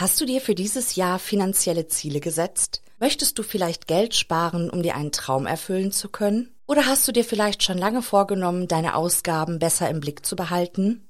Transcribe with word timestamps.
Hast 0.00 0.20
du 0.20 0.26
dir 0.26 0.40
für 0.40 0.54
dieses 0.54 0.94
Jahr 0.94 1.18
finanzielle 1.18 1.88
Ziele 1.88 2.20
gesetzt? 2.20 2.82
Möchtest 3.00 3.36
du 3.36 3.42
vielleicht 3.42 3.88
Geld 3.88 4.14
sparen, 4.14 4.70
um 4.70 4.80
dir 4.80 4.94
einen 4.94 5.10
Traum 5.10 5.44
erfüllen 5.44 5.90
zu 5.90 6.08
können? 6.08 6.54
Oder 6.68 6.86
hast 6.86 7.08
du 7.08 7.10
dir 7.10 7.24
vielleicht 7.24 7.64
schon 7.64 7.78
lange 7.78 8.00
vorgenommen, 8.00 8.68
deine 8.68 8.94
Ausgaben 8.94 9.58
besser 9.58 9.90
im 9.90 9.98
Blick 9.98 10.24
zu 10.24 10.36
behalten? 10.36 11.07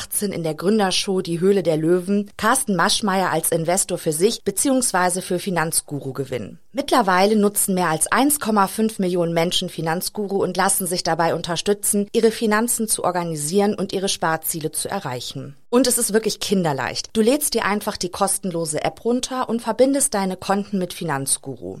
2018 0.00 0.32
in 0.32 0.42
der 0.42 0.54
Gründershow 0.54 1.20
Die 1.20 1.40
Höhle 1.40 1.62
der 1.62 1.76
Löwen 1.76 2.30
Carsten 2.36 2.76
Maschmeyer 2.76 3.30
als 3.30 3.50
Investor 3.50 3.98
für 3.98 4.12
sich 4.12 4.42
bzw. 4.44 5.20
für 5.20 5.38
Finanzguru 5.38 6.12
gewinnen. 6.12 6.58
Mittlerweile 6.72 7.36
nutzen 7.36 7.74
mehr 7.74 7.88
als 7.88 8.10
1,5 8.10 9.00
Millionen 9.00 9.34
Menschen 9.34 9.68
Finanzguru 9.68 10.42
und 10.42 10.56
lassen 10.56 10.86
sich 10.86 11.02
dabei 11.02 11.34
unterstützen, 11.34 12.08
ihre 12.12 12.30
Finanzen 12.30 12.88
zu 12.88 13.04
organisieren 13.04 13.74
und 13.74 13.92
ihre 13.92 14.08
Sparziele 14.08 14.70
zu 14.70 14.88
erreichen. 14.88 15.56
Und 15.68 15.86
es 15.86 15.98
ist 15.98 16.12
wirklich 16.12 16.40
kinderleicht. 16.40 17.10
Du 17.12 17.20
lädst 17.20 17.54
dir 17.54 17.64
einfach 17.64 17.96
die 17.96 18.10
kostenlose 18.10 18.82
App 18.82 19.04
runter 19.04 19.48
und 19.48 19.62
verbindest 19.62 20.14
deine 20.14 20.36
Konten 20.36 20.78
mit 20.78 20.92
Finanzguru. 20.92 21.80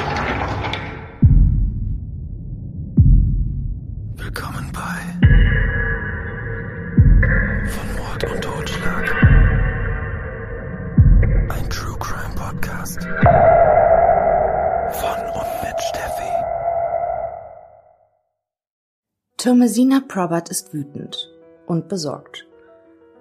Thomasina 19.43 20.03
Probert 20.07 20.49
ist 20.49 20.71
wütend 20.71 21.31
und 21.65 21.87
besorgt. 21.87 22.45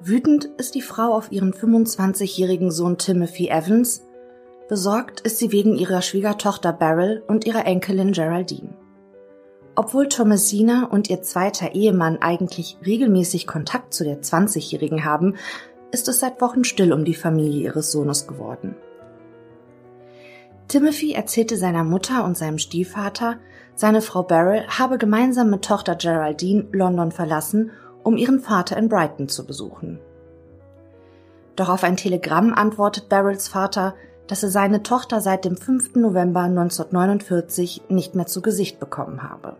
Wütend 0.02 0.50
ist 0.58 0.74
die 0.74 0.82
Frau 0.82 1.14
auf 1.14 1.32
ihren 1.32 1.54
25-jährigen 1.54 2.70
Sohn 2.70 2.98
Timothy 2.98 3.48
Evans, 3.48 4.02
besorgt 4.68 5.20
ist 5.20 5.38
sie 5.38 5.50
wegen 5.50 5.76
ihrer 5.76 6.02
Schwiegertochter 6.02 6.74
Beryl 6.74 7.22
und 7.26 7.46
ihrer 7.46 7.64
Enkelin 7.64 8.12
Geraldine. 8.12 8.76
Obwohl 9.74 10.10
Thomasina 10.10 10.88
und 10.90 11.08
ihr 11.08 11.22
zweiter 11.22 11.74
Ehemann 11.74 12.18
eigentlich 12.20 12.76
regelmäßig 12.84 13.46
Kontakt 13.46 13.94
zu 13.94 14.04
der 14.04 14.20
20-Jährigen 14.20 15.06
haben, 15.06 15.36
ist 15.90 16.06
es 16.06 16.20
seit 16.20 16.42
Wochen 16.42 16.64
still 16.64 16.92
um 16.92 17.06
die 17.06 17.14
Familie 17.14 17.62
ihres 17.62 17.92
Sohnes 17.92 18.26
geworden. 18.26 18.76
Timothy 20.70 21.12
erzählte 21.12 21.56
seiner 21.56 21.82
Mutter 21.82 22.24
und 22.24 22.38
seinem 22.38 22.58
Stiefvater, 22.58 23.38
seine 23.74 24.00
Frau 24.00 24.22
Beryl 24.22 24.66
habe 24.68 24.98
gemeinsam 24.98 25.50
mit 25.50 25.64
Tochter 25.64 25.96
Geraldine 25.96 26.68
London 26.70 27.10
verlassen 27.10 27.72
um 28.02 28.16
ihren 28.16 28.40
Vater 28.40 28.76
in 28.76 28.88
Brighton 28.88 29.28
zu 29.28 29.44
besuchen. 29.44 30.00
Doch 31.56 31.68
auf 31.68 31.84
ein 31.84 31.96
Telegramm 31.96 32.54
antwortet 32.54 33.08
Beryls 33.08 33.48
Vater, 33.48 33.94
dass 34.26 34.42
er 34.42 34.50
seine 34.50 34.82
Tochter 34.82 35.20
seit 35.20 35.44
dem 35.44 35.56
5. 35.56 35.96
November 35.96 36.42
1949 36.42 37.82
nicht 37.88 38.14
mehr 38.14 38.26
zu 38.26 38.40
Gesicht 38.40 38.78
bekommen 38.78 39.22
habe. 39.22 39.56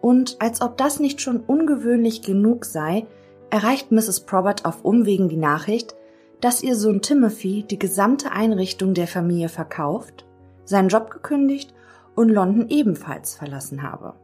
Und 0.00 0.36
als 0.40 0.60
ob 0.60 0.76
das 0.76 1.00
nicht 1.00 1.20
schon 1.20 1.40
ungewöhnlich 1.40 2.22
genug 2.22 2.64
sei, 2.64 3.06
erreicht 3.50 3.90
Mrs. 3.90 4.20
Probert 4.20 4.64
auf 4.64 4.84
Umwegen 4.84 5.28
die 5.28 5.36
Nachricht, 5.36 5.94
dass 6.42 6.62
ihr 6.62 6.74
Sohn 6.76 7.00
Timothy 7.00 7.62
die 7.62 7.78
gesamte 7.78 8.32
Einrichtung 8.32 8.94
der 8.94 9.06
Familie 9.06 9.48
verkauft, 9.48 10.26
seinen 10.64 10.88
Job 10.88 11.10
gekündigt 11.10 11.72
und 12.16 12.28
London 12.28 12.68
ebenfalls 12.68 13.36
verlassen 13.36 13.82
habe. 13.84 14.14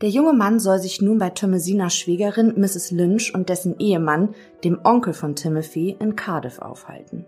Der 0.00 0.08
junge 0.08 0.32
Mann 0.32 0.58
soll 0.58 0.80
sich 0.80 1.00
nun 1.00 1.18
bei 1.18 1.30
Thomasinas 1.30 1.94
Schwägerin 1.94 2.54
Mrs. 2.56 2.90
Lynch 2.90 3.34
und 3.34 3.48
dessen 3.48 3.78
Ehemann, 3.78 4.34
dem 4.64 4.80
Onkel 4.82 5.12
von 5.12 5.36
Timothy, 5.36 5.96
in 6.00 6.16
Cardiff 6.16 6.58
aufhalten. 6.58 7.24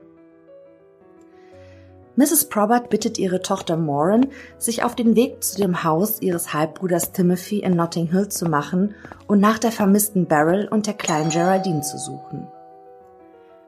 Mrs. 2.17 2.49
Probert 2.49 2.91
bittet 2.91 3.19
ihre 3.19 3.43
Tochter 3.43 3.77
Moran, 3.77 4.27
sich 4.59 4.83
auf 4.83 4.97
den 4.97 5.15
Weg 5.15 5.45
zu 5.45 5.57
dem 5.57 5.85
Haus 5.85 6.21
ihres 6.21 6.53
Halbbruders 6.53 7.13
Timothy 7.13 7.61
in 7.61 7.77
Notting 7.77 8.11
Hill 8.11 8.29
zu 8.29 8.47
machen 8.47 8.95
und 9.29 9.41
nach 9.41 9.59
der 9.59 9.73
vermissten 9.73 10.27
Beryl 10.27 10.67
und 10.69 10.87
der 10.87 10.95
kleinen 10.95 11.31
Geraldine 11.31 11.83
zu 11.83 11.97
suchen. 11.97 12.49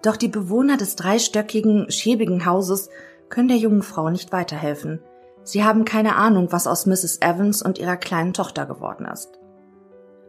Doch 0.04 0.18
die 0.18 0.28
Bewohner 0.28 0.76
des 0.76 0.96
dreistöckigen, 0.96 1.90
schäbigen 1.90 2.44
Hauses 2.44 2.90
können 3.30 3.48
der 3.48 3.56
jungen 3.56 3.82
Frau 3.82 4.10
nicht 4.10 4.32
weiterhelfen. 4.32 5.00
Sie 5.44 5.64
haben 5.64 5.86
keine 5.86 6.16
Ahnung, 6.16 6.48
was 6.50 6.66
aus 6.66 6.84
Mrs. 6.84 7.22
Evans 7.22 7.62
und 7.62 7.78
ihrer 7.78 7.96
kleinen 7.96 8.34
Tochter 8.34 8.66
geworden 8.66 9.06
ist. 9.06 9.30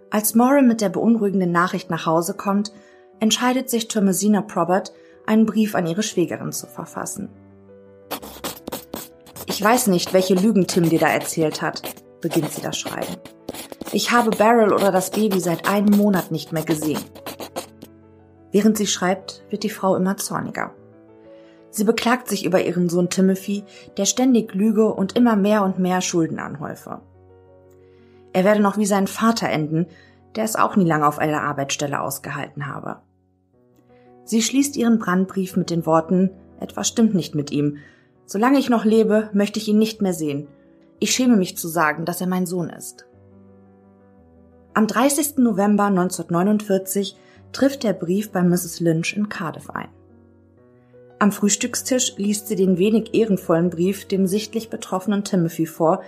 Als 0.09 0.33
Moran 0.33 0.67
mit 0.67 0.79
der 0.79 0.87
beunruhigenden 0.87 1.51
Nachricht 1.51 1.89
nach 1.89 2.05
Hause 2.05 2.35
kommt, 2.35 2.71
entscheidet 3.19 3.69
sich 3.69 3.89
Thomasina 3.89 4.41
Probert, 4.41 4.93
einen 5.25 5.45
Brief 5.45 5.75
an 5.75 5.87
ihre 5.87 6.03
Schwägerin 6.03 6.53
zu 6.53 6.67
verfassen. 6.67 7.29
Ich 9.45 9.61
weiß 9.61 9.87
nicht, 9.87 10.13
welche 10.13 10.35
Lügen 10.35 10.67
Tim 10.67 10.89
dir 10.89 10.99
da 10.99 11.09
erzählt 11.09 11.61
hat, 11.61 11.81
beginnt 12.21 12.51
sie 12.51 12.61
das 12.61 12.77
Schreiben. 12.77 13.17
Ich 13.91 14.11
habe 14.11 14.29
Beryl 14.29 14.71
oder 14.71 14.93
das 14.93 15.11
Baby 15.11 15.41
seit 15.41 15.67
einem 15.67 15.97
Monat 15.97 16.31
nicht 16.31 16.53
mehr 16.53 16.63
gesehen. 16.63 17.03
Während 18.55 18.77
sie 18.77 18.87
schreibt, 18.87 19.43
wird 19.49 19.63
die 19.63 19.69
Frau 19.69 19.97
immer 19.97 20.15
zorniger. 20.15 20.73
Sie 21.71 21.83
beklagt 21.83 22.29
sich 22.29 22.45
über 22.45 22.63
ihren 22.63 22.87
Sohn 22.87 23.09
Timothy, 23.09 23.65
der 23.97 24.05
ständig 24.05 24.53
lüge 24.53 24.93
und 24.93 25.17
immer 25.17 25.35
mehr 25.35 25.61
und 25.61 25.77
mehr 25.77 25.99
Schulden 25.99 26.39
anhäufe. 26.39 27.01
Er 28.31 28.45
werde 28.45 28.61
noch 28.61 28.77
wie 28.77 28.85
sein 28.85 29.07
Vater 29.07 29.49
enden, 29.49 29.87
der 30.37 30.45
es 30.45 30.55
auch 30.55 30.77
nie 30.77 30.85
lange 30.85 31.05
auf 31.05 31.19
einer 31.19 31.41
Arbeitsstelle 31.41 31.99
ausgehalten 31.99 32.67
habe. 32.67 33.01
Sie 34.23 34.41
schließt 34.41 34.77
ihren 34.77 34.99
Brandbrief 34.99 35.57
mit 35.57 35.69
den 35.69 35.85
Worten, 35.85 36.29
etwas 36.61 36.87
stimmt 36.87 37.13
nicht 37.13 37.35
mit 37.35 37.51
ihm 37.51 37.79
Solange 38.25 38.57
ich 38.57 38.69
noch 38.69 38.85
lebe, 38.85 39.29
möchte 39.33 39.59
ich 39.59 39.67
ihn 39.67 39.79
nicht 39.79 40.01
mehr 40.01 40.13
sehen. 40.13 40.47
Ich 40.99 41.11
schäme 41.11 41.35
mich 41.35 41.57
zu 41.57 41.67
sagen, 41.67 42.05
dass 42.05 42.21
er 42.21 42.27
mein 42.27 42.45
Sohn 42.45 42.69
ist. 42.69 43.05
Am 44.73 44.87
30. 44.87 45.39
November 45.39 45.87
1949 45.87 47.17
trifft 47.51 47.83
der 47.83 47.93
Brief 47.93 48.31
bei 48.31 48.41
Mrs. 48.41 48.79
Lynch 48.79 49.15
in 49.15 49.29
Cardiff 49.29 49.69
ein. 49.69 49.89
Am 51.19 51.31
Frühstückstisch 51.31 52.17
liest 52.17 52.47
sie 52.47 52.55
den 52.55 52.77
wenig 52.77 53.13
ehrenvollen 53.13 53.69
Brief 53.69 54.05
dem 54.05 54.27
sichtlich 54.27 54.69
betroffenen 54.69 55.23
Timothy 55.23 55.65
vor, 55.65 56.03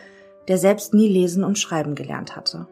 der 0.47 0.57
selbst 0.57 0.93
nie 0.93 1.07
lesen 1.07 1.43
und 1.43 1.57
schreiben 1.57 1.95
gelernt 1.95 2.35
hatte. 2.35 2.67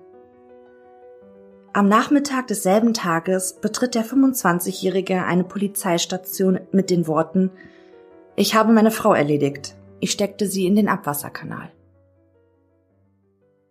Am 1.73 1.87
Nachmittag 1.87 2.47
desselben 2.47 2.93
Tages 2.93 3.57
betritt 3.61 3.95
der 3.95 4.05
25-Jährige 4.05 5.25
eine 5.25 5.43
Polizeistation 5.43 6.59
mit 6.71 6.89
den 6.89 7.07
Worten 7.07 7.51
ich 8.37 8.53
habe 8.53 8.73
meine 8.73 8.91
Frau 8.91 9.13
erledigt. 9.13 9.75
Ich 10.01 10.11
steckte 10.11 10.47
sie 10.47 10.67
in 10.67 10.75
den 10.75 10.89
Abwasserkanal. 10.89 11.71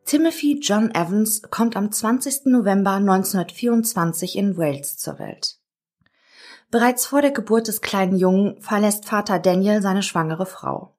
Timothy 0.06 0.58
John 0.60 0.94
Evans 0.94 1.40
kommt 1.50 1.76
am 1.76 1.90
20. 1.90 2.46
November 2.46 2.92
1924 2.92 4.36
in 4.36 4.58
Wales 4.58 4.98
zur 4.98 5.18
Welt. 5.18 5.56
Bereits 6.70 7.06
vor 7.06 7.22
der 7.22 7.30
Geburt 7.30 7.68
des 7.68 7.80
kleinen 7.80 8.18
Jungen 8.18 8.60
verlässt 8.60 9.06
Vater 9.06 9.38
Daniel 9.38 9.80
seine 9.80 10.02
schwangere 10.02 10.44
Frau. 10.44 10.94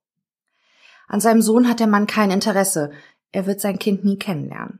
An 1.07 1.19
seinem 1.19 1.44
Sohn 1.44 1.69
hat 1.69 1.80
der 1.80 1.86
Mann 1.86 2.07
kein 2.07 2.31
Interesse, 2.31 2.94
er 3.31 3.46
wird 3.46 3.62
sein 3.62 3.78
Kind 3.78 4.04
nie 4.04 4.18
kennenlernen. 4.18 4.80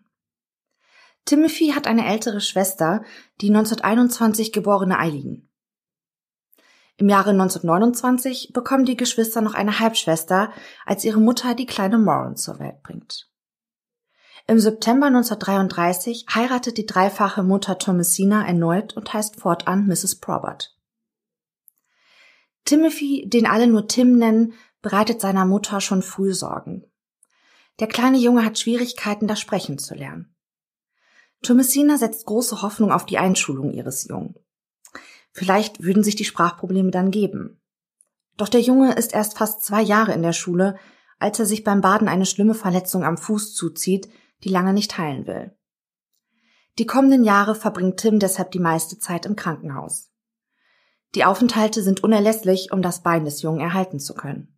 Timothy 1.26 1.74
hat 1.76 1.86
eine 1.86 2.08
ältere 2.08 2.42
Schwester, 2.42 3.04
die 3.42 3.50
1921 3.50 4.52
geborene 4.52 4.98
Eileen. 4.98 5.48
Im 6.98 7.10
Jahre 7.10 7.30
1929 7.30 8.54
bekommen 8.54 8.86
die 8.86 8.98
Geschwister 8.98 9.42
noch 9.42 9.54
eine 9.54 9.80
Halbschwester, 9.80 10.52
als 10.84 11.06
ihre 11.06 11.20
Mutter 11.20 11.54
die 11.54 11.68
kleine 11.68 12.00
Moran 12.00 12.38
zur 12.38 12.58
Welt 12.58 12.82
bringt. 12.82 13.30
Im 14.48 14.60
September 14.60 15.08
1933 15.08 16.28
heiratet 16.34 16.78
die 16.78 16.86
dreifache 16.86 17.42
Mutter 17.42 17.80
Thomasina 17.80 18.46
erneut 18.46 18.96
und 18.96 19.12
heißt 19.12 19.38
fortan 19.38 19.88
Mrs. 19.88 20.18
Probert. 20.18 20.78
Timothy, 22.64 23.28
den 23.28 23.48
alle 23.48 23.66
nur 23.66 23.88
Tim 23.88 24.18
nennen, 24.20 24.54
bereitet 24.84 25.20
seiner 25.20 25.46
Mutter 25.46 25.82
schon 25.82 26.04
früh 26.04 26.34
Sorgen. 26.34 26.86
Der 27.80 27.88
kleine 27.88 28.18
Junge 28.18 28.46
hat 28.46 28.60
Schwierigkeiten, 28.60 29.28
das 29.28 29.40
Sprechen 29.40 29.80
zu 29.80 29.96
lernen. 29.96 30.36
Thomasina 31.42 31.98
setzt 31.98 32.28
große 32.28 32.62
Hoffnung 32.62 32.92
auf 32.92 33.08
die 33.08 33.18
Einschulung 33.18 33.72
ihres 33.72 34.08
Jungen. 34.08 34.36
Vielleicht 35.32 35.84
würden 35.84 36.04
sich 36.04 36.16
die 36.16 36.24
Sprachprobleme 36.24 36.92
dann 36.92 37.10
geben. 37.10 37.60
Doch 38.38 38.48
der 38.48 38.62
Junge 38.62 38.94
ist 38.94 39.14
erst 39.14 39.38
fast 39.38 39.64
zwei 39.64 39.82
Jahre 39.82 40.14
in 40.14 40.22
der 40.22 40.34
Schule, 40.34 40.78
als 41.18 41.40
er 41.40 41.48
sich 41.48 41.64
beim 41.64 41.82
Baden 41.82 42.08
eine 42.08 42.26
schlimme 42.28 42.54
Verletzung 42.54 43.04
am 43.04 43.18
Fuß 43.18 43.56
zuzieht, 43.56 44.08
die 44.46 44.50
lange 44.50 44.74
nicht 44.74 44.98
heilen 44.98 45.28
will. 45.28 45.52
Die 46.78 46.86
kommenden 46.86 47.24
Jahre 47.24 47.56
verbringt 47.56 47.98
Tim 47.98 48.20
deshalb 48.20 48.52
die 48.52 48.60
meiste 48.60 49.00
Zeit 49.00 49.26
im 49.26 49.36
Krankenhaus. 49.36 50.12
Die 51.16 51.26
Aufenthalte 51.26 51.82
sind 51.82 52.04
unerlässlich, 52.04 52.72
um 52.72 52.82
das 52.82 53.02
Bein 53.02 53.26
des 53.26 53.42
Jungen 53.42 53.62
erhalten 53.62 54.00
zu 54.00 54.14
können. 54.14 54.56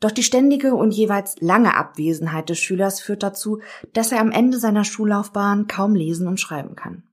Doch 0.00 0.10
die 0.10 0.24
ständige 0.24 0.74
und 0.74 0.90
jeweils 0.90 1.40
lange 1.40 1.76
Abwesenheit 1.76 2.48
des 2.48 2.58
Schülers 2.58 3.00
führt 3.00 3.22
dazu, 3.22 3.60
dass 3.92 4.10
er 4.10 4.20
am 4.20 4.32
Ende 4.32 4.58
seiner 4.58 4.82
Schullaufbahn 4.82 5.68
kaum 5.68 5.94
lesen 5.94 6.26
und 6.26 6.40
schreiben 6.40 6.74
kann. 6.74 7.04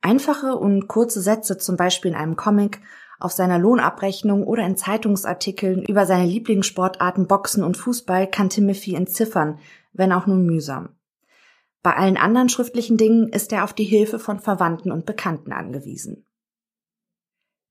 Einfache 0.00 0.56
und 0.56 0.88
kurze 0.88 1.20
Sätze, 1.20 1.56
zum 1.56 1.76
Beispiel 1.76 2.10
in 2.10 2.16
einem 2.16 2.34
Comic, 2.34 2.80
auf 3.20 3.30
seiner 3.30 3.60
Lohnabrechnung 3.60 4.42
oder 4.44 4.66
in 4.66 4.76
Zeitungsartikeln 4.76 5.84
über 5.84 6.04
seine 6.04 6.26
Lieblingssportarten 6.26 7.28
Boxen 7.28 7.62
und 7.62 7.76
Fußball 7.76 8.28
kann 8.28 8.50
Timothy 8.50 8.96
entziffern, 8.96 9.60
wenn 9.94 10.12
auch 10.12 10.26
nur 10.26 10.36
mühsam. 10.36 10.96
Bei 11.82 11.96
allen 11.96 12.16
anderen 12.16 12.48
schriftlichen 12.48 12.96
Dingen 12.96 13.28
ist 13.28 13.52
er 13.52 13.64
auf 13.64 13.72
die 13.72 13.84
Hilfe 13.84 14.18
von 14.18 14.40
Verwandten 14.40 14.92
und 14.92 15.06
Bekannten 15.06 15.52
angewiesen. 15.52 16.26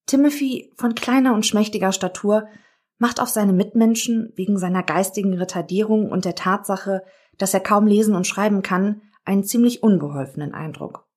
Timothy, 0.05 0.71
von 0.75 0.95
kleiner 0.95 1.33
und 1.33 1.45
schmächtiger 1.45 1.91
Statur, 1.91 2.47
macht 2.97 3.19
auf 3.19 3.29
seine 3.29 3.53
Mitmenschen 3.53 4.31
wegen 4.35 4.57
seiner 4.57 4.83
geistigen 4.83 5.33
Retardierung 5.33 6.11
und 6.11 6.25
der 6.25 6.35
Tatsache, 6.35 7.03
dass 7.37 7.53
er 7.53 7.59
kaum 7.59 7.87
lesen 7.87 8.15
und 8.15 8.27
schreiben 8.27 8.61
kann, 8.61 9.01
einen 9.25 9.43
ziemlich 9.43 9.83
unbeholfenen 9.83 10.53
Eindruck. 10.53 11.07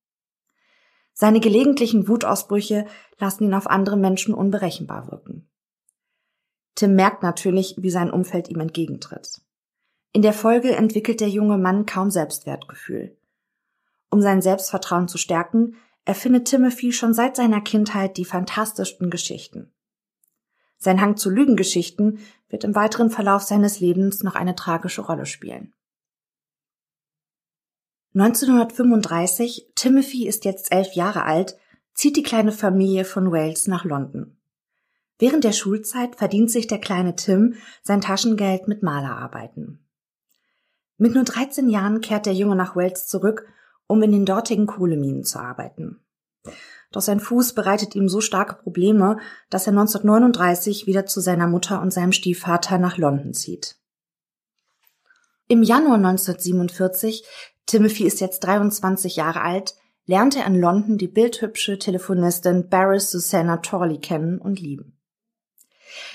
Seine 1.13 1.41
gelegentlichen 1.41 2.09
Wutausbrüche 2.09 2.87
lassen 3.19 3.45
ihn 3.45 3.55
auf 3.55 3.67
andere 3.67 3.97
Menschen 3.97 4.35
unberechenbar 4.35 5.11
wirken. 5.11 5.49
Tim 6.75 6.95
merkt 6.95 7.23
natürlich, 7.23 7.77
wie 7.79 7.91
sein 7.91 8.11
Umfeld 8.11 8.49
ihm 8.49 8.61
entgegentritt. 8.61 9.41
In 10.17 10.23
der 10.23 10.33
Folge 10.33 10.75
entwickelt 10.75 11.21
der 11.21 11.29
junge 11.29 11.59
Mann 11.59 11.85
kaum 11.85 12.11
Selbstwertgefühl. 12.11 13.15
Um 14.09 14.23
sein 14.23 14.41
Selbstvertrauen 14.41 15.09
zu 15.09 15.19
stärken, 15.19 15.77
erfindet 16.07 16.49
Timothy 16.49 16.93
schon 16.93 17.13
seit 17.13 17.37
seiner 17.37 17.61
Kindheit 17.61 18.17
die 18.17 18.25
fantastischsten 18.25 19.11
Geschichten. 19.11 19.71
Sein 20.79 21.03
Hang 21.03 21.19
zu 21.19 21.29
Lügengeschichten 21.29 22.21
wird 22.49 22.65
im 22.65 22.75
weiteren 22.75 23.11
Verlauf 23.11 23.43
seines 23.43 23.81
Lebens 23.81 24.23
noch 24.23 24.37
eine 24.37 24.55
tragische 24.55 25.03
Rolle 25.03 25.27
spielen. 25.27 25.75
1935, 28.15 29.73
Timothy 29.75 30.27
ist 30.27 30.47
jetzt 30.47 30.73
elf 30.73 30.95
Jahre 30.95 31.25
alt, 31.25 31.59
zieht 31.93 32.17
die 32.17 32.23
kleine 32.23 32.53
Familie 32.53 33.05
von 33.05 33.33
Wales 33.33 33.67
nach 33.67 33.85
London. 33.85 34.39
Während 35.19 35.45
der 35.45 35.53
Schulzeit 35.53 36.17
verdient 36.17 36.51
sich 36.51 36.67
der 36.67 36.79
kleine 36.79 37.17
Tim 37.17 37.57
sein 37.83 38.01
Taschengeld 38.01 38.67
mit 38.67 38.83
Malerarbeiten. 38.83 39.83
Mit 40.99 41.15
nur 41.15 41.25
13 41.25 41.69
Jahren 41.69 42.01
kehrt 42.01 42.27
der 42.27 42.35
Junge 42.35 42.57
nach 42.57 42.75
Wales 42.75 43.07
zurück, 43.07 43.47
um 43.87 44.03
in 44.03 44.13
den 44.13 44.27
dortigen 44.27 44.67
Kohleminen 44.67 45.25
zu 45.25 45.39
arbeiten. 45.39 46.01
Doch 46.93 47.03
sein 47.03 47.21
Fuß 47.21 47.55
bereitet 47.55 47.95
ihm 47.95 48.09
so 48.09 48.21
starke 48.21 48.55
Probleme, 48.55 49.19
dass 49.51 49.67
er 49.67 49.73
1939 49.73 50.87
wieder 50.87 51.07
zu 51.07 51.21
seiner 51.21 51.49
Mutter 51.49 51.83
und 51.83 51.93
seinem 51.93 52.13
Stiefvater 52.13 52.79
nach 52.79 52.97
London 52.97 53.35
zieht. 53.35 53.77
Im 55.49 55.63
Januar 55.63 55.97
1947 55.97 57.25
Timothy 57.67 58.07
ist 58.07 58.21
jetzt 58.21 58.41
23 58.41 59.17
Jahre 59.17 59.43
alt, 59.43 59.75
lernte 60.07 60.39
er 60.39 60.47
in 60.47 60.61
London 60.61 60.99
die 60.99 61.09
bildhübsche 61.09 61.79
Telefonistin 61.79 62.69
Barry 62.69 63.01
Susanna 63.01 63.59
Torley 63.59 63.99
kennen 63.99 64.39
und 64.39 64.61
lieben. 64.61 64.97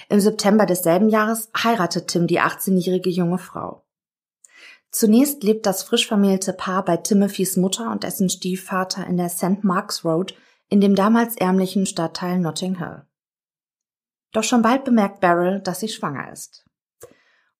Im 0.10 0.20
September 0.20 0.66
desselben 0.66 1.10
Jahres 1.10 1.50
heiratet 1.56 2.08
Tim 2.08 2.28
die 2.28 2.40
18-jährige 2.40 3.10
junge 3.10 3.38
Frau. 3.38 3.84
Zunächst 4.92 5.42
lebt 5.44 5.66
das 5.66 5.84
frisch 5.84 6.08
vermählte 6.08 6.52
Paar 6.52 6.84
bei 6.84 6.98
Timothys 6.98 7.56
Mutter 7.56 7.92
und 7.92 8.04
dessen 8.04 8.30
Stiefvater 8.30 9.08
in 9.08 9.16
der 9.16 9.30
St. 9.30 9.64
Mark's 9.64 10.04
Road 10.04 10.36
in 10.68 10.82
dem 10.82 10.96
damals 10.96 11.36
ärmlichen 11.38 11.86
Stadtteil 11.86 12.40
Notting 12.40 12.78
Hill. 12.78 13.04
Doch 14.34 14.44
schon 14.44 14.62
bald 14.62 14.84
bemerkt 14.84 15.20
Beryl, 15.20 15.60
dass 15.60 15.80
sie 15.80 15.90
schwanger 15.90 16.32
ist. 16.32 16.66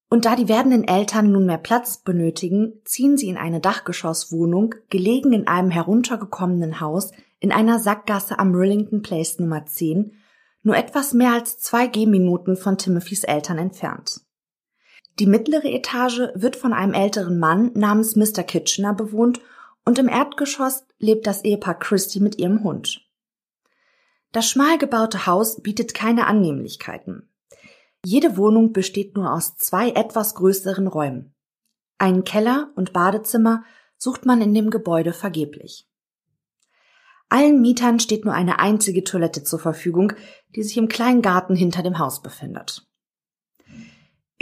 Und 0.10 0.26
da 0.26 0.36
die 0.36 0.50
werdenden 0.50 0.86
Eltern 0.86 1.32
nunmehr 1.32 1.58
Platz 1.58 2.04
benötigen, 2.04 2.82
ziehen 2.84 3.18
sie 3.18 3.30
in 3.30 3.38
eine 3.38 3.62
Dachgeschosswohnung, 3.62 4.76
gelegen 4.90 5.32
in 5.32 5.48
einem 5.48 5.72
heruntergekommenen 5.72 6.82
Haus 6.82 7.12
in 7.40 7.54
einer 7.54 7.80
Sackgasse 7.80 8.38
am 8.38 8.54
Rillington 8.54 9.02
Place 9.02 9.40
Nummer 9.40 9.66
10, 9.66 10.14
nur 10.64 10.76
etwas 10.76 11.14
mehr 11.14 11.34
als 11.34 11.60
zwei 11.60 11.88
Gehminuten 11.88 12.58
von 12.58 12.78
Timothys 12.78 13.24
Eltern 13.24 13.58
entfernt. 13.58 14.22
Die 15.20 15.26
mittlere 15.26 15.66
Etage 15.66 16.30
wird 16.36 16.56
von 16.56 16.74
einem 16.74 16.94
älteren 16.94 17.38
Mann 17.38 17.72
namens 17.74 18.16
Mr. 18.16 18.44
Kitchener 18.44 18.94
bewohnt 18.94 19.40
und 19.86 20.00
im 20.00 20.08
Erdgeschoss 20.08 20.86
lebt 21.00 21.28
das 21.28 21.44
Ehepaar 21.44 21.78
Christie 21.78 22.20
mit 22.20 22.38
ihrem 22.40 22.64
Hund. 22.64 23.02
Das 24.32 24.50
schmal 24.50 24.78
gebaute 24.78 25.26
Haus 25.26 25.62
bietet 25.62 25.94
keine 25.94 26.28
Annehmlichkeiten. 26.28 27.30
Jede 28.04 28.38
Wohnung 28.38 28.72
besteht 28.72 29.16
nur 29.16 29.32
aus 29.34 29.58
zwei 29.58 29.90
etwas 29.90 30.36
größeren 30.36 30.88
Räumen. 30.88 31.34
Einen 31.98 32.24
Keller 32.24 32.72
und 32.76 32.94
Badezimmer 32.94 33.64
sucht 33.98 34.26
man 34.26 34.42
in 34.42 34.54
dem 34.54 34.72
Gebäude 34.72 35.14
vergeblich. 35.14 35.88
Allen 37.30 37.62
Mietern 37.62 38.00
steht 38.00 38.26
nur 38.26 38.34
eine 38.34 38.60
einzige 38.60 39.04
Toilette 39.04 39.44
zur 39.44 39.60
Verfügung, 39.60 40.14
die 40.56 40.64
sich 40.64 40.78
im 40.78 40.88
kleinen 40.88 41.22
Garten 41.22 41.56
hinter 41.56 41.84
dem 41.84 42.00
Haus 42.00 42.22
befindet. 42.22 42.88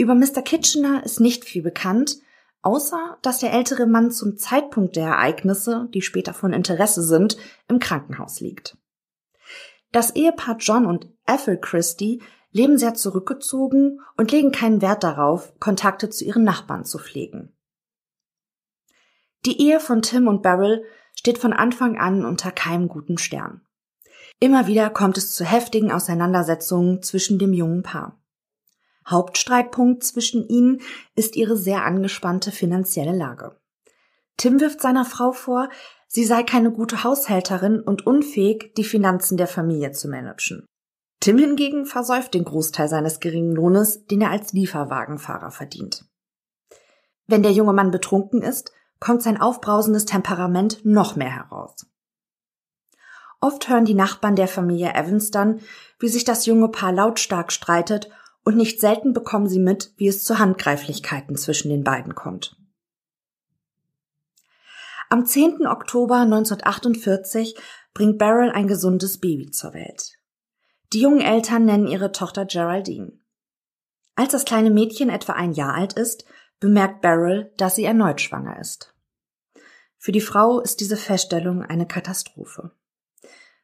Über 0.00 0.14
Mr. 0.14 0.40
Kitchener 0.40 1.04
ist 1.04 1.20
nicht 1.20 1.44
viel 1.44 1.60
bekannt, 1.60 2.20
außer 2.62 3.18
dass 3.20 3.40
der 3.40 3.52
ältere 3.52 3.86
Mann 3.86 4.10
zum 4.10 4.38
Zeitpunkt 4.38 4.96
der 4.96 5.08
Ereignisse, 5.08 5.90
die 5.92 6.00
später 6.00 6.32
von 6.32 6.54
Interesse 6.54 7.02
sind, 7.02 7.36
im 7.68 7.80
Krankenhaus 7.80 8.40
liegt. 8.40 8.78
Das 9.92 10.16
Ehepaar 10.16 10.56
John 10.56 10.86
und 10.86 11.10
Ethel 11.26 11.58
Christie 11.60 12.22
leben 12.50 12.78
sehr 12.78 12.94
zurückgezogen 12.94 14.00
und 14.16 14.32
legen 14.32 14.52
keinen 14.52 14.80
Wert 14.80 15.04
darauf, 15.04 15.52
Kontakte 15.60 16.08
zu 16.08 16.24
ihren 16.24 16.44
Nachbarn 16.44 16.86
zu 16.86 16.98
pflegen. 16.98 17.54
Die 19.44 19.60
Ehe 19.60 19.80
von 19.80 20.00
Tim 20.00 20.28
und 20.28 20.40
Beryl 20.40 20.82
steht 21.14 21.36
von 21.36 21.52
Anfang 21.52 21.98
an 21.98 22.24
unter 22.24 22.52
keinem 22.52 22.88
guten 22.88 23.18
Stern. 23.18 23.60
Immer 24.38 24.66
wieder 24.66 24.88
kommt 24.88 25.18
es 25.18 25.34
zu 25.34 25.44
heftigen 25.44 25.92
Auseinandersetzungen 25.92 27.02
zwischen 27.02 27.38
dem 27.38 27.52
jungen 27.52 27.82
Paar. 27.82 28.19
Hauptstreitpunkt 29.06 30.04
zwischen 30.04 30.46
ihnen 30.48 30.80
ist 31.16 31.36
ihre 31.36 31.56
sehr 31.56 31.84
angespannte 31.84 32.52
finanzielle 32.52 33.16
Lage. 33.16 33.56
Tim 34.36 34.60
wirft 34.60 34.80
seiner 34.80 35.04
Frau 35.04 35.32
vor, 35.32 35.68
sie 36.08 36.24
sei 36.24 36.42
keine 36.42 36.72
gute 36.72 37.04
Haushälterin 37.04 37.80
und 37.80 38.06
unfähig, 38.06 38.72
die 38.76 38.84
Finanzen 38.84 39.36
der 39.36 39.46
Familie 39.46 39.92
zu 39.92 40.08
managen. 40.08 40.64
Tim 41.20 41.36
hingegen 41.36 41.84
versäuft 41.84 42.32
den 42.32 42.44
Großteil 42.44 42.88
seines 42.88 43.20
geringen 43.20 43.54
Lohnes, 43.54 44.06
den 44.06 44.22
er 44.22 44.30
als 44.30 44.54
Lieferwagenfahrer 44.54 45.50
verdient. 45.50 46.06
Wenn 47.26 47.42
der 47.42 47.52
junge 47.52 47.74
Mann 47.74 47.90
betrunken 47.90 48.42
ist, 48.42 48.72
kommt 48.98 49.22
sein 49.22 49.40
aufbrausendes 49.40 50.06
Temperament 50.06 50.84
noch 50.84 51.16
mehr 51.16 51.30
heraus. 51.30 51.86
Oft 53.40 53.68
hören 53.68 53.84
die 53.84 53.94
Nachbarn 53.94 54.36
der 54.36 54.48
Familie 54.48 54.94
Evans 54.94 55.30
dann, 55.30 55.60
wie 55.98 56.08
sich 56.08 56.24
das 56.24 56.46
junge 56.46 56.68
Paar 56.68 56.92
lautstark 56.92 57.52
streitet, 57.52 58.10
und 58.44 58.56
nicht 58.56 58.80
selten 58.80 59.12
bekommen 59.12 59.48
sie 59.48 59.58
mit, 59.58 59.92
wie 59.96 60.08
es 60.08 60.24
zu 60.24 60.38
Handgreiflichkeiten 60.38 61.36
zwischen 61.36 61.68
den 61.68 61.84
beiden 61.84 62.14
kommt. 62.14 62.56
Am 65.08 65.26
10. 65.26 65.66
Oktober 65.66 66.20
1948 66.20 67.56
bringt 67.94 68.18
Beryl 68.18 68.50
ein 68.50 68.68
gesundes 68.68 69.18
Baby 69.18 69.50
zur 69.50 69.74
Welt. 69.74 70.12
Die 70.92 71.00
jungen 71.00 71.20
Eltern 71.20 71.64
nennen 71.64 71.86
ihre 71.86 72.12
Tochter 72.12 72.46
Geraldine. 72.46 73.12
Als 74.14 74.32
das 74.32 74.44
kleine 74.44 74.70
Mädchen 74.70 75.08
etwa 75.08 75.32
ein 75.32 75.52
Jahr 75.52 75.74
alt 75.74 75.94
ist, 75.94 76.24
bemerkt 76.60 77.00
Beryl, 77.00 77.52
dass 77.56 77.74
sie 77.74 77.84
erneut 77.84 78.20
schwanger 78.20 78.58
ist. 78.60 78.94
Für 79.98 80.12
die 80.12 80.20
Frau 80.20 80.60
ist 80.60 80.80
diese 80.80 80.96
Feststellung 80.96 81.62
eine 81.62 81.86
Katastrophe. 81.86 82.72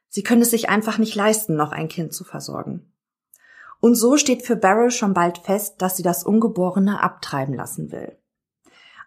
Sie 0.07 0.23
können 0.23 0.41
es 0.41 0.51
sich 0.51 0.69
einfach 0.69 0.97
nicht 0.97 1.15
leisten, 1.15 1.55
noch 1.55 1.71
ein 1.71 1.87
Kind 1.87 2.13
zu 2.13 2.23
versorgen. 2.23 2.91
Und 3.79 3.95
so 3.95 4.17
steht 4.17 4.45
für 4.45 4.55
Beryl 4.55 4.91
schon 4.91 5.13
bald 5.13 5.37
fest, 5.37 5.81
dass 5.81 5.97
sie 5.97 6.03
das 6.03 6.23
Ungeborene 6.23 7.01
abtreiben 7.01 7.53
lassen 7.53 7.91
will. 7.91 8.17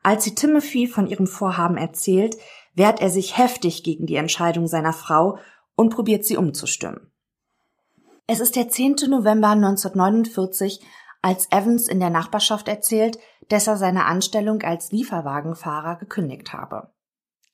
Als 0.03 0.25
sie 0.25 0.35
Timothy 0.35 0.87
von 0.87 1.07
ihrem 1.07 1.27
Vorhaben 1.27 1.77
erzählt, 1.77 2.37
wehrt 2.75 3.01
er 3.01 3.11
sich 3.11 3.37
heftig 3.37 3.83
gegen 3.83 4.07
die 4.07 4.17
Entscheidung 4.17 4.67
seiner 4.67 4.93
Frau 4.93 5.39
und 5.75 5.91
probiert 5.91 6.25
sie 6.25 6.37
umzustimmen. 6.37 7.11
Es 8.27 8.41
ist 8.41 8.55
der 8.55 8.69
10. 8.69 8.97
November 9.09 9.49
1949, 9.49 10.81
als 11.21 11.51
Evans 11.51 11.89
in 11.89 12.01
der 12.01 12.11
Nachbarschaft 12.11 12.69
erzählt, 12.69 13.19
dass 13.49 13.67
er 13.67 13.77
seine 13.77 14.07
Anstellung 14.07 14.63
als 14.63 14.93
Lieferwagenfahrer 14.93 15.97
gekündigt 15.97 16.53
habe. 16.53 16.93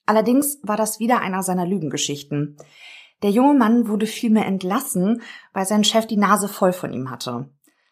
Allerdings 0.05 0.59
war 0.63 0.77
das 0.77 0.99
wieder 0.99 1.19
einer 1.19 1.43
seiner 1.43 1.65
Lügengeschichten. 1.65 2.57
Der 3.23 3.31
junge 3.31 3.57
Mann 3.57 3.87
wurde 3.87 4.05
vielmehr 4.05 4.45
entlassen, 4.45 5.21
weil 5.53 5.65
sein 5.65 5.83
Chef 5.83 6.05
die 6.05 6.17
Nase 6.17 6.47
voll 6.47 6.73
von 6.73 6.93
ihm 6.93 7.09
hatte. 7.09 7.49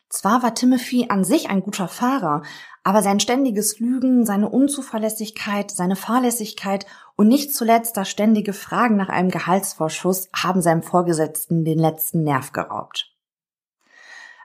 Zwar 0.10 0.44
war 0.44 0.54
Timothy 0.54 1.08
an 1.10 1.24
sich 1.24 1.50
ein 1.50 1.62
guter 1.62 1.88
Fahrer, 1.88 2.44
aber 2.84 3.02
sein 3.02 3.20
ständiges 3.20 3.80
Lügen, 3.80 4.26
seine 4.26 4.50
Unzuverlässigkeit, 4.50 5.72
seine 5.72 5.96
Fahrlässigkeit 5.96 6.86
und 7.16 7.28
nicht 7.28 7.56
zuletzt 7.56 7.98
das 7.98 8.10
ständige 8.10 8.54
Fragen 8.54 8.98
nach 8.98 9.10
einem 9.10 9.30
Gehaltsvorschuss 9.30 10.30
haben 10.36 10.62
seinem 10.62 10.84
Vorgesetzten 10.84 11.66
den 11.66 11.80
letzten 11.80 12.24
Nerv 12.24 12.52
geraubt. 12.52 13.12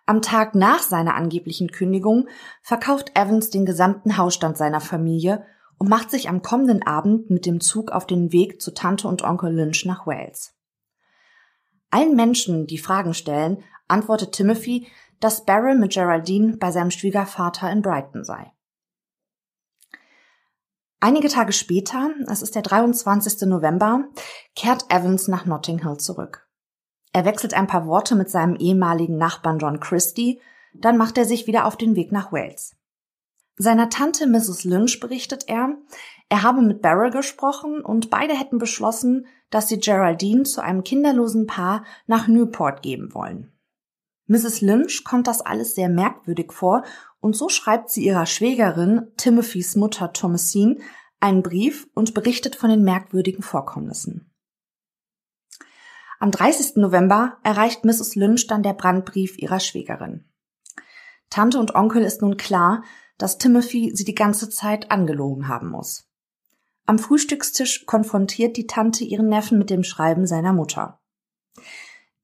Am 0.07 0.23
Tag 0.23 0.55
nach 0.55 0.81
seiner 0.81 1.15
angeblichen 1.15 1.71
Kündigung 1.71 2.27
verkauft 2.63 3.13
Evans 3.15 3.51
den 3.51 3.67
gesamten 3.67 4.17
Hausstand 4.17 4.57
seiner 4.57 4.81
Familie 4.81 5.45
und 5.79 5.89
macht 5.89 6.11
sich 6.11 6.29
am 6.29 6.43
kommenden 6.43 6.83
Abend 6.83 7.31
mit 7.31 7.47
dem 7.47 7.61
Zug 7.61 7.93
auf 7.93 8.07
den 8.07 8.33
Weg 8.33 8.61
zu 8.61 8.73
Tante 8.73 9.07
und 9.07 9.23
Onkel 9.23 9.53
Lynch 9.53 9.85
nach 9.85 10.07
Wales. 10.07 10.55
Allen 11.91 12.15
Menschen, 12.15 12.67
die 12.67 12.79
Fragen 12.79 13.15
stellen, 13.15 13.63
antwortet 13.89 14.33
Timothy, 14.33 14.87
dass 15.19 15.45
Beryl 15.45 15.77
mit 15.77 15.93
Geraldine 15.93 16.57
bei 16.57 16.71
seinem 16.71 16.91
Schwiegervater 16.91 17.71
in 17.71 17.83
Brighton 17.83 18.25
sei. 18.25 18.53
Einige 21.01 21.29
Tage 21.29 21.53
später, 21.53 22.11
es 22.27 22.43
ist 22.43 22.55
der 22.55 22.63
23. 22.63 23.49
November, 23.49 24.05
kehrt 24.55 24.85
Evans 24.91 25.29
nach 25.29 25.47
Notting 25.47 25.83
Hill 25.83 25.97
zurück. 25.97 26.47
Er 27.13 27.25
wechselt 27.25 27.55
ein 27.55 27.67
paar 27.67 27.87
Worte 27.87 28.15
mit 28.15 28.31
seinem 28.31 28.57
ehemaligen 28.57 29.17
Nachbarn 29.17 29.59
John 29.59 29.81
Christie, 29.81 30.41
dann 30.75 30.97
macht 30.97 31.19
er 31.19 31.25
sich 31.25 31.47
wieder 31.47 31.65
auf 31.65 31.77
den 31.77 31.97
Weg 31.97 32.13
nach 32.13 32.33
Wales. 32.33 32.77
Seiner 33.57 33.91
Tante 33.91 34.27
Mrs. 34.27 34.65
Lynch 34.65 35.01
berichtet 35.01 35.49
er, 35.49 35.77
er 36.31 36.45
habe 36.45 36.63
mit 36.63 36.81
Beryl 36.81 37.11
gesprochen 37.11 37.81
und 37.81 38.09
beide 38.09 38.35
hätten 38.35 38.59
beschlossen, 38.59 39.27
dass 39.51 39.67
sie 39.67 39.81
Geraldine 39.81 40.45
zu 40.45 40.63
einem 40.63 40.85
kinderlosen 40.85 41.49
Paar 41.49 41.85
nach 42.07 42.29
Newport 42.29 42.83
geben 42.83 43.13
wollen. 43.13 43.53
Mrs. 44.29 44.61
Lynch 44.61 45.03
kommt 45.03 45.27
das 45.27 45.41
alles 45.41 45.75
sehr 45.75 45.89
merkwürdig 45.89 46.53
vor 46.53 46.85
und 47.19 47.35
so 47.35 47.49
schreibt 47.49 47.91
sie 47.91 48.05
ihrer 48.05 48.27
Schwägerin, 48.27 49.09
Timothys 49.17 49.75
Mutter 49.75 50.13
Thomasine, 50.13 50.79
einen 51.19 51.43
Brief 51.43 51.89
und 51.95 52.15
berichtet 52.15 52.55
von 52.55 52.71
den 52.71 52.85
merkwürdigen 52.85 53.43
Vorkommnissen. 53.43 54.33
Am 56.21 56.31
30. 56.31 56.77
November 56.77 57.39
erreicht 57.43 57.85
Mrs. 57.85 58.15
Lynch 58.15 58.47
dann 58.47 58.63
der 58.63 58.75
Brandbrief 58.75 59.37
ihrer 59.37 59.59
Schwägerin. 59.59 60.27
Tante 61.29 61.59
und 61.59 61.75
Onkel 61.75 62.05
ist 62.05 62.23
nun 62.23 62.37
klar, 62.37 62.85
dass 63.19 63.39
Timothy 63.39 63.91
sie 63.97 64.05
die 64.05 64.15
ganze 64.15 64.49
Zeit 64.49 64.93
angelogen 64.93 65.49
haben 65.49 65.71
muss. 65.71 66.10
Am 66.91 66.99
Frühstückstisch 66.99 67.87
konfrontiert 67.87 68.57
die 68.57 68.67
Tante 68.67 69.05
ihren 69.05 69.29
Neffen 69.29 69.59
mit 69.59 69.71
dem 69.71 69.85
Schreiben 69.85 70.27
seiner 70.27 70.53
Mutter. 70.53 71.01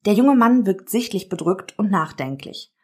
Der 0.06 0.14
junge 0.14 0.34
Mann 0.34 0.66
wirkt 0.66 0.90
sichtlich 0.90 1.28
bedrückt 1.28 1.78
und 1.78 1.92
nachdenklich. 1.92 2.74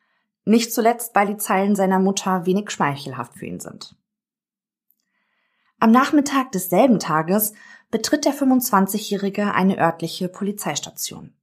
Nicht 0.44 0.72
zuletzt, 0.72 1.12
weil 1.16 1.26
die 1.26 1.38
Zeilen 1.38 1.74
seiner 1.74 1.98
Mutter 1.98 2.46
wenig 2.46 2.70
schmeichelhaft 2.70 3.34
für 3.34 3.46
ihn 3.46 3.58
sind. 3.58 3.96
Am 5.80 5.90
Nachmittag 5.90 6.52
desselben 6.52 7.00
Tages 7.00 7.52
betritt 7.90 8.26
der 8.26 8.34
25-Jährige 8.34 9.52
eine 9.52 9.76
örtliche 9.76 10.28
Polizeistation. 10.28 11.34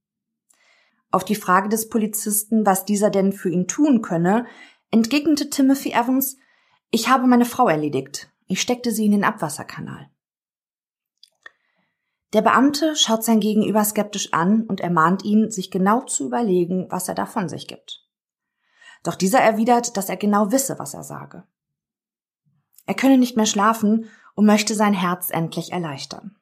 Auf 1.10 1.26
die 1.26 1.34
Frage 1.34 1.68
des 1.68 1.90
Polizisten, 1.90 2.64
was 2.64 2.86
dieser 2.86 3.10
denn 3.10 3.34
für 3.34 3.50
ihn 3.50 3.68
tun 3.68 4.00
könne, 4.00 4.46
entgegnete 4.90 5.50
Timothy 5.50 5.90
Evans, 5.90 6.38
ich 6.90 7.10
habe 7.10 7.26
meine 7.26 7.44
Frau 7.44 7.68
erledigt. 7.68 8.32
Ich 8.46 8.62
steckte 8.62 8.90
sie 8.90 9.04
in 9.04 9.12
den 9.12 9.24
Abwasserkanal. 9.24 10.08
Der 12.32 12.42
Beamte 12.42 12.94
schaut 12.94 13.24
sein 13.24 13.40
Gegenüber 13.40 13.84
skeptisch 13.84 14.32
an 14.32 14.62
und 14.62 14.80
ermahnt 14.80 15.24
ihn, 15.24 15.50
sich 15.50 15.70
genau 15.70 16.02
zu 16.02 16.26
überlegen, 16.26 16.86
was 16.90 17.08
er 17.08 17.14
da 17.14 17.26
von 17.26 17.48
sich 17.48 17.66
gibt. 17.66 18.06
Doch 19.02 19.16
dieser 19.16 19.40
erwidert, 19.40 19.96
dass 19.96 20.08
er 20.08 20.16
genau 20.16 20.52
wisse, 20.52 20.78
was 20.78 20.94
er 20.94 21.02
sage. 21.02 21.44
Er 22.86 22.94
könne 22.94 23.18
nicht 23.18 23.36
mehr 23.36 23.46
schlafen 23.46 24.06
und 24.34 24.46
möchte 24.46 24.74
sein 24.74 24.94
Herz 24.94 25.30
endlich 25.30 25.72
erleichtern. 25.72 26.36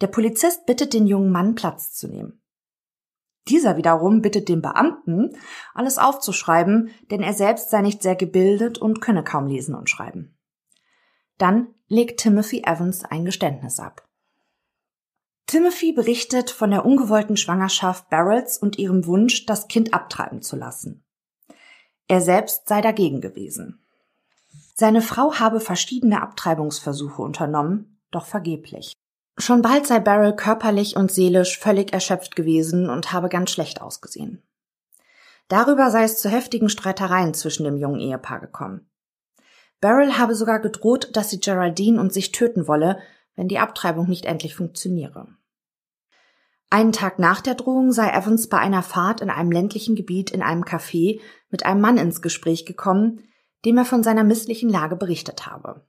Der 0.00 0.06
Polizist 0.06 0.64
bittet 0.66 0.94
den 0.94 1.06
jungen 1.06 1.30
Mann 1.30 1.54
Platz 1.54 1.92
zu 1.92 2.08
nehmen. 2.08 2.40
Dieser 3.48 3.76
wiederum 3.76 4.22
bittet 4.22 4.48
den 4.48 4.62
Beamten, 4.62 5.36
alles 5.74 5.98
aufzuschreiben, 5.98 6.90
denn 7.10 7.22
er 7.22 7.34
selbst 7.34 7.70
sei 7.70 7.82
nicht 7.82 8.02
sehr 8.02 8.16
gebildet 8.16 8.78
und 8.78 9.00
könne 9.00 9.24
kaum 9.24 9.46
lesen 9.46 9.74
und 9.74 9.90
schreiben. 9.90 10.38
Dann 11.36 11.74
legt 11.88 12.20
Timothy 12.20 12.62
Evans 12.64 13.04
ein 13.04 13.24
Geständnis 13.24 13.80
ab. 13.80 14.09
Timothy 15.46 15.92
berichtet 15.92 16.50
von 16.50 16.70
der 16.70 16.84
ungewollten 16.84 17.36
Schwangerschaft 17.36 18.08
Barrels 18.08 18.58
und 18.58 18.78
ihrem 18.78 19.06
Wunsch, 19.06 19.46
das 19.46 19.68
Kind 19.68 19.92
abtreiben 19.92 20.42
zu 20.42 20.56
lassen. 20.56 21.04
Er 22.06 22.20
selbst 22.20 22.68
sei 22.68 22.80
dagegen 22.80 23.20
gewesen. 23.20 23.84
Seine 24.74 25.02
Frau 25.02 25.34
habe 25.34 25.60
verschiedene 25.60 26.22
Abtreibungsversuche 26.22 27.20
unternommen, 27.20 28.00
doch 28.10 28.26
vergeblich. 28.26 28.94
Schon 29.38 29.62
bald 29.62 29.86
sei 29.86 30.00
Beryl 30.00 30.34
körperlich 30.34 30.96
und 30.96 31.10
seelisch 31.10 31.58
völlig 31.58 31.92
erschöpft 31.92 32.36
gewesen 32.36 32.90
und 32.90 33.12
habe 33.12 33.28
ganz 33.28 33.50
schlecht 33.50 33.80
ausgesehen. 33.80 34.42
Darüber 35.48 35.90
sei 35.90 36.04
es 36.04 36.20
zu 36.20 36.28
heftigen 36.28 36.68
Streitereien 36.68 37.34
zwischen 37.34 37.64
dem 37.64 37.76
jungen 37.76 38.00
Ehepaar 38.00 38.40
gekommen. 38.40 38.88
Beryl 39.80 40.18
habe 40.18 40.34
sogar 40.34 40.60
gedroht, 40.60 41.10
dass 41.14 41.30
sie 41.30 41.40
Geraldine 41.40 42.00
und 42.00 42.12
sich 42.12 42.32
töten 42.32 42.68
wolle, 42.68 42.98
wenn 43.40 43.48
die 43.48 43.58
Abtreibung 43.58 44.06
nicht 44.06 44.26
endlich 44.26 44.54
funktioniere. 44.54 45.26
Einen 46.68 46.92
Tag 46.92 47.18
nach 47.18 47.40
der 47.40 47.54
Drohung 47.54 47.90
sei 47.90 48.10
Evans 48.10 48.50
bei 48.50 48.58
einer 48.58 48.82
Fahrt 48.82 49.22
in 49.22 49.30
einem 49.30 49.50
ländlichen 49.50 49.94
Gebiet 49.94 50.30
in 50.30 50.42
einem 50.42 50.62
Café 50.62 51.22
mit 51.48 51.64
einem 51.64 51.80
Mann 51.80 51.96
ins 51.96 52.20
Gespräch 52.20 52.66
gekommen, 52.66 53.22
dem 53.64 53.78
er 53.78 53.86
von 53.86 54.02
seiner 54.02 54.24
misslichen 54.24 54.68
Lage 54.68 54.94
berichtet 54.94 55.46
habe. 55.46 55.86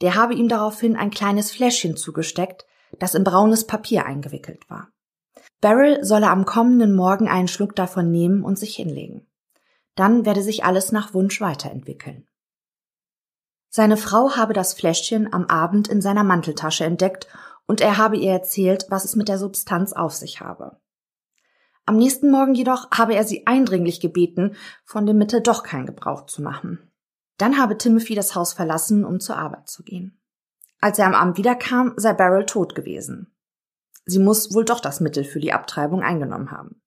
Der 0.00 0.16
habe 0.16 0.34
ihm 0.34 0.48
daraufhin 0.48 0.96
ein 0.96 1.10
kleines 1.10 1.52
Fläschchen 1.52 1.96
zugesteckt, 1.96 2.66
das 2.98 3.14
in 3.14 3.22
braunes 3.22 3.64
Papier 3.64 4.04
eingewickelt 4.04 4.68
war. 4.68 4.88
Beryl 5.60 6.02
solle 6.02 6.28
am 6.28 6.44
kommenden 6.44 6.96
Morgen 6.96 7.28
einen 7.28 7.46
Schluck 7.46 7.76
davon 7.76 8.10
nehmen 8.10 8.42
und 8.42 8.58
sich 8.58 8.74
hinlegen. 8.74 9.28
Dann 9.94 10.26
werde 10.26 10.42
sich 10.42 10.64
alles 10.64 10.90
nach 10.90 11.14
Wunsch 11.14 11.40
weiterentwickeln. 11.40 12.27
Seine 13.68 13.96
Frau 13.96 14.36
habe 14.36 14.54
das 14.54 14.74
Fläschchen 14.74 15.32
am 15.32 15.46
Abend 15.46 15.88
in 15.88 16.00
seiner 16.00 16.24
Manteltasche 16.24 16.84
entdeckt 16.84 17.28
und 17.66 17.80
er 17.80 17.98
habe 17.98 18.16
ihr 18.16 18.32
erzählt, 18.32 18.86
was 18.88 19.04
es 19.04 19.14
mit 19.14 19.28
der 19.28 19.38
Substanz 19.38 19.92
auf 19.92 20.14
sich 20.14 20.40
habe. 20.40 20.80
Am 21.84 21.96
nächsten 21.96 22.30
Morgen 22.30 22.54
jedoch 22.54 22.90
habe 22.90 23.14
er 23.14 23.24
sie 23.24 23.46
eindringlich 23.46 24.00
gebeten, 24.00 24.56
von 24.84 25.06
dem 25.06 25.18
Mittel 25.18 25.40
doch 25.40 25.62
keinen 25.62 25.86
Gebrauch 25.86 26.26
zu 26.26 26.42
machen. 26.42 26.90
Dann 27.38 27.58
habe 27.58 27.78
Timothy 27.78 28.14
das 28.14 28.34
Haus 28.34 28.52
verlassen, 28.52 29.04
um 29.04 29.20
zur 29.20 29.36
Arbeit 29.36 29.68
zu 29.68 29.82
gehen. 29.82 30.20
Als 30.80 30.98
er 30.98 31.06
am 31.06 31.14
Abend 31.14 31.38
wiederkam, 31.38 31.94
sei 31.96 32.12
Beryl 32.12 32.46
tot 32.46 32.74
gewesen. 32.74 33.34
Sie 34.04 34.18
muss 34.18 34.54
wohl 34.54 34.64
doch 34.64 34.80
das 34.80 35.00
Mittel 35.00 35.24
für 35.24 35.40
die 35.40 35.52
Abtreibung 35.52 36.02
eingenommen 36.02 36.50
haben. 36.50 36.80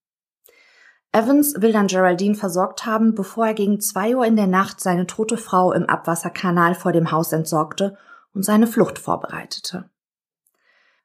Evans 1.13 1.61
will 1.61 1.73
dann 1.73 1.87
Geraldine 1.87 2.35
versorgt 2.35 2.85
haben, 2.85 3.15
bevor 3.15 3.47
er 3.47 3.53
gegen 3.53 3.81
zwei 3.81 4.15
Uhr 4.15 4.25
in 4.25 4.37
der 4.37 4.47
Nacht 4.47 4.79
seine 4.79 5.07
tote 5.07 5.37
Frau 5.37 5.73
im 5.73 5.85
Abwasserkanal 5.85 6.73
vor 6.73 6.93
dem 6.93 7.11
Haus 7.11 7.33
entsorgte 7.33 7.97
und 8.33 8.43
seine 8.43 8.65
Flucht 8.65 8.97
vorbereitete. 8.97 9.89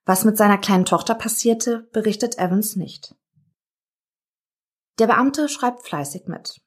Was 0.05 0.25
mit 0.25 0.37
seiner 0.37 0.59
kleinen 0.59 0.85
Tochter 0.85 1.17
passierte, 1.17 1.89
berichtet 1.93 2.39
Evans 2.39 2.77
nicht. 2.77 3.17
Der 5.01 5.09
Beamte 5.09 5.49
schreibt 5.49 5.83
fleißig 5.83 6.29
mit. 6.29 6.61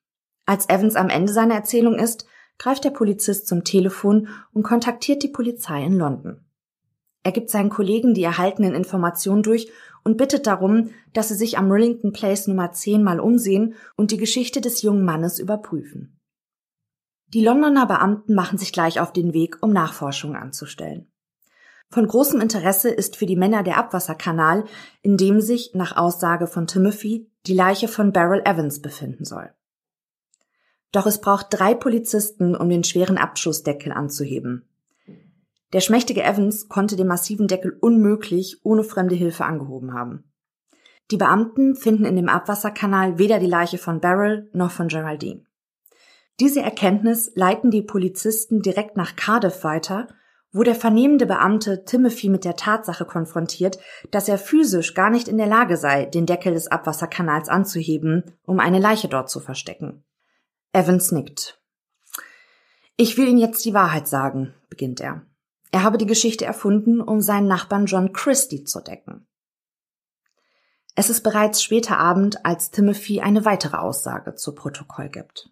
Als 0.45 0.67
Evans 0.67 0.95
am 0.95 1.09
Ende 1.09 1.31
seiner 1.31 1.55
Erzählung 1.55 1.97
ist, 1.97 2.25
greift 2.57 2.83
der 2.83 2.91
Polizist 2.91 3.47
zum 3.47 3.63
Telefon 3.63 4.27
und 4.51 4.63
kontaktiert 4.63 5.23
die 5.23 5.29
Polizei 5.29 5.81
in 5.83 5.97
London. 5.97 6.43
Er 7.23 7.31
gibt 7.31 7.49
seinen 7.49 7.69
Kollegen 7.69 8.13
die 8.13 8.23
erhaltenen 8.23 8.75
Informationen 8.75 9.43
durch 9.43 9.71
und 10.03 10.17
bittet 10.17 10.47
darum, 10.47 10.89
dass 11.13 11.29
sie 11.29 11.35
sich 11.35 11.57
am 11.57 11.71
Rillington 11.71 12.11
Place 12.11 12.47
Nummer 12.47 12.71
10 12.71 13.03
mal 13.03 13.19
umsehen 13.19 13.75
und 13.95 14.11
die 14.11 14.17
Geschichte 14.17 14.61
des 14.61 14.81
jungen 14.81 15.03
Mannes 15.03 15.39
überprüfen. 15.39 16.19
Die 17.33 17.43
Londoner 17.43 17.85
Beamten 17.85 18.33
machen 18.33 18.57
sich 18.57 18.73
gleich 18.73 18.99
auf 18.99 19.13
den 19.13 19.33
Weg, 19.33 19.57
um 19.61 19.71
Nachforschungen 19.71 20.35
anzustellen. 20.35 21.11
Von 21.91 22.07
großem 22.07 22.39
Interesse 22.39 22.89
ist 22.89 23.15
für 23.15 23.25
die 23.25 23.35
Männer 23.35 23.63
der 23.63 23.77
Abwasserkanal, 23.77 24.65
in 25.01 25.17
dem 25.17 25.41
sich, 25.41 25.71
nach 25.73 25.97
Aussage 25.97 26.45
von 26.45 26.67
Timothy, 26.67 27.31
die 27.47 27.55
Leiche 27.55 27.87
von 27.87 28.11
Beryl 28.11 28.41
Evans 28.45 28.81
befinden 28.81 29.25
soll. 29.25 29.51
Doch 30.91 31.07
es 31.07 31.19
braucht 31.21 31.47
drei 31.49 31.73
Polizisten, 31.73 32.55
um 32.55 32.69
den 32.69 32.83
schweren 32.83 33.17
Abschussdeckel 33.17 33.91
anzuheben. 33.91 34.68
Der 35.73 35.81
schmächtige 35.81 36.23
Evans 36.23 36.67
konnte 36.67 36.95
den 36.95 37.07
massiven 37.07 37.47
Deckel 37.47 37.77
unmöglich 37.79 38.59
ohne 38.63 38.83
fremde 38.83 39.15
Hilfe 39.15 39.45
angehoben 39.45 39.93
haben. 39.93 40.23
Die 41.11 41.17
Beamten 41.17 41.75
finden 41.75 42.05
in 42.05 42.15
dem 42.15 42.29
Abwasserkanal 42.29 43.17
weder 43.17 43.39
die 43.39 43.47
Leiche 43.47 43.77
von 43.77 43.99
Beryl 43.99 44.49
noch 44.53 44.71
von 44.71 44.87
Geraldine. 44.87 45.43
Diese 46.39 46.61
Erkenntnis 46.61 47.31
leiten 47.35 47.71
die 47.71 47.81
Polizisten 47.81 48.61
direkt 48.61 48.95
nach 48.95 49.15
Cardiff 49.15 49.63
weiter 49.63 50.07
wo 50.51 50.63
der 50.63 50.75
vernehmende 50.75 51.25
Beamte 51.25 51.85
Timothy 51.85 52.29
mit 52.29 52.43
der 52.43 52.55
Tatsache 52.55 53.05
konfrontiert, 53.05 53.79
dass 54.11 54.27
er 54.27 54.37
physisch 54.37 54.93
gar 54.93 55.09
nicht 55.09 55.27
in 55.27 55.37
der 55.37 55.47
Lage 55.47 55.77
sei, 55.77 56.05
den 56.05 56.25
Deckel 56.25 56.53
des 56.53 56.67
Abwasserkanals 56.67 57.49
anzuheben, 57.49 58.23
um 58.45 58.59
eine 58.59 58.79
Leiche 58.79 59.07
dort 59.07 59.29
zu 59.29 59.39
verstecken. 59.39 60.03
Evans 60.73 61.11
nickt. 61.11 61.61
Ich 62.97 63.17
will 63.17 63.27
Ihnen 63.27 63.37
jetzt 63.37 63.63
die 63.63 63.73
Wahrheit 63.73 64.07
sagen, 64.07 64.53
beginnt 64.69 65.01
er. 65.01 65.25
Er 65.71 65.83
habe 65.83 65.97
die 65.97 66.05
Geschichte 66.05 66.45
erfunden, 66.45 67.01
um 67.01 67.21
seinen 67.21 67.47
Nachbarn 67.47 67.85
John 67.85 68.13
Christie 68.13 68.63
zu 68.63 68.81
decken. 68.81 69.27
Es 70.95 71.09
ist 71.09 71.21
bereits 71.21 71.61
später 71.61 71.97
Abend, 71.97 72.45
als 72.45 72.71
Timothy 72.71 73.21
eine 73.21 73.45
weitere 73.45 73.77
Aussage 73.77 74.35
zu 74.35 74.53
Protokoll 74.53 75.09
gibt. 75.09 75.49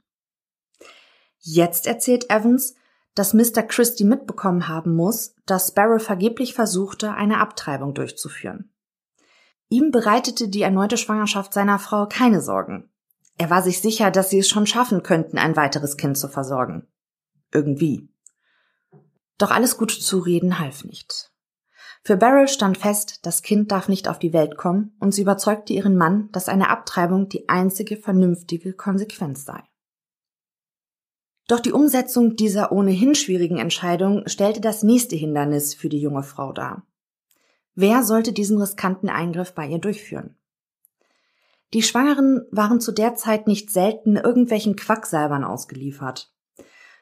Jetzt 1.39 1.87
erzählt 1.87 2.29
Evans, 2.29 2.75
dass 3.15 3.33
Mr. 3.33 3.63
Christie 3.63 4.03
mitbekommen 4.03 4.67
haben 4.67 4.95
muss, 4.95 5.33
dass 5.45 5.69
Sparrow 5.69 6.03
vergeblich 6.03 6.53
versuchte, 6.53 7.13
eine 7.13 7.39
Abtreibung 7.39 7.93
durchzuführen. 7.93 8.73
Ihm 9.69 9.91
bereitete 9.91 10.49
die 10.49 10.61
erneute 10.61 10.97
Schwangerschaft 10.97 11.53
seiner 11.53 11.79
Frau 11.79 12.07
keine 12.07 12.41
Sorgen. 12.41 12.89
Er 13.37 13.49
war 13.49 13.61
sich 13.61 13.81
sicher, 13.81 14.11
dass 14.11 14.29
sie 14.29 14.39
es 14.39 14.49
schon 14.49 14.67
schaffen 14.67 15.03
könnten, 15.03 15.37
ein 15.37 15.55
weiteres 15.55 15.97
Kind 15.97 16.17
zu 16.17 16.27
versorgen. 16.27 16.87
Irgendwie. 17.51 18.09
Doch 19.37 19.51
alles 19.51 19.77
gute 19.77 19.99
Zureden 19.99 20.59
half 20.59 20.83
nicht. 20.83 21.31
Für 22.03 22.17
Beryl 22.17 22.47
stand 22.47 22.77
fest, 22.77 23.25
das 23.25 23.41
Kind 23.41 23.71
darf 23.71 23.89
nicht 23.89 24.07
auf 24.07 24.17
die 24.17 24.33
Welt 24.33 24.57
kommen, 24.57 24.95
und 24.99 25.13
sie 25.13 25.21
überzeugte 25.21 25.73
ihren 25.73 25.97
Mann, 25.97 26.29
dass 26.31 26.47
eine 26.47 26.69
Abtreibung 26.69 27.27
die 27.27 27.49
einzige 27.49 27.97
vernünftige 27.97 28.73
Konsequenz 28.73 29.45
sei. 29.45 29.61
Doch 31.47 31.59
die 31.59 31.71
Umsetzung 31.71 32.35
dieser 32.35 32.71
ohnehin 32.71 33.15
schwierigen 33.15 33.57
Entscheidung 33.57 34.27
stellte 34.27 34.59
das 34.59 34.83
nächste 34.83 35.15
Hindernis 35.15 35.73
für 35.73 35.89
die 35.89 35.99
junge 35.99 36.23
Frau 36.23 36.51
dar. 36.51 36.85
Wer 37.73 38.03
sollte 38.03 38.33
diesen 38.33 38.59
riskanten 38.59 39.09
Eingriff 39.09 39.53
bei 39.53 39.67
ihr 39.67 39.79
durchführen? 39.79 40.35
Die 41.73 41.83
Schwangeren 41.83 42.45
waren 42.51 42.79
zu 42.79 42.91
der 42.91 43.15
Zeit 43.15 43.47
nicht 43.47 43.69
selten 43.69 44.15
irgendwelchen 44.15 44.75
Quacksalbern 44.75 45.43
ausgeliefert. 45.43 46.33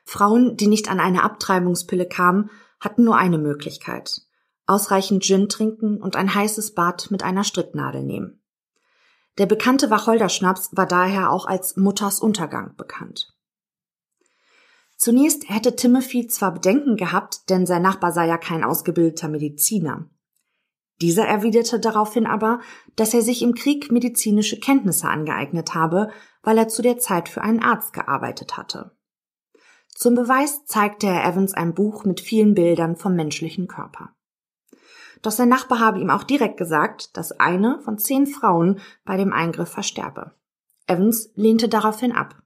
Frauen, 0.06 0.56
die 0.56 0.68
nicht 0.68 0.90
an 0.90 1.00
eine 1.00 1.24
Abtreibungspille 1.24 2.08
kamen, 2.08 2.50
hatten 2.80 3.04
nur 3.04 3.18
eine 3.18 3.40
Möglichkeit. 3.40 4.22
Ausreichend 4.68 5.24
Gin 5.24 5.50
trinken 5.50 6.02
und 6.02 6.16
ein 6.16 6.34
heißes 6.34 6.74
Bad 6.74 7.12
mit 7.12 7.24
einer 7.24 7.44
Stricknadel 7.44 8.04
nehmen. 8.04 8.42
Der 9.38 9.48
bekannte 9.48 9.90
Wacholderschnaps 9.90 10.70
war 10.72 10.86
daher 10.86 11.32
auch 11.32 11.46
als 11.46 11.76
Mutters 11.76 12.20
Untergang 12.20 12.76
bekannt. 12.78 13.34
Zunächst 14.98 15.50
hätte 15.50 15.76
Timothy 15.76 16.28
zwar 16.28 16.54
Bedenken 16.54 16.96
gehabt, 16.96 17.50
denn 17.50 17.66
sein 17.66 17.82
Nachbar 17.82 18.14
sei 18.14 18.28
ja 18.28 18.38
kein 18.38 18.64
ausgebildeter 18.64 19.28
Mediziner. 19.28 20.10
Dieser 21.02 21.26
erwiderte 21.26 21.80
daraufhin 21.82 22.26
aber, 22.26 22.62
dass 22.96 23.14
er 23.14 23.22
sich 23.22 23.42
im 23.42 23.54
Krieg 23.54 23.92
medizinische 23.92 24.58
Kenntnisse 24.60 25.10
angeeignet 25.10 25.74
habe, 25.74 26.10
weil 26.42 26.58
er 26.58 26.70
zu 26.70 26.82
der 26.82 26.98
Zeit 27.00 27.28
für 27.28 27.42
einen 27.42 27.62
Arzt 27.62 27.92
gearbeitet 27.92 28.56
hatte. 28.56 28.95
Zum 29.90 30.16
Beweis 30.16 30.66
zeigte 30.66 31.08
er 31.08 31.26
Evans 31.26 31.54
ein 31.54 31.74
Buch 31.74 32.06
mit 32.06 32.22
vielen 32.22 32.54
Bildern 32.54 32.96
vom 32.96 33.16
menschlichen 33.16 33.68
Körper. 33.68 34.16
Doch 35.22 35.32
sein 35.32 35.50
Nachbar 35.50 35.80
habe 35.80 36.00
ihm 36.00 36.10
auch 36.10 36.24
direkt 36.24 36.58
gesagt, 36.58 37.18
dass 37.18 37.32
eine 37.32 37.80
von 37.82 37.98
zehn 37.98 38.28
Frauen 38.28 38.80
bei 39.06 39.18
dem 39.18 39.34
Eingriff 39.34 39.70
versterbe. 39.70 40.36
Evans 40.88 41.32
lehnte 41.36 41.68
daraufhin 41.68 42.12
ab. 42.12 42.42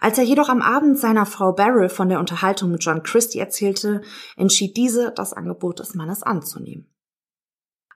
Als 0.00 0.18
er 0.18 0.24
jedoch 0.24 0.48
am 0.48 0.62
Abend 0.62 0.98
seiner 0.98 1.26
Frau 1.26 1.52
Beryl 1.52 1.88
von 1.88 2.08
der 2.08 2.20
Unterhaltung 2.20 2.70
mit 2.70 2.84
John 2.84 3.02
Christie 3.02 3.40
erzählte, 3.40 4.02
entschied 4.36 4.76
diese, 4.76 5.10
das 5.10 5.32
Angebot 5.32 5.80
des 5.80 5.94
Mannes 5.94 6.22
anzunehmen. 6.22 6.86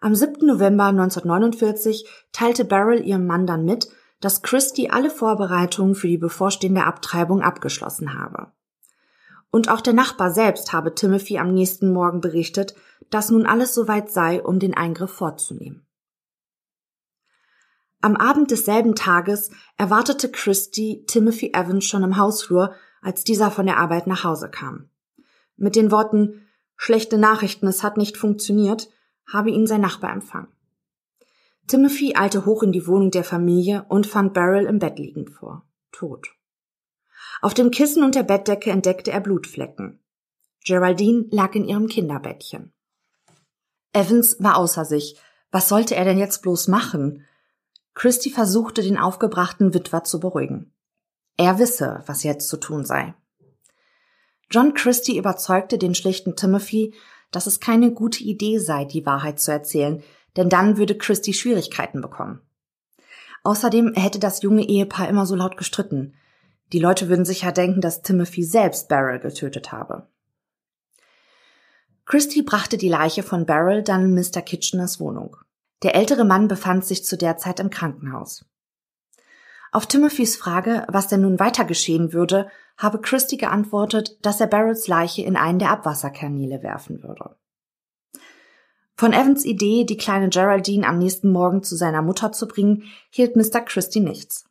Am 0.01 0.17
7. 0.17 0.45
November 0.45 0.87
1949 0.87 2.09
teilte 2.33 2.65
Beryl 2.65 3.07
ihrem 3.07 3.27
Mann 3.27 3.47
dann 3.47 3.65
mit, 3.65 3.89
dass 4.23 4.41
Christie 4.41 4.89
alle 4.89 5.11
Vorbereitungen 5.11 5.95
für 5.95 6.09
die 6.09 6.17
bevorstehende 6.17 6.85
Abtreibung 6.85 7.43
abgeschlossen 7.43 8.19
habe. 8.19 8.53
Und 9.51 9.69
auch 9.69 9.83
der 9.83 9.93
Nachbar 9.93 10.31
selbst 10.31 10.73
habe 10.73 10.95
Timothy 10.95 11.39
am 11.39 11.53
nächsten 11.53 11.93
Morgen 11.93 12.23
berichtet, 12.23 12.75
dass 13.11 13.31
nun 13.31 13.45
alles 13.45 13.75
soweit 13.75 14.11
sei, 14.11 14.43
um 14.43 14.59
den 14.59 14.75
Eingriff 14.75 15.11
vorzunehmen. 15.11 15.85
Am 18.01 18.17
Abend 18.17 18.51
desselben 18.51 18.95
Tages 18.95 19.51
erwartete 19.77 20.31
Christy 20.31 21.05
Timothy 21.07 21.53
Evans 21.53 21.85
schon 21.85 22.03
im 22.03 22.17
Hausflur, 22.17 22.75
als 23.03 23.25
dieser 23.25 23.51
von 23.51 23.67
der 23.67 23.77
Arbeit 23.77 24.07
nach 24.07 24.25
Hause 24.25 24.49
kam. 24.49 24.89
Mit 25.57 25.77
den 25.77 25.91
Worten 25.91 26.47
Schlechte 26.77 27.17
Nachrichten, 27.17 27.69
es 27.69 27.85
hat 27.85 27.97
nicht 27.97 28.17
funktioniert, 28.17 28.89
habe 29.31 29.51
ihn 29.51 29.69
sein 29.69 29.81
Nachbar 29.81 30.13
empfangen. 30.13 30.49
Timothy 31.67 32.15
eilte 32.17 32.45
hoch 32.45 32.63
in 32.63 32.73
die 32.73 32.87
Wohnung 32.87 33.11
der 33.11 33.25
Familie 33.25 33.87
und 33.89 34.07
fand 34.07 34.35
Beryl 34.35 34.67
im 34.67 34.79
Bett 34.79 34.99
liegend 34.99 35.31
vor, 35.31 35.67
tot. 35.91 36.29
Auf 37.41 37.55
dem 37.55 37.71
Kissen 37.71 38.03
und 38.03 38.15
der 38.15 38.23
Bettdecke 38.23 38.71
entdeckte 38.71 39.11
er 39.11 39.21
Blutflecken. 39.21 40.01
Geraldine 40.65 41.27
lag 41.31 41.55
in 41.55 41.65
ihrem 41.65 41.89
Kinderbettchen. 41.89 42.73
Evans 43.93 44.37
war 44.41 44.57
außer 44.57 44.85
sich. 44.85 45.17
Was 45.51 45.69
sollte 45.69 45.95
er 45.95 46.05
denn 46.05 46.19
jetzt 46.19 46.43
bloß 46.43 46.69
machen? 46.69 47.27
Christy 47.95 48.31
versuchte, 48.31 48.83
den 48.83 48.97
aufgebrachten 48.97 49.75
Witwer 49.75 50.05
zu 50.05 50.19
beruhigen. 50.21 50.73
Er 51.37 51.59
wisse, 51.59 52.03
was 52.07 52.23
jetzt 52.23 52.49
zu 52.49 52.57
tun 52.57 52.85
sei. 52.85 53.15
John 54.51 54.75
Christie 54.75 55.19
überzeugte 55.19 55.79
den 55.79 55.95
schlichten 55.95 56.37
Timothy, 56.37 56.95
dass 57.31 57.47
es 57.47 57.61
keine 57.61 57.93
gute 57.93 58.23
Idee 58.23 58.59
sei, 58.59 58.85
die 58.85 59.05
Wahrheit 59.07 59.41
zu 59.41 59.51
erzählen, 59.51 60.03
denn 60.37 60.49
dann 60.49 60.77
würde 60.77 60.97
Christie 60.97 61.35
Schwierigkeiten 61.35 62.01
bekommen. 62.01 62.41
Außerdem 63.45 63.95
hätte 63.95 64.19
das 64.19 64.43
junge 64.43 64.67
Ehepaar 64.67 65.09
immer 65.09 65.27
so 65.27 65.35
laut 65.35 65.57
gestritten. 65.57 66.15
Die 66.73 66.79
Leute 66.79 67.09
würden 67.09 67.25
sicher 67.25 67.53
denken, 67.53 67.81
dass 67.81 68.03
Timothy 68.03 68.45
selbst 68.45 68.89
Beryl 68.89 69.19
getötet 69.19 69.73
habe. 69.73 70.07
Christie 72.05 72.43
brachte 72.43 72.79
die 72.79 72.89
Leiche 72.89 73.23
von 73.23 73.47
Beryl 73.47 73.83
dann 73.83 74.05
in 74.07 74.15
Mr. 74.15 74.43
Kitcheners 74.43 75.01
Wohnung. 75.01 75.37
Der 75.83 75.95
ältere 75.95 76.25
Mann 76.25 76.49
befand 76.49 76.85
sich 76.85 77.05
zu 77.05 77.17
der 77.17 77.37
Zeit 77.37 77.61
im 77.61 77.71
Krankenhaus. 77.71 78.45
Auf 79.73 79.87
Timothys 79.87 80.37
Frage, 80.37 80.85
was 80.89 81.09
denn 81.09 81.23
nun 81.23 81.41
weiter 81.41 81.65
geschehen 81.65 82.13
würde, 82.13 82.49
habe 82.77 83.01
Christie 83.01 83.39
geantwortet, 83.39 84.19
dass 84.23 84.41
er 84.41 84.47
Beryls 84.47 84.87
Leiche 84.87 85.23
in 85.23 85.37
einen 85.37 85.59
der 85.59 85.71
Abwasserkanäle 85.71 86.63
werfen 86.63 87.03
würde. 87.03 87.37
Von 89.03 89.15
Evans 89.15 89.45
Idee, 89.45 89.83
die 89.83 89.97
kleine 89.97 90.29
Geraldine 90.29 90.87
am 90.87 90.99
nächsten 90.99 91.33
Morgen 91.33 91.65
zu 91.65 91.75
seiner 91.75 92.03
Mutter 92.03 92.31
zu 92.31 92.47
bringen, 92.47 92.85
hielt 93.11 93.35
Mr. 93.35 93.61
Christie 93.61 93.99
nichts. 93.99 94.45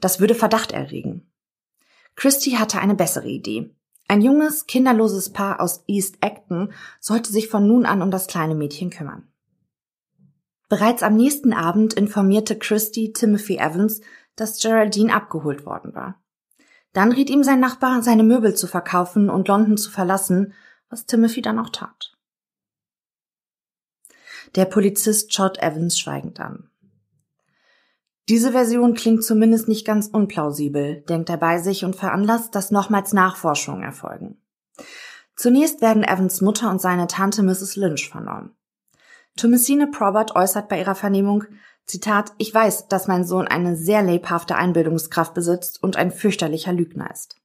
Das 0.00 0.20
würde 0.20 0.36
Verdacht 0.36 0.70
erregen. 0.70 1.28
Christie 2.14 2.58
hatte 2.58 2.78
eine 2.78 2.94
bessere 2.94 3.26
Idee. 3.26 3.74
Ein 4.06 4.22
junges, 4.22 4.68
kinderloses 4.68 5.30
Paar 5.30 5.60
aus 5.60 5.82
East 5.88 6.18
Acton 6.20 6.72
sollte 7.00 7.32
sich 7.32 7.48
von 7.48 7.66
nun 7.66 7.84
an 7.84 8.02
um 8.02 8.12
das 8.12 8.28
kleine 8.28 8.54
Mädchen 8.54 8.90
kümmern. 8.90 9.26
Bereits 10.68 11.02
am 11.02 11.16
nächsten 11.16 11.52
Abend 11.52 11.92
informierte 11.92 12.56
Christie 12.56 13.12
Timothy 13.12 13.56
Evans, 13.56 14.00
dass 14.36 14.62
Geraldine 14.62 15.12
abgeholt 15.12 15.66
worden 15.66 15.92
war. 15.92 16.22
Dann 16.92 17.10
riet 17.10 17.30
ihm 17.30 17.42
sein 17.42 17.58
Nachbar, 17.58 18.00
seine 18.00 18.22
Möbel 18.22 18.54
zu 18.54 18.68
verkaufen 18.68 19.28
und 19.28 19.48
London 19.48 19.76
zu 19.76 19.90
verlassen, 19.90 20.54
was 20.88 21.06
Timothy 21.06 21.42
dann 21.42 21.58
auch 21.58 21.70
tat. 21.70 22.11
Der 24.54 24.66
Polizist 24.66 25.32
schaut 25.32 25.58
Evans 25.58 25.98
schweigend 25.98 26.38
an. 26.40 26.68
Diese 28.28 28.52
Version 28.52 28.94
klingt 28.94 29.24
zumindest 29.24 29.66
nicht 29.66 29.86
ganz 29.86 30.06
unplausibel, 30.06 31.02
denkt 31.08 31.28
er 31.30 31.38
bei 31.38 31.58
sich 31.58 31.84
und 31.84 31.96
veranlasst, 31.96 32.54
dass 32.54 32.70
nochmals 32.70 33.12
Nachforschungen 33.12 33.82
erfolgen. 33.82 34.40
Zunächst 35.34 35.80
werden 35.80 36.04
Evans 36.04 36.40
Mutter 36.40 36.70
und 36.70 36.80
seine 36.80 37.06
Tante 37.06 37.42
Mrs. 37.42 37.76
Lynch 37.76 38.10
vernommen. 38.10 38.54
Thomasine 39.36 39.86
Probert 39.86 40.36
äußert 40.36 40.68
bei 40.68 40.78
ihrer 40.78 40.94
Vernehmung, 40.94 41.44
Zitat, 41.84 42.32
ich 42.38 42.54
weiß, 42.54 42.88
dass 42.88 43.08
mein 43.08 43.24
Sohn 43.24 43.48
eine 43.48 43.76
sehr 43.76 44.02
lebhafte 44.02 44.54
Einbildungskraft 44.54 45.34
besitzt 45.34 45.82
und 45.82 45.96
ein 45.96 46.12
fürchterlicher 46.12 46.72
Lügner 46.72 47.10
ist. 47.10 47.36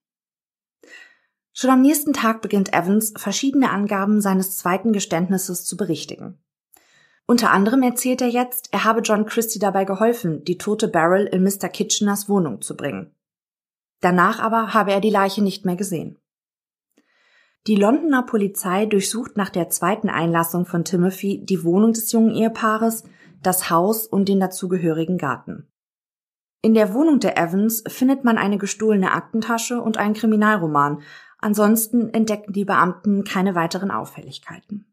Schon 1.54 1.72
am 1.72 1.82
nächsten 1.82 2.14
Tag 2.14 2.42
beginnt 2.42 2.74
Evans, 2.74 3.14
verschiedene 3.18 3.72
Angaben 3.72 4.22
seines 4.22 4.58
zweiten 4.58 4.94
Geständnisses 4.94 5.66
zu 5.66 5.76
berichtigen. 5.76 6.38
Unter 7.30 7.52
anderem 7.52 7.84
erzählt 7.84 8.22
er 8.22 8.30
jetzt, 8.30 8.70
er 8.72 8.86
habe 8.86 9.02
John 9.02 9.26
Christie 9.26 9.60
dabei 9.60 9.84
geholfen, 9.84 10.46
die 10.46 10.58
tote 10.58 10.88
Beryl 10.88 11.26
in 11.26 11.44
Mr. 11.44 11.68
Kitcheners 11.68 12.30
Wohnung 12.30 12.62
zu 12.62 12.78
bringen. 12.78 13.14
Danach 14.00 14.40
aber 14.40 14.74
habe 14.74 14.94
er 14.94 15.02
die 15.02 15.10
Leiche 15.10 15.44
nicht 15.44 15.66
mehr 15.66 15.76
gesehen. 15.76 16.18
Die 17.68 17.76
Londoner 17.76 18.24
Polizei 18.24 18.86
durchsucht 18.86 19.36
nach 19.36 19.50
der 19.50 19.70
zweiten 19.70 20.08
Einlassung 20.08 20.66
von 20.66 20.86
Timothy 20.86 21.44
die 21.44 21.66
Wohnung 21.66 21.92
des 21.92 22.14
jungen 22.14 22.34
Ehepaares, 22.34 23.04
das 23.44 23.70
Haus 23.70 24.08
und 24.08 24.30
den 24.30 24.40
dazugehörigen 24.40 25.18
Garten. 25.18 25.68
In 26.62 26.76
der 26.76 26.94
Wohnung 26.94 27.20
der 27.20 27.38
Evans 27.38 27.84
findet 27.88 28.24
man 28.24 28.38
eine 28.38 28.58
gestohlene 28.58 29.12
Aktentasche 29.12 29.82
und 29.82 29.98
einen 29.98 30.14
Kriminalroman. 30.14 31.02
Ansonsten 31.40 32.10
entdecken 32.14 32.54
die 32.54 32.66
Beamten 32.66 33.26
keine 33.26 33.54
weiteren 33.54 33.92
Auffälligkeiten. 33.92 34.86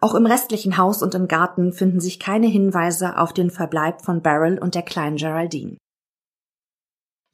Auch 0.00 0.14
im 0.14 0.26
restlichen 0.26 0.76
Haus 0.76 1.02
und 1.02 1.14
im 1.14 1.28
Garten 1.28 1.72
finden 1.72 2.00
sich 2.00 2.18
keine 2.18 2.46
Hinweise 2.46 3.18
auf 3.18 3.32
den 3.32 3.50
Verbleib 3.50 4.02
von 4.02 4.22
Beryl 4.22 4.58
und 4.58 4.74
der 4.74 4.82
kleinen 4.82 5.16
Geraldine. 5.16 5.76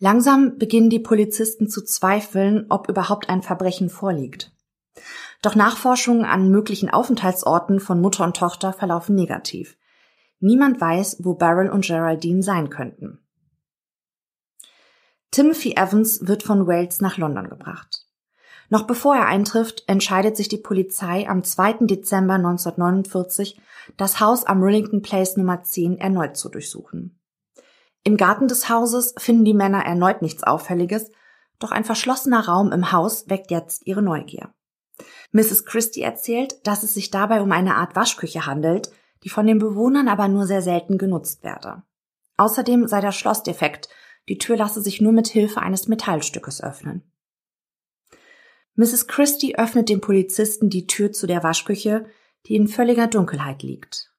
Langsam 0.00 0.58
beginnen 0.58 0.90
die 0.90 1.00
Polizisten 1.00 1.68
zu 1.68 1.82
zweifeln, 1.82 2.66
ob 2.68 2.88
überhaupt 2.88 3.28
ein 3.28 3.42
Verbrechen 3.42 3.90
vorliegt. 3.90 4.52
Doch 5.42 5.54
Nachforschungen 5.54 6.24
an 6.24 6.50
möglichen 6.50 6.90
Aufenthaltsorten 6.90 7.80
von 7.80 8.00
Mutter 8.00 8.24
und 8.24 8.36
Tochter 8.36 8.72
verlaufen 8.72 9.14
negativ. 9.14 9.76
Niemand 10.40 10.80
weiß, 10.80 11.18
wo 11.24 11.34
Beryl 11.34 11.70
und 11.70 11.84
Geraldine 11.84 12.42
sein 12.42 12.70
könnten. 12.70 13.18
Timothy 15.30 15.74
Evans 15.76 16.26
wird 16.26 16.42
von 16.42 16.66
Wales 16.66 17.00
nach 17.00 17.18
London 17.18 17.48
gebracht. 17.48 18.07
Noch 18.70 18.82
bevor 18.82 19.16
er 19.16 19.26
eintrifft, 19.26 19.84
entscheidet 19.86 20.36
sich 20.36 20.48
die 20.48 20.58
Polizei 20.58 21.28
am 21.28 21.42
2. 21.42 21.86
Dezember 21.86 22.34
1949, 22.34 23.60
das 23.96 24.20
Haus 24.20 24.44
am 24.44 24.62
Rillington 24.62 25.00
Place 25.00 25.36
Nummer 25.36 25.62
10 25.62 25.98
erneut 25.98 26.36
zu 26.36 26.48
durchsuchen. 26.50 27.18
Im 28.04 28.16
Garten 28.16 28.48
des 28.48 28.68
Hauses 28.68 29.14
finden 29.18 29.44
die 29.44 29.54
Männer 29.54 29.84
erneut 29.84 30.22
nichts 30.22 30.42
Auffälliges, 30.42 31.10
doch 31.58 31.72
ein 31.72 31.84
verschlossener 31.84 32.46
Raum 32.46 32.72
im 32.72 32.92
Haus 32.92 33.28
weckt 33.28 33.50
jetzt 33.50 33.86
ihre 33.86 34.02
Neugier. 34.02 34.52
Mrs. 35.32 35.64
Christie 35.64 36.02
erzählt, 36.02 36.66
dass 36.66 36.82
es 36.82 36.94
sich 36.94 37.10
dabei 37.10 37.40
um 37.40 37.52
eine 37.52 37.76
Art 37.76 37.96
Waschküche 37.96 38.46
handelt, 38.46 38.90
die 39.24 39.28
von 39.28 39.46
den 39.46 39.58
Bewohnern 39.58 40.08
aber 40.08 40.28
nur 40.28 40.46
sehr 40.46 40.62
selten 40.62 40.98
genutzt 40.98 41.42
werde. 41.42 41.82
Außerdem 42.36 42.86
sei 42.86 43.00
der 43.00 43.12
Schloss 43.12 43.42
defekt, 43.42 43.88
die 44.28 44.38
Tür 44.38 44.56
lasse 44.56 44.80
sich 44.80 45.00
nur 45.00 45.12
mit 45.12 45.26
Hilfe 45.26 45.60
eines 45.60 45.88
Metallstückes 45.88 46.62
öffnen. 46.62 47.07
Mrs. 48.78 49.08
Christie 49.08 49.58
öffnet 49.58 49.88
dem 49.88 50.00
Polizisten 50.00 50.70
die 50.70 50.86
Tür 50.86 51.10
zu 51.10 51.26
der 51.26 51.42
Waschküche, 51.42 52.06
die 52.46 52.54
in 52.54 52.68
völliger 52.68 53.08
Dunkelheit 53.08 53.64
liegt. 53.64 54.12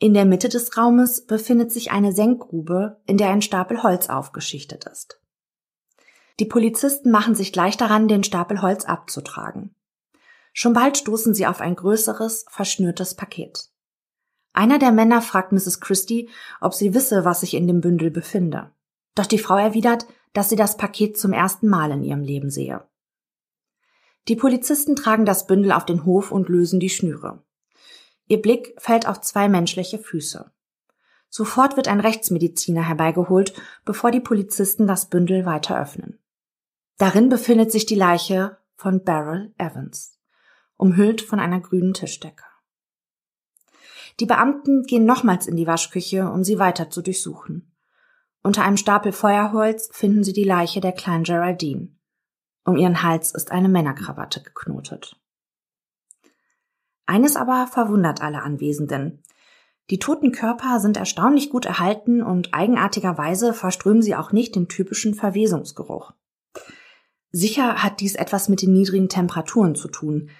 In 0.00 0.14
der 0.14 0.24
Mitte 0.24 0.48
des 0.48 0.76
Raumes 0.76 1.24
befindet 1.26 1.70
sich 1.70 1.92
eine 1.92 2.12
Senkgrube, 2.12 3.00
in 3.06 3.18
der 3.18 3.30
ein 3.30 3.40
Stapel 3.40 3.84
Holz 3.84 4.08
aufgeschichtet 4.08 4.86
ist. 4.86 5.20
Die 6.40 6.44
Polizisten 6.44 7.12
machen 7.12 7.36
sich 7.36 7.52
gleich 7.52 7.76
daran, 7.76 8.08
den 8.08 8.24
Stapel 8.24 8.62
Holz 8.62 8.84
abzutragen. 8.84 9.76
Schon 10.52 10.72
bald 10.72 10.98
stoßen 10.98 11.32
sie 11.32 11.46
auf 11.46 11.60
ein 11.60 11.76
größeres, 11.76 12.46
verschnürtes 12.48 13.14
Paket. 13.14 13.68
Einer 14.52 14.80
der 14.80 14.90
Männer 14.90 15.22
fragt 15.22 15.52
Mrs. 15.52 15.78
Christie, 15.78 16.28
ob 16.60 16.74
sie 16.74 16.94
wisse, 16.94 17.24
was 17.24 17.42
sich 17.42 17.54
in 17.54 17.68
dem 17.68 17.80
Bündel 17.80 18.10
befinde. 18.10 18.72
Doch 19.14 19.26
die 19.26 19.38
Frau 19.38 19.56
erwidert, 19.56 20.08
dass 20.32 20.48
sie 20.48 20.56
das 20.56 20.76
Paket 20.76 21.16
zum 21.16 21.32
ersten 21.32 21.68
Mal 21.68 21.92
in 21.92 22.02
ihrem 22.02 22.22
Leben 22.22 22.50
sehe. 22.50 22.84
Die 24.28 24.36
Polizisten 24.36 24.96
tragen 24.96 25.26
das 25.26 25.46
Bündel 25.46 25.72
auf 25.72 25.84
den 25.84 26.04
Hof 26.04 26.32
und 26.32 26.48
lösen 26.48 26.80
die 26.80 26.90
Schnüre. 26.90 27.44
Ihr 28.26 28.40
Blick 28.40 28.74
fällt 28.78 29.06
auf 29.06 29.20
zwei 29.20 29.48
menschliche 29.48 29.98
Füße. 29.98 30.50
Sofort 31.28 31.76
wird 31.76 31.88
ein 31.88 32.00
Rechtsmediziner 32.00 32.86
herbeigeholt, 32.86 33.52
bevor 33.84 34.10
die 34.10 34.20
Polizisten 34.20 34.86
das 34.86 35.08
Bündel 35.10 35.44
weiter 35.44 35.78
öffnen. 35.78 36.18
Darin 36.96 37.28
befindet 37.28 37.72
sich 37.72 37.86
die 37.86 37.96
Leiche 37.96 38.56
von 38.76 39.02
Beryl 39.02 39.52
Evans, 39.58 40.18
umhüllt 40.76 41.20
von 41.20 41.40
einer 41.40 41.60
grünen 41.60 41.92
Tischdecke. 41.92 42.44
Die 44.20 44.26
Beamten 44.26 44.84
gehen 44.84 45.04
nochmals 45.04 45.46
in 45.46 45.56
die 45.56 45.66
Waschküche, 45.66 46.30
um 46.30 46.44
sie 46.44 46.58
weiter 46.58 46.88
zu 46.88 47.02
durchsuchen. 47.02 47.74
Unter 48.42 48.62
einem 48.62 48.76
Stapel 48.76 49.10
Feuerholz 49.10 49.88
finden 49.92 50.22
sie 50.22 50.32
die 50.32 50.44
Leiche 50.44 50.80
der 50.80 50.92
kleinen 50.92 51.24
Geraldine. 51.24 51.88
Um 52.64 52.76
ihren 52.76 53.02
Hals 53.02 53.32
ist 53.32 53.52
eine 53.52 53.68
Männerkrawatte 53.68 54.42
geknotet. 54.42 55.16
Eines 57.06 57.36
aber 57.36 57.66
verwundert 57.66 58.22
alle 58.22 58.42
Anwesenden. 58.42 59.22
Die 59.90 59.98
toten 59.98 60.32
Körper 60.32 60.80
sind 60.80 60.96
erstaunlich 60.96 61.50
gut 61.50 61.66
erhalten 61.66 62.22
und 62.22 62.54
eigenartigerweise 62.54 63.52
verströmen 63.52 64.00
sie 64.00 64.16
auch 64.16 64.32
nicht 64.32 64.56
den 64.56 64.68
typischen 64.68 65.14
Verwesungsgeruch. 65.14 66.12
Sicher 67.30 67.82
hat 67.82 68.00
dies 68.00 68.14
etwas 68.14 68.48
mit 68.48 68.62
den 68.62 68.72
niedrigen 68.72 69.10
Temperaturen 69.10 69.74
zu 69.74 69.88
tun. 69.88 70.30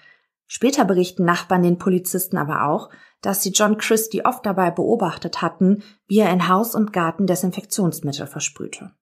Später 0.47 0.85
berichten 0.85 1.25
Nachbarn 1.25 1.63
den 1.63 1.79
Polizisten 1.79 2.39
aber 2.39 2.67
auch, 2.67 2.89
dass 3.21 3.43
sie 3.43 3.51
John 3.51 3.77
Christie 3.77 4.25
oft 4.25 4.47
dabei 4.47 4.71
beobachtet 4.71 5.43
hatten, 5.43 5.83
wie 6.07 6.21
er 6.21 6.33
in 6.33 6.49
Haus 6.49 6.75
und 6.75 6.93
Garten 6.93 7.27
Desinfektionsmittel 7.27 8.27
versprühte. 8.27 8.93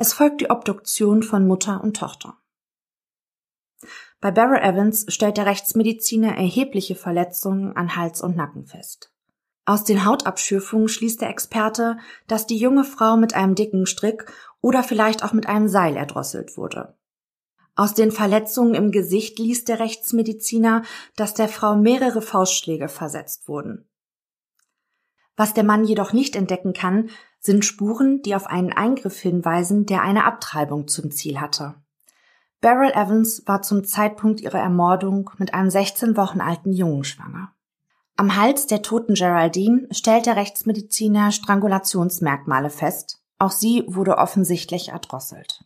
Es 0.00 0.12
folgt 0.12 0.40
die 0.40 0.48
Obduktion 0.48 1.24
von 1.24 1.48
Mutter 1.48 1.82
und 1.82 1.96
Tochter. 1.96 2.38
Bei 4.20 4.30
Beryl 4.30 4.62
Evans 4.62 5.06
stellt 5.08 5.36
der 5.36 5.46
Rechtsmediziner 5.46 6.36
erhebliche 6.36 6.94
Verletzungen 6.94 7.76
an 7.76 7.96
Hals 7.96 8.22
und 8.22 8.36
Nacken 8.36 8.64
fest. 8.66 9.12
Aus 9.64 9.82
den 9.82 10.04
Hautabschürfungen 10.04 10.88
schließt 10.88 11.20
der 11.20 11.30
Experte, 11.30 11.98
dass 12.28 12.46
die 12.46 12.58
junge 12.58 12.84
Frau 12.84 13.16
mit 13.16 13.34
einem 13.34 13.56
dicken 13.56 13.86
Strick 13.86 14.32
oder 14.60 14.84
vielleicht 14.84 15.24
auch 15.24 15.32
mit 15.32 15.48
einem 15.48 15.66
Seil 15.68 15.96
erdrosselt 15.96 16.56
wurde. 16.56 16.96
Aus 17.74 17.94
den 17.94 18.12
Verletzungen 18.12 18.74
im 18.74 18.92
Gesicht 18.92 19.40
liest 19.40 19.68
der 19.68 19.80
Rechtsmediziner, 19.80 20.82
dass 21.16 21.34
der 21.34 21.48
Frau 21.48 21.74
mehrere 21.74 22.22
Faustschläge 22.22 22.88
versetzt 22.88 23.48
wurden. 23.48 23.88
Was 25.36 25.54
der 25.54 25.64
Mann 25.64 25.84
jedoch 25.84 26.12
nicht 26.12 26.34
entdecken 26.34 26.72
kann, 26.72 27.10
sind 27.40 27.64
Spuren, 27.64 28.22
die 28.22 28.34
auf 28.34 28.46
einen 28.46 28.72
Eingriff 28.72 29.18
hinweisen, 29.18 29.86
der 29.86 30.02
eine 30.02 30.24
Abtreibung 30.24 30.88
zum 30.88 31.10
Ziel 31.10 31.40
hatte. 31.40 31.74
Beryl 32.60 32.90
Evans 32.90 33.44
war 33.46 33.62
zum 33.62 33.84
Zeitpunkt 33.84 34.40
ihrer 34.40 34.58
Ermordung 34.58 35.30
mit 35.38 35.54
einem 35.54 35.70
16 35.70 36.16
Wochen 36.16 36.40
alten 36.40 36.72
Jungen 36.72 37.04
schwanger. 37.04 37.52
Am 38.16 38.34
Hals 38.34 38.66
der 38.66 38.82
toten 38.82 39.14
Geraldine 39.14 39.86
stellt 39.92 40.26
der 40.26 40.34
Rechtsmediziner 40.34 41.30
Strangulationsmerkmale 41.30 42.68
fest. 42.68 43.22
Auch 43.38 43.52
sie 43.52 43.84
wurde 43.86 44.18
offensichtlich 44.18 44.88
erdrosselt. 44.88 45.64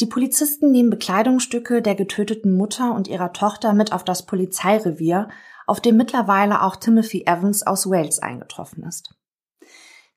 Die 0.00 0.06
Polizisten 0.06 0.70
nehmen 0.70 0.90
Bekleidungsstücke 0.90 1.82
der 1.82 1.96
getöteten 1.96 2.56
Mutter 2.56 2.94
und 2.94 3.08
ihrer 3.08 3.32
Tochter 3.32 3.74
mit 3.74 3.92
auf 3.92 4.04
das 4.04 4.24
Polizeirevier, 4.24 5.28
auf 5.66 5.80
dem 5.80 5.96
mittlerweile 5.96 6.62
auch 6.62 6.76
Timothy 6.76 7.24
Evans 7.26 7.66
aus 7.66 7.90
Wales 7.90 8.20
eingetroffen 8.20 8.84
ist. 8.84 9.14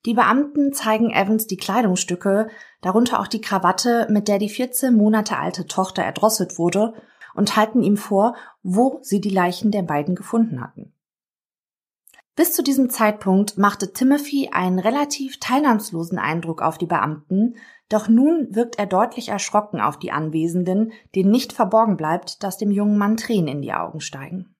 Die 0.06 0.14
Beamten 0.14 0.72
zeigen 0.72 1.10
Evans 1.10 1.46
die 1.46 1.56
Kleidungsstücke, 1.56 2.48
darunter 2.82 3.20
auch 3.20 3.26
die 3.26 3.40
Krawatte, 3.40 4.06
mit 4.10 4.28
der 4.28 4.38
die 4.38 4.50
14 4.50 4.94
Monate 4.94 5.38
alte 5.38 5.66
Tochter 5.66 6.02
erdrosselt 6.02 6.58
wurde, 6.58 6.94
und 7.34 7.56
halten 7.56 7.82
ihm 7.82 7.96
vor, 7.96 8.36
wo 8.62 8.98
sie 9.02 9.20
die 9.20 9.30
Leichen 9.30 9.70
der 9.70 9.82
beiden 9.82 10.14
gefunden 10.14 10.60
hatten. 10.60 10.92
Bis 12.36 12.52
zu 12.52 12.62
diesem 12.62 12.90
Zeitpunkt 12.90 13.58
machte 13.58 13.92
Timothy 13.92 14.50
einen 14.52 14.80
relativ 14.80 15.38
teilnahmslosen 15.38 16.18
Eindruck 16.18 16.62
auf 16.62 16.78
die 16.78 16.86
Beamten, 16.86 17.54
doch 17.88 18.08
nun 18.08 18.48
wirkt 18.50 18.78
er 18.78 18.86
deutlich 18.86 19.28
erschrocken 19.28 19.80
auf 19.80 19.98
die 19.98 20.10
Anwesenden, 20.10 20.92
denen 21.14 21.30
nicht 21.30 21.52
verborgen 21.52 21.96
bleibt, 21.96 22.42
dass 22.42 22.58
dem 22.58 22.72
jungen 22.72 22.98
Mann 22.98 23.16
Tränen 23.16 23.48
in 23.48 23.62
die 23.62 23.72
Augen 23.72 24.00
steigen. 24.00 24.53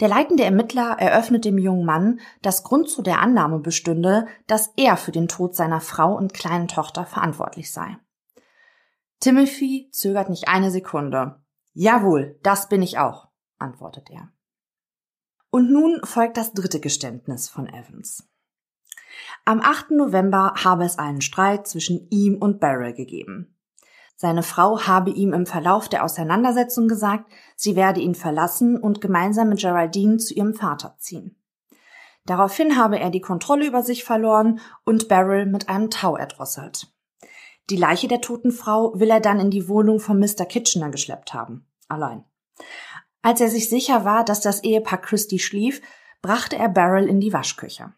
Der 0.00 0.08
leitende 0.08 0.44
Ermittler 0.44 0.96
eröffnet 0.98 1.44
dem 1.44 1.58
jungen 1.58 1.84
Mann, 1.84 2.20
dass 2.42 2.64
Grund 2.64 2.88
zu 2.88 3.02
der 3.02 3.20
Annahme 3.20 3.60
bestünde, 3.60 4.26
dass 4.46 4.72
er 4.76 4.96
für 4.96 5.12
den 5.12 5.28
Tod 5.28 5.54
seiner 5.54 5.80
Frau 5.80 6.16
und 6.16 6.34
kleinen 6.34 6.68
Tochter 6.68 7.06
verantwortlich 7.06 7.72
sei. 7.72 7.96
Timothy 9.20 9.88
zögert 9.92 10.28
nicht 10.28 10.48
eine 10.48 10.70
Sekunde. 10.70 11.40
Jawohl, 11.72 12.38
das 12.42 12.68
bin 12.68 12.82
ich 12.82 12.98
auch, 12.98 13.28
antwortet 13.58 14.10
er. 14.10 14.30
Und 15.50 15.70
nun 15.70 16.00
folgt 16.04 16.36
das 16.36 16.52
dritte 16.52 16.80
Geständnis 16.80 17.48
von 17.48 17.68
Evans. 17.68 18.28
Am 19.44 19.60
8. 19.60 19.92
November 19.92 20.54
habe 20.56 20.84
es 20.84 20.98
einen 20.98 21.20
Streit 21.20 21.68
zwischen 21.68 22.08
ihm 22.10 22.36
und 22.36 22.60
Beryl 22.60 22.92
gegeben. 22.92 23.53
Seine 24.16 24.42
Frau 24.42 24.86
habe 24.86 25.10
ihm 25.10 25.32
im 25.32 25.46
Verlauf 25.46 25.88
der 25.88 26.04
Auseinandersetzung 26.04 26.88
gesagt, 26.88 27.30
sie 27.56 27.76
werde 27.76 28.00
ihn 28.00 28.14
verlassen 28.14 28.76
und 28.78 29.00
gemeinsam 29.00 29.48
mit 29.48 29.60
Geraldine 29.60 30.18
zu 30.18 30.34
ihrem 30.34 30.54
Vater 30.54 30.96
ziehen. 30.98 31.36
Daraufhin 32.26 32.76
habe 32.76 32.98
er 32.98 33.10
die 33.10 33.20
Kontrolle 33.20 33.66
über 33.66 33.82
sich 33.82 34.04
verloren 34.04 34.60
und 34.84 35.08
Beryl 35.08 35.46
mit 35.46 35.68
einem 35.68 35.90
Tau 35.90 36.16
erdrosselt. 36.16 36.94
Die 37.70 37.76
Leiche 37.76 38.08
der 38.08 38.20
toten 38.20 38.52
Frau 38.52 38.98
will 38.98 39.10
er 39.10 39.20
dann 39.20 39.40
in 39.40 39.50
die 39.50 39.68
Wohnung 39.68 39.98
von 39.98 40.18
Mr. 40.18 40.46
Kitchener 40.46 40.90
geschleppt 40.90 41.34
haben. 41.34 41.66
Allein. 41.88 42.24
Als 43.22 43.40
er 43.40 43.48
sich 43.48 43.68
sicher 43.68 44.04
war, 44.04 44.24
dass 44.24 44.40
das 44.40 44.62
Ehepaar 44.62 45.00
Christie 45.00 45.38
schlief, 45.38 45.80
brachte 46.22 46.56
er 46.56 46.68
Beryl 46.68 47.06
in 47.06 47.20
die 47.20 47.32
Waschküche. 47.32 47.92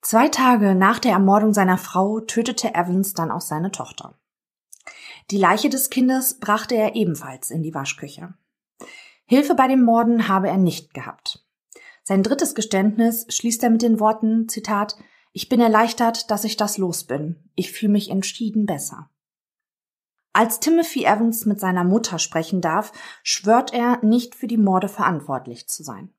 Zwei 0.00 0.28
Tage 0.28 0.74
nach 0.74 0.98
der 0.98 1.12
Ermordung 1.12 1.52
seiner 1.52 1.78
Frau 1.78 2.20
tötete 2.20 2.74
Evans 2.74 3.14
dann 3.14 3.30
auch 3.30 3.40
seine 3.40 3.70
Tochter. 3.70 4.18
Die 5.30 5.38
Leiche 5.38 5.68
des 5.68 5.90
Kindes 5.90 6.38
brachte 6.38 6.74
er 6.74 6.94
ebenfalls 6.94 7.50
in 7.50 7.62
die 7.62 7.74
Waschküche. 7.74 8.34
Hilfe 9.24 9.54
bei 9.54 9.68
dem 9.68 9.82
Morden 9.82 10.28
habe 10.28 10.48
er 10.48 10.58
nicht 10.58 10.94
gehabt. 10.94 11.46
Sein 12.02 12.22
drittes 12.22 12.54
Geständnis 12.54 13.26
schließt 13.28 13.62
er 13.62 13.70
mit 13.70 13.82
den 13.82 14.00
Worten, 14.00 14.48
Zitat, 14.48 14.96
ich 15.32 15.48
bin 15.48 15.60
erleichtert, 15.60 16.30
dass 16.30 16.44
ich 16.44 16.56
das 16.56 16.76
los 16.76 17.04
bin. 17.04 17.36
Ich 17.54 17.72
fühle 17.72 17.92
mich 17.92 18.10
entschieden 18.10 18.66
besser. 18.66 19.08
Als 20.34 20.60
Timothy 20.60 21.04
Evans 21.04 21.46
mit 21.46 21.60
seiner 21.60 21.84
Mutter 21.84 22.18
sprechen 22.18 22.60
darf, 22.60 22.92
schwört 23.22 23.72
er, 23.72 24.02
nicht 24.02 24.34
für 24.34 24.46
die 24.46 24.58
Morde 24.58 24.88
verantwortlich 24.88 25.68
zu 25.68 25.82
sein. 25.82 26.12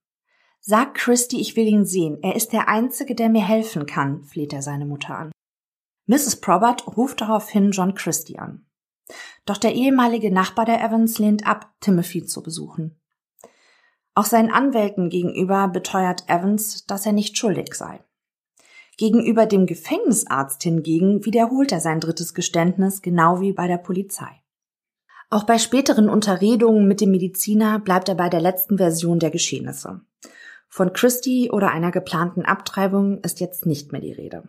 Sag 0.59 0.93
Christy, 0.95 1.41
ich 1.41 1.55
will 1.55 1.67
ihn 1.67 1.85
sehen. 1.85 2.19
Er 2.21 2.35
ist 2.35 2.53
der 2.53 2.69
Einzige, 2.69 3.15
der 3.15 3.29
mir 3.29 3.45
helfen 3.45 3.85
kann, 3.85 4.23
fleht 4.23 4.53
er 4.53 4.61
seine 4.61 4.85
Mutter 4.85 5.17
an. 5.17 5.31
Mrs. 6.05 6.37
Probert 6.41 6.87
ruft 6.95 7.21
daraufhin 7.21 7.71
John 7.71 7.95
Christie 7.95 8.39
an. 8.39 8.65
Doch 9.45 9.57
der 9.57 9.73
ehemalige 9.73 10.31
Nachbar 10.31 10.65
der 10.65 10.83
Evans 10.83 11.19
lehnt 11.19 11.45
ab, 11.45 11.73
Timothy 11.81 12.25
zu 12.25 12.41
besuchen. 12.41 12.99
Auch 14.15 14.25
seinen 14.25 14.51
Anwälten 14.51 15.09
gegenüber 15.09 15.67
beteuert 15.67 16.29
Evans, 16.29 16.85
dass 16.85 17.05
er 17.05 17.13
nicht 17.13 17.37
schuldig 17.37 17.73
sei. 17.73 18.03
Gegenüber 18.97 19.47
dem 19.47 19.65
Gefängnisarzt 19.65 20.61
hingegen 20.61 21.25
wiederholt 21.25 21.71
er 21.71 21.79
sein 21.79 21.99
drittes 21.99 22.33
Geständnis, 22.33 23.01
genau 23.01 23.41
wie 23.41 23.51
bei 23.51 23.67
der 23.67 23.79
Polizei. 23.79 24.43
Auch 25.31 25.45
bei 25.45 25.57
späteren 25.57 26.09
Unterredungen 26.09 26.87
mit 26.87 27.01
dem 27.01 27.09
Mediziner 27.09 27.79
bleibt 27.79 28.07
er 28.07 28.13
bei 28.15 28.29
der 28.29 28.39
letzten 28.39 28.77
Version 28.77 29.17
der 29.17 29.31
Geschehnisse. 29.31 30.01
Von 30.69 30.93
Christie 30.93 31.49
oder 31.49 31.71
einer 31.71 31.89
geplanten 31.89 32.45
Abtreibung 32.45 33.19
ist 33.21 33.39
jetzt 33.39 33.65
nicht 33.65 33.91
mehr 33.91 34.01
die 34.01 34.11
Rede. 34.11 34.47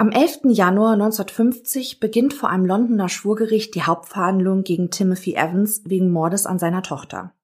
Am 0.00 0.12
11. 0.12 0.44
Januar 0.44 0.94
1950 0.94 2.00
beginnt 2.00 2.32
vor 2.32 2.48
einem 2.48 2.64
Londoner 2.64 3.10
Schwurgericht 3.10 3.74
die 3.74 3.82
Hauptverhandlung 3.82 4.64
gegen 4.64 4.90
Timothy 4.90 5.34
Evans 5.34 5.82
wegen 5.84 6.10
Mordes 6.10 6.46
an 6.46 6.58
seiner 6.58 6.82
Tochter. 6.82 7.34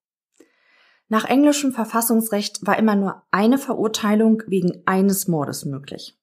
Nach 1.08 1.26
englischem 1.26 1.72
Verfassungsrecht 1.72 2.66
war 2.66 2.78
immer 2.78 2.96
nur 2.96 3.22
eine 3.30 3.58
Verurteilung 3.58 4.42
wegen 4.46 4.82
eines 4.86 5.28
Mordes 5.28 5.66
möglich. 5.66 6.18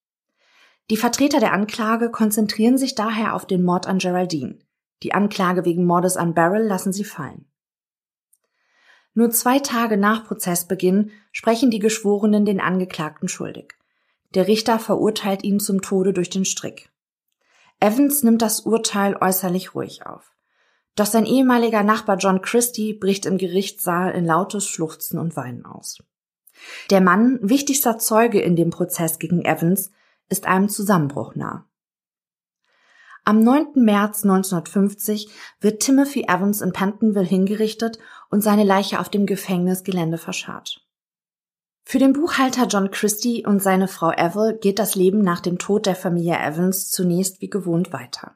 Die 0.90 0.98
Vertreter 0.98 1.40
der 1.40 1.54
Anklage 1.54 2.10
konzentrieren 2.10 2.80
sich 2.80 2.96
daher 2.96 3.36
auf 3.36 3.46
den 3.46 3.62
Mord 3.62 3.86
an 3.86 4.00
Geraldine. 4.00 4.58
Die 5.04 5.14
Anklage 5.14 5.66
wegen 5.66 5.86
Mordes 5.86 6.18
an 6.18 6.34
Beryl 6.34 6.64
lassen 6.64 6.94
sie 6.94 7.04
fallen. 7.04 7.46
Nur 9.14 9.30
zwei 9.30 9.60
Tage 9.60 9.98
nach 9.98 10.26
Prozessbeginn 10.26 11.12
sprechen 11.32 11.70
die 11.70 11.78
Geschworenen 11.78 12.44
den 12.44 12.60
Angeklagten 12.60 13.28
schuldig. 13.28 13.76
Der 14.34 14.48
Richter 14.48 14.80
verurteilt 14.80 15.44
ihn 15.44 15.60
zum 15.60 15.82
Tode 15.82 16.14
durch 16.14 16.30
den 16.30 16.46
Strick. 16.46 16.92
Evans 17.80 18.24
nimmt 18.24 18.42
das 18.42 18.62
Urteil 18.62 19.18
äußerlich 19.20 19.76
ruhig 19.76 20.06
auf. 20.06 20.32
Doch 20.96 21.06
sein 21.06 21.26
ehemaliger 21.26 21.84
Nachbar 21.84 22.18
John 22.18 22.42
Christie 22.42 22.94
bricht 22.94 23.26
im 23.26 23.38
Gerichtssaal 23.38 24.12
in 24.14 24.26
lautes 24.26 24.68
Schluchzen 24.68 25.20
und 25.20 25.36
Weinen 25.36 25.66
aus. 25.66 25.98
Der 26.90 27.02
Mann, 27.02 27.40
wichtigster 27.42 27.98
Zeuge 27.98 28.40
in 28.40 28.56
dem 28.56 28.70
Prozess 28.70 29.20
gegen 29.20 29.44
Evans, 29.44 29.92
ist 30.30 30.46
einem 30.46 30.70
Zusammenbruch 30.70 31.36
nah. 31.36 31.68
Am 33.26 33.40
9. 33.40 33.74
März 33.76 34.24
1950 34.24 35.30
wird 35.62 35.82
Timothy 35.82 36.26
Evans 36.28 36.62
in 36.62 36.74
Pentonville 36.74 37.26
hingerichtet 37.26 37.98
und 38.30 38.42
seine 38.42 38.64
Leiche 38.64 39.00
auf 39.00 39.10
dem 39.10 39.26
Gefängnisgelände 39.26 40.18
verscharrt. 40.18 40.86
Für 41.86 42.00
den 42.00 42.14
Buchhalter 42.14 42.66
John 42.68 42.92
Christie 42.92 43.46
und 43.46 43.62
seine 43.62 43.88
Frau 43.88 44.12
Ethel 44.12 44.58
geht 44.58 44.80
das 44.80 44.96
Leben 44.96 45.22
nach 45.22 45.42
dem 45.42 45.60
Tod 45.60 45.86
der 45.86 45.96
Familie 45.96 46.38
Evans 46.38 46.90
zunächst 46.90 47.42
wie 47.42 47.50
gewohnt 47.50 47.94
weiter. 47.94 48.36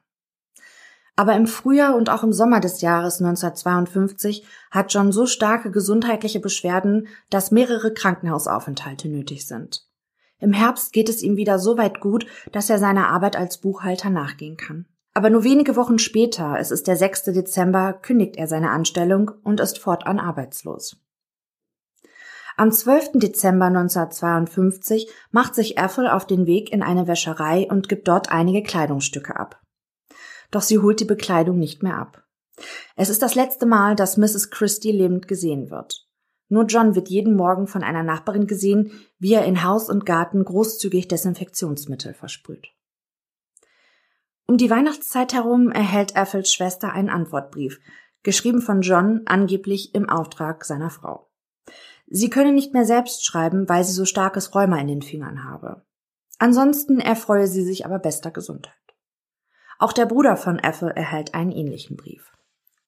Aber 1.16 1.36
im 1.36 1.48
Frühjahr 1.48 1.96
und 1.96 2.12
auch 2.12 2.24
im 2.24 2.32
Sommer 2.32 2.60
des 2.60 2.82
Jahres 2.82 3.20
1952 3.20 4.46
hat 4.70 4.94
John 4.94 5.12
so 5.12 5.26
starke 5.26 5.72
gesundheitliche 5.72 6.40
Beschwerden, 6.40 7.08
dass 7.32 7.50
mehrere 7.50 7.92
Krankenhausaufenthalte 7.92 9.10
nötig 9.10 9.48
sind. 9.48 9.88
Im 10.40 10.54
Herbst 10.54 10.94
geht 10.94 11.10
es 11.10 11.24
ihm 11.24 11.36
wieder 11.36 11.58
so 11.58 11.78
weit 11.80 12.00
gut, 12.00 12.28
dass 12.52 12.70
er 12.70 12.78
seiner 12.78 13.08
Arbeit 13.08 13.36
als 13.36 13.58
Buchhalter 13.58 14.12
nachgehen 14.12 14.58
kann. 14.58 14.86
Aber 15.16 15.32
nur 15.32 15.44
wenige 15.44 15.76
Wochen 15.76 15.98
später, 15.98 16.58
es 16.60 16.70
ist 16.70 16.86
der 16.86 16.96
6. 16.96 17.24
Dezember, 17.24 17.94
kündigt 17.94 18.36
er 18.36 18.48
seine 18.48 18.70
Anstellung 18.70 19.32
und 19.44 19.60
ist 19.60 19.80
fortan 19.80 20.20
arbeitslos. 20.20 20.98
Am 22.60 22.72
12. 22.72 23.20
Dezember 23.20 23.66
1952 23.66 25.08
macht 25.30 25.54
sich 25.54 25.78
Ethel 25.78 26.08
auf 26.08 26.26
den 26.26 26.48
Weg 26.48 26.74
in 26.74 26.82
eine 26.82 27.06
Wäscherei 27.06 27.68
und 27.70 27.88
gibt 27.88 28.08
dort 28.08 28.32
einige 28.32 28.64
Kleidungsstücke 28.64 29.36
ab. 29.36 29.62
Doch 30.50 30.64
sie 30.64 30.80
holt 30.80 31.00
die 31.00 31.06
Bekleidung 31.06 31.60
nicht 31.60 31.84
mehr 31.84 32.00
ab. 32.00 32.24
Es 32.96 33.10
ist 33.10 33.22
das 33.22 33.36
letzte 33.36 33.68
Mal, 33.68 33.96
dass 33.96 34.18
Mrs. 34.18 34.50
Christie 34.50 34.92
lebend 34.92 35.28
gesehen 35.28 35.70
wird. 35.70 36.08
Nur 36.50 36.64
John 36.64 36.96
wird 36.96 37.10
jeden 37.10 37.36
Morgen 37.36 37.68
von 37.68 37.84
einer 37.84 38.02
Nachbarin 38.02 38.48
gesehen, 38.48 38.92
wie 39.20 39.34
er 39.34 39.46
in 39.46 39.64
Haus 39.64 39.88
und 39.88 40.08
Garten 40.08 40.44
großzügig 40.44 41.08
Desinfektionsmittel 41.08 42.16
versprüht. 42.16 42.70
Um 44.48 44.58
die 44.58 44.72
Weihnachtszeit 44.72 45.32
herum 45.32 45.70
erhält 45.70 46.16
Ethels 46.16 46.52
Schwester 46.52 46.92
einen 46.92 47.12
Antwortbrief, 47.12 47.80
geschrieben 48.24 48.64
von 48.64 48.82
John 48.82 49.22
angeblich 49.26 49.94
im 49.94 50.10
Auftrag 50.10 50.66
seiner 50.66 50.90
Frau. 50.90 51.27
Sie 52.08 52.30
könne 52.30 52.54
nicht 52.54 52.74
mehr 52.74 52.86
selbst 52.86 53.26
schreiben, 53.26 53.68
weil 53.68 53.84
sie 53.84 53.92
so 53.92 54.06
starkes 54.06 54.56
Rheuma 54.56 54.80
in 54.80 54.88
den 54.88 55.02
Fingern 55.02 55.44
habe. 55.44 55.86
Ansonsten 56.40 57.00
erfreue 57.00 57.48
sie 57.48 57.64
sich 57.64 57.86
aber 57.86 58.00
bester 58.00 58.32
Gesundheit. 58.32 58.74
Auch 59.78 59.94
der 59.94 60.06
Bruder 60.06 60.38
von 60.38 60.58
Ethel 60.60 60.90
erhält 60.90 61.34
einen 61.34 61.52
ähnlichen 61.52 61.98
Brief. 61.98 62.32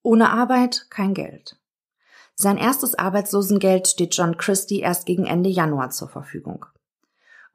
Ohne 0.01 0.31
Arbeit 0.31 0.87
kein 0.89 1.13
Geld. 1.13 1.59
Sein 2.35 2.57
erstes 2.57 2.95
Arbeitslosengeld 2.95 3.89
steht 3.89 4.15
John 4.15 4.37
Christie 4.37 4.79
erst 4.79 5.05
gegen 5.05 5.25
Ende 5.25 5.49
Januar 5.49 5.89
zur 5.89 6.07
Verfügung. 6.07 6.65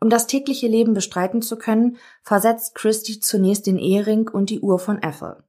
Um 0.00 0.10
das 0.10 0.26
tägliche 0.26 0.68
Leben 0.68 0.92
bestreiten 0.92 1.40
zu 1.40 1.56
können, 1.56 1.96
versetzt 2.22 2.74
Christie 2.74 3.20
zunächst 3.20 3.66
den 3.66 3.78
Ehering 3.78 4.28
und 4.28 4.50
die 4.50 4.60
Uhr 4.60 4.78
von 4.78 5.02
Ethel. 5.02 5.42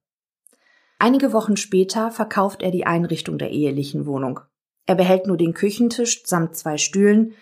Einige 0.97 1.33
Wochen 1.33 1.57
später 1.57 2.09
verkauft 2.09 2.61
er 2.61 2.71
die 2.71 2.85
Einrichtung 2.85 3.37
der 3.37 3.51
ehelichen 3.51 4.05
Wohnung. 4.05 4.39
Er 4.85 4.95
behält 4.95 5.27
nur 5.27 5.37
den 5.37 5.53
Küchentisch 5.53 6.23
samt 6.25 6.55
zwei 6.55 6.77
Stühlen, 6.77 7.33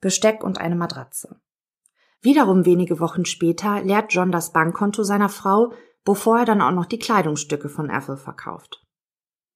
Besteck 0.00 0.44
und 0.44 0.58
eine 0.58 0.76
Matratze. 0.76 1.40
Wiederum 2.22 2.66
wenige 2.66 3.00
Wochen 3.00 3.24
später 3.24 3.82
leert 3.82 4.12
John 4.12 4.30
das 4.30 4.52
Bankkonto 4.52 5.02
seiner 5.02 5.30
Frau, 5.30 5.72
bevor 6.04 6.40
er 6.40 6.44
dann 6.44 6.60
auch 6.60 6.72
noch 6.72 6.86
die 6.86 6.98
Kleidungsstücke 6.98 7.68
von 7.68 7.88
Ethel 7.88 8.16
verkauft. 8.16 8.84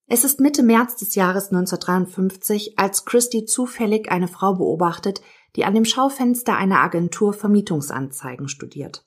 Es 0.07 0.23
ist 0.23 0.39
Mitte 0.39 0.61
März 0.61 0.97
des 0.97 1.15
Jahres 1.15 1.51
1953, 1.51 2.77
als 2.77 3.05
Christie 3.05 3.45
zufällig 3.45 4.11
eine 4.11 4.27
Frau 4.27 4.53
beobachtet, 4.53 5.21
die 5.55 5.65
an 5.65 5.73
dem 5.73 5.85
Schaufenster 5.85 6.55
einer 6.55 6.79
Agentur 6.79 7.33
Vermietungsanzeigen 7.33 8.47
studiert. 8.47 9.05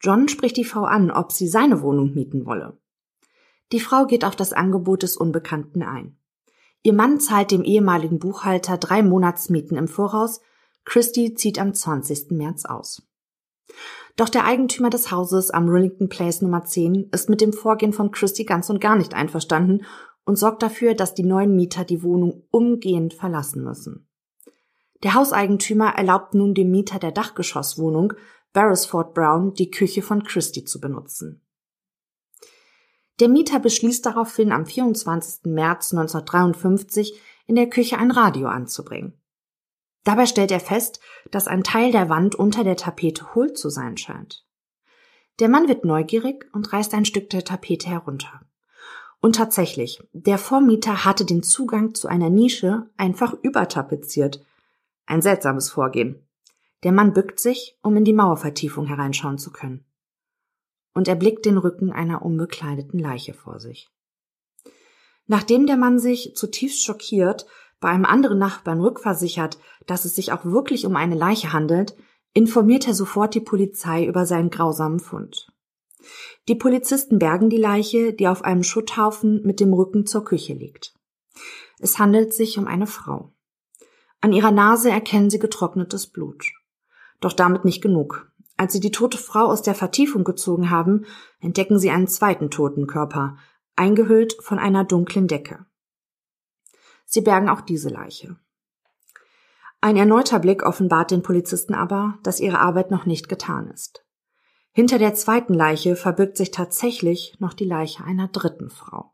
John 0.00 0.28
spricht 0.28 0.56
die 0.56 0.64
Frau 0.64 0.84
an, 0.84 1.10
ob 1.10 1.32
sie 1.32 1.48
seine 1.48 1.82
Wohnung 1.82 2.14
mieten 2.14 2.46
wolle. 2.46 2.78
Die 3.72 3.80
Frau 3.80 4.06
geht 4.06 4.24
auf 4.24 4.36
das 4.36 4.52
Angebot 4.52 5.02
des 5.02 5.16
Unbekannten 5.16 5.82
ein. 5.82 6.18
Ihr 6.82 6.92
Mann 6.92 7.20
zahlt 7.20 7.50
dem 7.50 7.62
ehemaligen 7.62 8.18
Buchhalter 8.18 8.76
drei 8.76 9.02
Monatsmieten 9.02 9.76
im 9.76 9.88
Voraus, 9.88 10.40
Christie 10.84 11.34
zieht 11.34 11.60
am 11.60 11.74
20. 11.74 12.32
März 12.32 12.64
aus. 12.64 13.02
Doch 14.16 14.28
der 14.28 14.44
Eigentümer 14.44 14.90
des 14.90 15.10
Hauses 15.10 15.50
am 15.50 15.68
Rillington 15.68 16.08
Place 16.08 16.42
Nummer 16.42 16.64
10 16.64 17.10
ist 17.12 17.28
mit 17.28 17.40
dem 17.40 17.52
Vorgehen 17.52 17.92
von 17.92 18.10
Christie 18.10 18.44
ganz 18.44 18.68
und 18.68 18.80
gar 18.80 18.96
nicht 18.96 19.14
einverstanden 19.14 19.84
und 20.24 20.36
sorgt 20.36 20.62
dafür, 20.62 20.94
dass 20.94 21.14
die 21.14 21.22
neuen 21.22 21.54
Mieter 21.54 21.84
die 21.84 22.02
Wohnung 22.02 22.44
umgehend 22.50 23.14
verlassen 23.14 23.62
müssen. 23.62 24.08
Der 25.02 25.14
Hauseigentümer 25.14 25.94
erlaubt 25.96 26.34
nun 26.34 26.54
dem 26.54 26.70
Mieter 26.70 26.98
der 26.98 27.12
Dachgeschosswohnung, 27.12 28.12
Beresford 28.52 29.14
Brown, 29.14 29.54
die 29.54 29.70
Küche 29.70 30.02
von 30.02 30.24
Christie 30.24 30.64
zu 30.64 30.80
benutzen. 30.80 31.42
Der 33.20 33.28
Mieter 33.28 33.60
beschließt 33.60 34.04
daraufhin 34.06 34.52
am 34.52 34.66
24. 34.66 35.44
März 35.44 35.92
1953 35.92 37.20
in 37.46 37.56
der 37.56 37.68
Küche 37.68 37.98
ein 37.98 38.10
Radio 38.10 38.48
anzubringen. 38.48 39.14
Dabei 40.04 40.26
stellt 40.26 40.50
er 40.50 40.60
fest, 40.60 41.00
dass 41.30 41.46
ein 41.46 41.62
Teil 41.62 41.92
der 41.92 42.08
Wand 42.08 42.34
unter 42.34 42.64
der 42.64 42.76
Tapete 42.76 43.34
hohl 43.34 43.52
zu 43.52 43.70
sein 43.70 43.96
scheint. 43.96 44.44
Der 45.38 45.48
Mann 45.48 45.68
wird 45.68 45.84
neugierig 45.84 46.46
und 46.52 46.72
reißt 46.72 46.94
ein 46.94 47.04
Stück 47.04 47.30
der 47.30 47.44
Tapete 47.44 47.88
herunter. 47.88 48.42
Und 49.20 49.36
tatsächlich, 49.36 50.02
der 50.12 50.38
Vormieter 50.38 51.04
hatte 51.04 51.24
den 51.24 51.44
Zugang 51.44 51.94
zu 51.94 52.08
einer 52.08 52.28
Nische 52.28 52.90
einfach 52.96 53.34
übertapeziert, 53.42 54.44
ein 55.06 55.22
seltsames 55.22 55.70
Vorgehen. 55.70 56.26
Der 56.82 56.90
Mann 56.90 57.12
bückt 57.12 57.38
sich, 57.38 57.78
um 57.82 57.96
in 57.96 58.04
die 58.04 58.12
Mauervertiefung 58.12 58.86
hereinschauen 58.86 59.38
zu 59.38 59.52
können. 59.52 59.84
Und 60.94 61.08
er 61.08 61.14
blickt 61.14 61.46
den 61.46 61.58
Rücken 61.58 61.90
einer 61.90 62.22
unbekleideten 62.22 62.98
Leiche 62.98 63.34
vor 63.34 63.60
sich. 63.60 63.90
Nachdem 65.26 65.66
der 65.66 65.76
Mann 65.76 65.98
sich 65.98 66.34
zutiefst 66.34 66.84
schockiert 66.84 67.46
bei 67.80 67.88
einem 67.88 68.04
anderen 68.04 68.38
Nachbarn 68.38 68.80
rückversichert, 68.80 69.58
dass 69.86 70.04
es 70.04 70.14
sich 70.14 70.32
auch 70.32 70.44
wirklich 70.44 70.86
um 70.86 70.96
eine 70.96 71.14
Leiche 71.14 71.52
handelt, 71.52 71.96
informiert 72.34 72.86
er 72.86 72.94
sofort 72.94 73.34
die 73.34 73.40
Polizei 73.40 74.04
über 74.06 74.26
seinen 74.26 74.50
grausamen 74.50 75.00
Fund. 75.00 75.52
Die 76.48 76.54
Polizisten 76.54 77.18
bergen 77.18 77.50
die 77.50 77.58
Leiche, 77.58 78.12
die 78.12 78.28
auf 78.28 78.42
einem 78.42 78.62
Schutthaufen 78.62 79.42
mit 79.44 79.60
dem 79.60 79.72
Rücken 79.72 80.06
zur 80.06 80.24
Küche 80.24 80.54
liegt. 80.54 80.94
Es 81.78 81.98
handelt 81.98 82.34
sich 82.34 82.58
um 82.58 82.66
eine 82.66 82.86
Frau. 82.86 83.32
An 84.20 84.32
ihrer 84.32 84.52
Nase 84.52 84.90
erkennen 84.90 85.30
sie 85.30 85.38
getrocknetes 85.38 86.06
Blut. 86.08 86.52
Doch 87.20 87.32
damit 87.32 87.64
nicht 87.64 87.82
genug. 87.82 88.31
Als 88.62 88.74
sie 88.74 88.78
die 88.78 88.92
tote 88.92 89.18
Frau 89.18 89.46
aus 89.46 89.62
der 89.62 89.74
Vertiefung 89.74 90.22
gezogen 90.22 90.70
haben, 90.70 91.04
entdecken 91.40 91.80
sie 91.80 91.90
einen 91.90 92.06
zweiten 92.06 92.48
toten 92.48 92.86
Körper, 92.86 93.36
eingehüllt 93.74 94.36
von 94.40 94.60
einer 94.60 94.84
dunklen 94.84 95.26
Decke. 95.26 95.66
Sie 97.04 97.22
bergen 97.22 97.48
auch 97.48 97.60
diese 97.60 97.88
Leiche. 97.88 98.36
Ein 99.80 99.96
erneuter 99.96 100.38
Blick 100.38 100.62
offenbart 100.62 101.10
den 101.10 101.24
Polizisten 101.24 101.74
aber, 101.74 102.20
dass 102.22 102.38
ihre 102.38 102.60
Arbeit 102.60 102.92
noch 102.92 103.04
nicht 103.04 103.28
getan 103.28 103.68
ist. 103.68 104.06
Hinter 104.70 105.00
der 105.00 105.14
zweiten 105.14 105.54
Leiche 105.54 105.96
verbirgt 105.96 106.36
sich 106.36 106.52
tatsächlich 106.52 107.34
noch 107.40 107.54
die 107.54 107.64
Leiche 107.64 108.04
einer 108.04 108.28
dritten 108.28 108.70
Frau. 108.70 109.12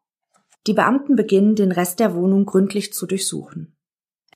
Die 0.67 0.75
Beamten 0.75 1.17
beginnen, 1.17 1.55
den 1.55 1.73
Rest 1.73 2.01
der 2.01 2.15
Wohnung 2.15 2.45
gründlich 2.45 2.93
zu 2.93 3.07
durchsuchen. 3.07 3.78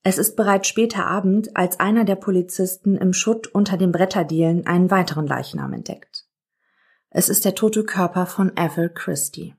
Es 0.05 0.19
ist 0.19 0.35
bereits 0.35 0.67
später 0.67 1.07
Abend, 1.07 1.57
als 1.57 1.79
einer 1.79 2.05
der 2.05 2.17
Polizisten 2.17 2.97
im 2.97 3.13
Schutt 3.13 3.47
unter 3.47 3.77
den 3.77 3.93
Bretterdielen 3.93 4.67
einen 4.67 4.91
weiteren 4.91 5.27
Leichnam 5.27 5.73
entdeckt. 5.73 6.27
Es 7.11 7.29
ist 7.29 7.45
der 7.45 7.55
tote 7.55 7.85
Körper 7.85 8.27
von 8.27 8.53
Ethel 8.57 8.89
Christie. 8.89 9.55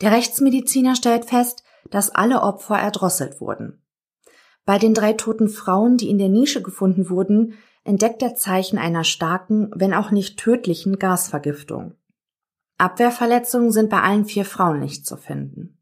Der 0.00 0.12
Rechtsmediziner 0.12 0.94
stellt 0.94 1.26
fest, 1.26 1.64
dass 1.90 2.10
alle 2.10 2.42
Opfer 2.42 2.78
erdrosselt 2.78 3.40
wurden. 3.40 3.82
Bei 4.64 4.78
den 4.78 4.94
drei 4.94 5.12
toten 5.12 5.48
Frauen, 5.48 5.96
die 5.96 6.08
in 6.08 6.18
der 6.18 6.28
Nische 6.28 6.62
gefunden 6.62 7.10
wurden, 7.10 7.54
entdeckt 7.84 8.22
er 8.22 8.34
Zeichen 8.34 8.78
einer 8.78 9.04
starken, 9.04 9.70
wenn 9.74 9.92
auch 9.92 10.10
nicht 10.10 10.38
tödlichen 10.38 10.98
Gasvergiftung. 10.98 11.94
Abwehrverletzungen 12.78 13.72
sind 13.72 13.90
bei 13.90 14.00
allen 14.00 14.24
vier 14.24 14.44
Frauen 14.46 14.80
nicht 14.80 15.06
zu 15.06 15.16
finden. 15.16 15.79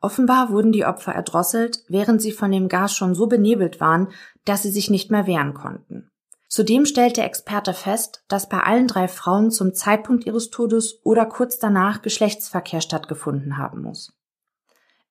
Offenbar 0.00 0.50
wurden 0.50 0.72
die 0.72 0.84
Opfer 0.84 1.12
erdrosselt, 1.12 1.82
während 1.88 2.22
sie 2.22 2.32
von 2.32 2.52
dem 2.52 2.68
Gas 2.68 2.94
schon 2.94 3.14
so 3.14 3.26
benebelt 3.26 3.80
waren, 3.80 4.08
dass 4.44 4.62
sie 4.62 4.70
sich 4.70 4.90
nicht 4.90 5.10
mehr 5.10 5.26
wehren 5.26 5.54
konnten. 5.54 6.10
Zudem 6.46 6.86
stellt 6.86 7.16
der 7.16 7.26
Experte 7.26 7.74
fest, 7.74 8.24
dass 8.28 8.48
bei 8.48 8.60
allen 8.60 8.86
drei 8.86 9.06
Frauen 9.06 9.50
zum 9.50 9.74
Zeitpunkt 9.74 10.24
ihres 10.24 10.50
Todes 10.50 11.00
oder 11.04 11.26
kurz 11.26 11.58
danach 11.58 12.00
Geschlechtsverkehr 12.00 12.80
stattgefunden 12.80 13.58
haben 13.58 13.82
muss. 13.82 14.14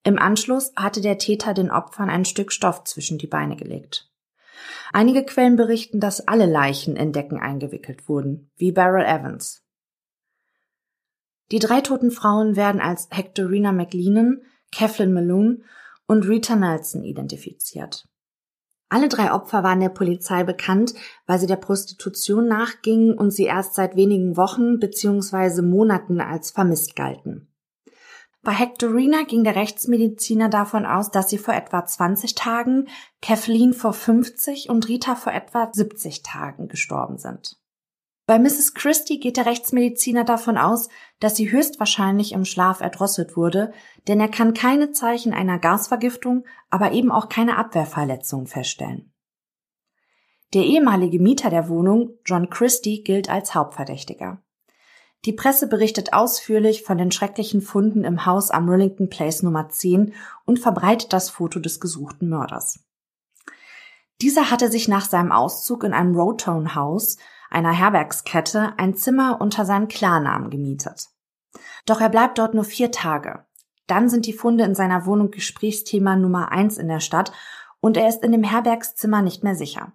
Im 0.04 0.18
Anschluss 0.18 0.72
hatte 0.76 1.02
der 1.02 1.18
Täter 1.18 1.54
den 1.54 1.70
Opfern 1.70 2.10
ein 2.10 2.26
Stück 2.26 2.52
Stoff 2.52 2.86
zwischen 2.86 3.18
die 3.18 3.28
Beine 3.28 3.56
gelegt. 3.56 4.10
Einige 4.94 5.24
Quellen 5.24 5.58
berichten, 5.58 6.00
dass 6.00 6.28
alle 6.28 6.46
Leichen 6.46 6.96
in 6.96 7.12
Decken 7.12 7.40
eingewickelt 7.40 8.08
wurden, 8.08 8.50
wie 8.56 8.72
Beryl 8.72 9.06
Evans. 9.06 9.64
Die 11.52 11.60
drei 11.60 11.82
toten 11.82 12.12
Frauen 12.12 12.56
werden 12.56 12.82
als 12.82 13.08
Hectorina 13.12 13.72
McLennan, 13.72 14.42
Kathleen 14.72 15.14
Malone 15.14 15.60
und 16.08 16.28
Rita 16.28 16.56
Nelson 16.56 17.04
identifiziert. 17.04 18.08
Alle 18.90 19.10
drei 19.10 19.34
Opfer 19.34 19.64
waren 19.64 19.82
der 19.82 19.90
Polizei 19.90 20.44
bekannt, 20.44 20.94
weil 21.26 21.40
sie 21.40 21.48
der 21.48 21.58
Prostitution 21.58 22.48
nachgingen 22.48 23.18
und 23.18 23.32
sie 23.32 23.44
erst 23.44 23.76
seit 23.76 23.96
wenigen 23.98 24.38
Wochen 24.38 24.80
bzw. 24.80 25.62
Monaten 25.62 26.22
als 26.22 26.52
vermisst 26.52 26.96
galten. 26.96 27.48
Bei 28.44 28.54
Hectorina 28.54 29.24
ging 29.24 29.44
der 29.44 29.58
Rechtsmediziner 29.58 30.48
davon 30.48 30.86
aus, 30.86 31.12
dass 31.12 31.30
sie 31.30 31.38
vor 31.38 31.54
etwa 31.54 31.86
20 31.86 32.34
Tagen, 32.34 32.88
Kathleen 33.22 33.74
vor 33.74 33.92
50 33.92 34.70
und 34.70 34.88
Rita 34.88 35.16
vor 35.16 35.34
etwa 35.34 35.70
70 35.70 36.24
Tagen 36.24 36.70
gestorben 36.70 37.18
sind. 37.18 37.58
Bei 38.28 38.40
Mrs. 38.40 38.74
Christie 38.74 39.22
geht 39.22 39.38
der 39.38 39.46
Rechtsmediziner 39.46 40.26
davon 40.26 40.58
aus, 40.58 40.90
dass 41.22 41.38
sie 41.38 41.50
höchstwahrscheinlich 41.50 42.34
im 42.34 42.44
Schlaf 42.44 42.82
erdrosselt 42.82 43.38
wurde, 43.38 43.72
denn 44.10 44.20
er 44.20 44.28
kann 44.28 44.54
keine 44.54 44.92
Zeichen 44.92 45.34
einer 45.34 45.60
Gasvergiftung, 45.60 46.44
aber 46.70 46.92
eben 46.92 47.10
auch 47.10 47.30
keine 47.30 47.58
Abwehrverletzung 47.58 48.46
feststellen. 48.46 49.14
Der 50.54 50.64
ehemalige 50.64 51.20
Mieter 51.20 51.50
der 51.50 51.70
Wohnung, 51.70 52.18
John 52.26 52.50
Christie, 52.50 53.02
gilt 53.02 53.30
als 53.30 53.56
Hauptverdächtiger. 53.56 54.42
Die 55.24 55.34
Presse 55.34 55.68
berichtet 55.68 56.12
ausführlich 56.12 56.84
von 56.84 56.98
den 56.98 57.14
schrecklichen 57.14 57.62
Funden 57.62 58.04
im 58.04 58.26
Haus 58.26 58.52
am 58.52 58.68
Rillington 58.68 59.10
Place 59.10 59.42
Nummer 59.42 59.70
10 59.70 60.14
und 60.46 60.60
verbreitet 60.60 61.14
das 61.14 61.30
Foto 61.30 61.60
des 61.60 61.80
gesuchten 61.80 62.28
Mörders. 62.28 62.84
Dieser 64.22 64.52
hatte 64.52 64.70
sich 64.70 64.90
nach 64.90 65.06
seinem 65.06 65.32
Auszug 65.32 65.86
in 65.86 65.94
einem 65.94 66.16
Rotone 66.16 66.76
Haus, 66.76 67.18
einer 67.50 67.72
Herbergskette, 67.72 68.74
ein 68.78 68.96
Zimmer 68.96 69.40
unter 69.42 69.66
seinem 69.66 69.88
Klarnamen 69.88 70.50
gemietet. 70.50 71.08
Doch 71.86 72.02
er 72.02 72.10
bleibt 72.10 72.38
dort 72.38 72.54
nur 72.54 72.64
vier 72.64 72.92
Tage. 72.92 73.46
Dann 73.88 74.10
sind 74.10 74.26
die 74.26 74.34
Funde 74.34 74.66
in 74.66 74.76
seiner 74.76 75.06
Wohnung 75.06 75.32
Gesprächsthema 75.32 76.16
Nummer 76.16 76.52
eins 76.52 76.78
in 76.78 76.88
der 76.88 77.00
Stadt 77.00 77.32
und 77.80 77.98
er 77.98 78.10
ist 78.10 78.24
in 78.24 78.32
dem 78.32 78.44
Herbergszimmer 78.44 79.22
nicht 79.22 79.44
mehr 79.44 79.56
sicher. 79.56 79.94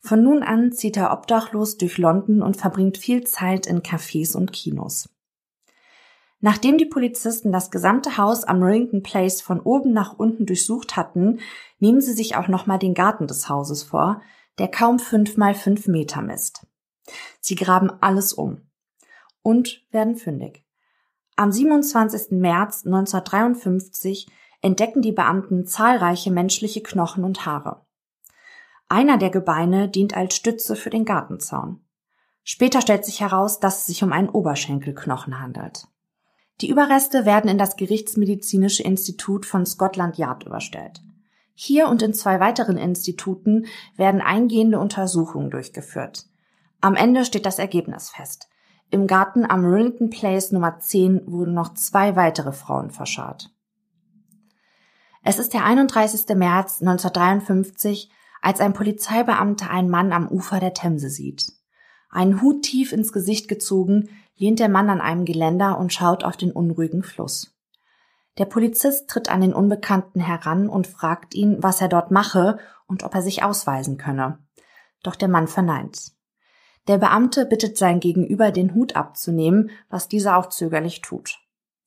Von 0.00 0.22
nun 0.22 0.42
an 0.42 0.72
zieht 0.72 0.96
er 0.96 1.12
obdachlos 1.12 1.76
durch 1.76 1.98
London 1.98 2.40
und 2.40 2.56
verbringt 2.56 2.96
viel 2.96 3.24
Zeit 3.24 3.66
in 3.66 3.82
Cafés 3.82 4.34
und 4.34 4.52
Kinos. 4.52 5.10
Nachdem 6.40 6.78
die 6.78 6.86
Polizisten 6.86 7.52
das 7.52 7.70
gesamte 7.70 8.16
Haus 8.16 8.44
am 8.44 8.62
Rillington 8.62 9.02
Place 9.02 9.42
von 9.42 9.60
oben 9.60 9.92
nach 9.92 10.18
unten 10.18 10.46
durchsucht 10.46 10.96
hatten, 10.96 11.40
nehmen 11.78 12.00
sie 12.00 12.14
sich 12.14 12.36
auch 12.36 12.48
nochmal 12.48 12.78
den 12.78 12.94
Garten 12.94 13.26
des 13.26 13.50
Hauses 13.50 13.82
vor, 13.82 14.22
der 14.58 14.68
kaum 14.68 14.98
fünf 14.98 15.36
mal 15.36 15.54
fünf 15.54 15.86
Meter 15.86 16.22
misst. 16.22 16.66
Sie 17.40 17.54
graben 17.54 17.90
alles 18.00 18.32
um 18.32 18.62
und 19.42 19.84
werden 19.90 20.16
fündig. 20.16 20.64
Am 21.36 21.52
27. 21.52 22.32
März 22.32 22.84
1953 22.84 24.28
entdecken 24.60 25.02
die 25.02 25.12
Beamten 25.12 25.66
zahlreiche 25.66 26.30
menschliche 26.30 26.82
Knochen 26.82 27.24
und 27.24 27.46
Haare. 27.46 27.86
Einer 28.88 29.18
der 29.18 29.30
Gebeine 29.30 29.88
dient 29.88 30.16
als 30.16 30.34
Stütze 30.34 30.76
für 30.76 30.90
den 30.90 31.04
Gartenzaun. 31.04 31.80
Später 32.42 32.80
stellt 32.80 33.04
sich 33.04 33.20
heraus, 33.20 33.60
dass 33.60 33.78
es 33.78 33.86
sich 33.86 34.02
um 34.02 34.12
einen 34.12 34.28
Oberschenkelknochen 34.28 35.40
handelt. 35.40 35.86
Die 36.60 36.68
Überreste 36.68 37.24
werden 37.24 37.48
in 37.48 37.56
das 37.56 37.76
Gerichtsmedizinische 37.76 38.82
Institut 38.82 39.46
von 39.46 39.64
Scotland 39.64 40.18
Yard 40.18 40.44
überstellt. 40.44 41.00
Hier 41.54 41.88
und 41.88 42.02
in 42.02 42.12
zwei 42.12 42.40
weiteren 42.40 42.76
Instituten 42.76 43.66
werden 43.96 44.20
eingehende 44.20 44.78
Untersuchungen 44.78 45.50
durchgeführt. 45.50 46.26
Am 46.82 46.94
Ende 46.96 47.24
steht 47.24 47.44
das 47.44 47.58
Ergebnis 47.58 48.10
fest. 48.10 48.48
Im 48.90 49.06
Garten 49.06 49.44
am 49.44 49.64
Rillington 49.64 50.08
Place 50.08 50.50
Nummer 50.50 50.78
10 50.80 51.30
wurden 51.30 51.52
noch 51.52 51.74
zwei 51.74 52.16
weitere 52.16 52.52
Frauen 52.52 52.90
verscharrt. 52.90 53.50
Es 55.22 55.38
ist 55.38 55.52
der 55.52 55.64
31. 55.64 56.34
März 56.34 56.80
1953, 56.80 58.10
als 58.40 58.60
ein 58.60 58.72
Polizeibeamter 58.72 59.68
einen 59.68 59.90
Mann 59.90 60.12
am 60.12 60.28
Ufer 60.28 60.58
der 60.58 60.72
Themse 60.72 61.10
sieht. 61.10 61.52
Einen 62.08 62.40
Hut 62.40 62.62
tief 62.62 62.92
ins 62.92 63.12
Gesicht 63.12 63.46
gezogen, 63.46 64.08
lehnt 64.36 64.58
der 64.58 64.70
Mann 64.70 64.88
an 64.88 65.02
einem 65.02 65.26
Geländer 65.26 65.78
und 65.78 65.92
schaut 65.92 66.24
auf 66.24 66.38
den 66.38 66.50
unruhigen 66.50 67.02
Fluss. 67.02 67.54
Der 68.38 68.46
Polizist 68.46 69.10
tritt 69.10 69.28
an 69.28 69.42
den 69.42 69.52
Unbekannten 69.52 70.20
heran 70.20 70.70
und 70.70 70.86
fragt 70.86 71.34
ihn, 71.34 71.62
was 71.62 71.82
er 71.82 71.88
dort 71.88 72.10
mache 72.10 72.58
und 72.86 73.02
ob 73.02 73.14
er 73.14 73.20
sich 73.20 73.42
ausweisen 73.42 73.98
könne. 73.98 74.38
Doch 75.02 75.14
der 75.14 75.28
Mann 75.28 75.46
verneint. 75.46 76.12
Der 76.88 76.98
Beamte 76.98 77.46
bittet 77.46 77.76
sein 77.76 78.00
Gegenüber, 78.00 78.50
den 78.50 78.74
Hut 78.74 78.96
abzunehmen, 78.96 79.70
was 79.88 80.08
dieser 80.08 80.36
auch 80.36 80.48
zögerlich 80.48 81.02
tut. 81.02 81.38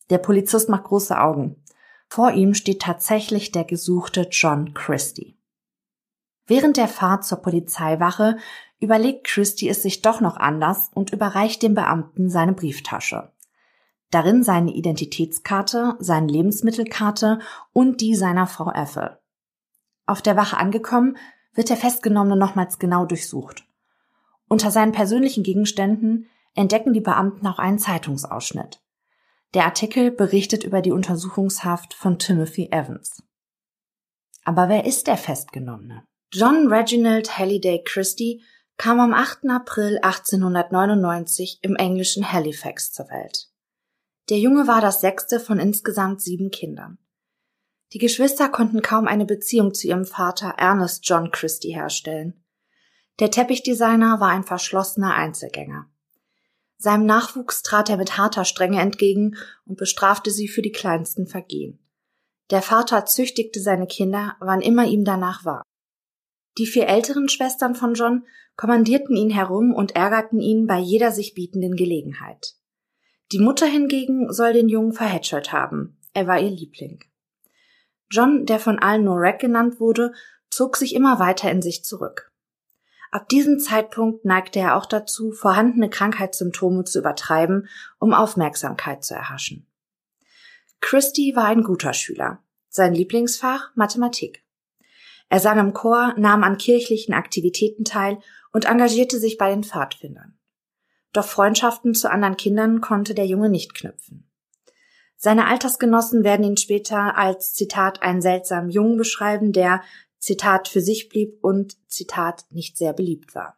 Der 0.09 0.17
Polizist 0.17 0.69
macht 0.69 0.85
große 0.85 1.19
Augen. 1.19 1.63
Vor 2.07 2.31
ihm 2.31 2.53
steht 2.53 2.81
tatsächlich 2.81 3.51
der 3.51 3.63
gesuchte 3.63 4.27
John 4.29 4.73
Christie. 4.73 5.35
Während 6.45 6.77
der 6.77 6.87
Fahrt 6.87 7.25
zur 7.25 7.39
Polizeiwache 7.39 8.37
überlegt 8.79 9.25
Christie 9.25 9.69
es 9.69 9.81
sich 9.81 10.01
doch 10.01 10.19
noch 10.19 10.37
anders 10.37 10.91
und 10.93 11.11
überreicht 11.11 11.63
dem 11.63 11.73
Beamten 11.73 12.29
seine 12.29 12.53
Brieftasche. 12.53 13.31
Darin 14.11 14.43
seine 14.43 14.73
Identitätskarte, 14.73 15.95
seine 15.99 16.27
Lebensmittelkarte 16.27 17.39
und 17.71 18.01
die 18.01 18.13
seiner 18.13 18.45
Frau 18.45 18.71
Ethel. 18.71 19.17
Auf 20.05 20.21
der 20.21 20.35
Wache 20.35 20.57
angekommen, 20.57 21.17
wird 21.53 21.69
der 21.69 21.77
Festgenommene 21.77 22.35
nochmals 22.35 22.77
genau 22.77 23.05
durchsucht. 23.05 23.63
Unter 24.54 24.70
seinen 24.70 24.91
persönlichen 24.91 25.41
Gegenständen 25.41 26.30
entdecken 26.54 26.93
die 26.93 27.01
Beamten 27.01 27.47
auch 27.47 27.58
einen 27.58 27.80
Zeitungsausschnitt. 27.80 28.84
Der 29.56 29.66
Artikel 29.66 30.12
berichtet 30.12 30.64
über 30.64 30.84
die 30.84 30.91
Untersuchungshaft 30.91 31.95
von 31.95 32.20
Timothy 32.20 32.70
Evans. 32.72 33.24
Aber 34.43 34.70
wer 34.70 34.86
ist 34.86 35.08
der 35.08 35.18
Festgenommene? 35.18 36.04
John 36.32 36.72
Reginald 36.72 37.36
Halliday 37.36 37.82
Christie 37.84 38.43
kam 38.78 38.99
am 38.99 39.16
8. 39.16 39.49
April 39.49 39.97
1899 40.04 41.58
im 41.64 41.76
englischen 41.76 42.32
Halifax 42.32 42.91
zur 42.91 43.10
Welt. 43.10 43.49
Der 44.30 44.38
Junge 44.38 44.68
war 44.68 44.82
das 44.82 45.01
sechste 45.01 45.39
von 45.39 45.58
insgesamt 45.58 46.22
sieben 46.22 46.51
Kindern. 46.51 46.99
Die 47.93 47.97
Geschwister 47.97 48.49
konnten 48.49 48.84
kaum 48.84 49.08
eine 49.08 49.26
Beziehung 49.26 49.74
zu 49.74 49.88
ihrem 49.88 50.06
Vater 50.06 50.49
Ernest 50.58 51.10
John 51.10 51.32
Christie 51.32 51.74
herstellen. 51.74 52.42
Der 53.20 53.30
Teppichdesigner 53.30 54.20
war 54.20 54.30
ein 54.30 54.43
verschlossener 54.43 55.14
Einzelgänger. 55.14 55.89
Seinem 56.78 57.05
Nachwuchs 57.05 57.61
trat 57.61 57.89
er 57.89 57.97
mit 57.97 58.18
harter 58.18 58.43
Strenge 58.43 58.82
entgegen 58.82 59.38
und 59.66 59.78
bestrafte 59.78 60.32
sie 60.32 60.47
für 60.47 60.61
die 60.61 60.72
kleinsten 60.72 61.28
Vergehen. 61.28 61.80
Der 62.49 62.61
Vater 62.61 63.05
züchtigte 63.05 63.61
seine 63.61 63.88
Kinder, 63.88 64.36
wann 64.39 64.61
immer 64.61 64.86
ihm 64.86 65.05
danach 65.05 65.45
war. 65.45 65.64
Die 66.57 66.66
vier 66.66 66.88
älteren 66.88 67.30
Schwestern 67.30 67.74
von 67.76 67.93
John 67.93 68.26
kommandierten 68.55 69.16
ihn 69.16 69.30
herum 69.30 69.74
und 69.74 69.95
ärgerten 69.95 70.39
ihn 70.39 70.68
bei 70.68 70.78
jeder 70.78 71.11
sich 71.11 71.34
bietenden 71.34 71.76
Gelegenheit. 71.76 72.55
Die 73.32 73.39
Mutter 73.39 73.66
hingegen 73.66 74.32
soll 74.32 74.53
den 74.53 74.70
Jungen 74.70 74.93
verhätschelt 74.93 75.51
haben. 75.51 75.97
Er 76.14 76.28
war 76.28 76.39
ihr 76.39 76.51
Liebling. 76.51 77.03
John, 78.11 78.45
der 78.45 78.59
von 78.59 78.78
allen 78.78 79.05
nur 79.05 79.18
Rack 79.18 79.39
genannt 79.39 79.80
wurde, 79.80 80.14
zog 80.51 80.78
sich 80.78 80.93
immer 80.93 81.20
weiter 81.20 81.49
in 81.49 81.64
sich 81.64 81.84
zurück. 81.84 82.32
Ab 83.14 83.30
diesem 83.30 83.59
Zeitpunkt 83.59 84.26
neigte 84.26 84.57
er 84.57 84.76
auch 84.76 84.88
dazu, 84.88 85.34
vorhandene 85.34 85.88
Krankheitssymptome 85.88 86.84
zu 86.84 86.97
übertreiben, 86.97 87.70
um 87.99 88.11
Aufmerksamkeit 88.11 89.03
zu 89.03 89.14
erhaschen. 89.14 89.68
Christie 90.82 91.36
war 91.36 91.45
ein 91.45 91.61
guter 91.61 91.93
Schüler. 91.93 92.39
Sein 92.70 92.95
Lieblingsfach 92.95 93.70
Mathematik. 93.76 94.43
Er 95.30 95.39
sang 95.39 95.59
im 95.59 95.74
Chor, 95.74 96.16
nahm 96.18 96.43
an 96.43 96.57
kirchlichen 96.57 97.14
Aktivitäten 97.14 97.86
teil 97.86 98.18
und 98.51 98.66
engagierte 98.66 99.20
sich 99.20 99.38
bei 99.38 99.51
den 99.51 99.64
Pfadfindern. 99.64 100.39
Doch 101.11 101.26
Freundschaften 101.26 101.93
zu 101.93 102.09
anderen 102.09 102.36
Kindern 102.36 102.82
konnte 102.82 103.14
der 103.14 103.28
Junge 103.28 103.49
nicht 103.49 103.76
knüpfen. 103.76 104.28
Seine 105.18 105.45
Altersgenossen 105.45 106.24
werden 106.24 106.43
ihn 106.43 106.57
später 106.57 107.16
als 107.16 107.53
Zitat 107.53 108.01
einen 108.01 108.24
seltsamen 108.24 108.72
Jungen 108.72 108.97
beschreiben, 108.97 109.51
der 109.51 109.84
Zitat 110.24 110.69
für 110.69 110.80
sich 110.80 111.09
blieb 111.09 111.43
und 111.43 111.76
Zitat 111.91 112.45
nicht 112.49 112.78
sehr 112.78 112.93
beliebt 112.93 113.36
war. 113.36 113.57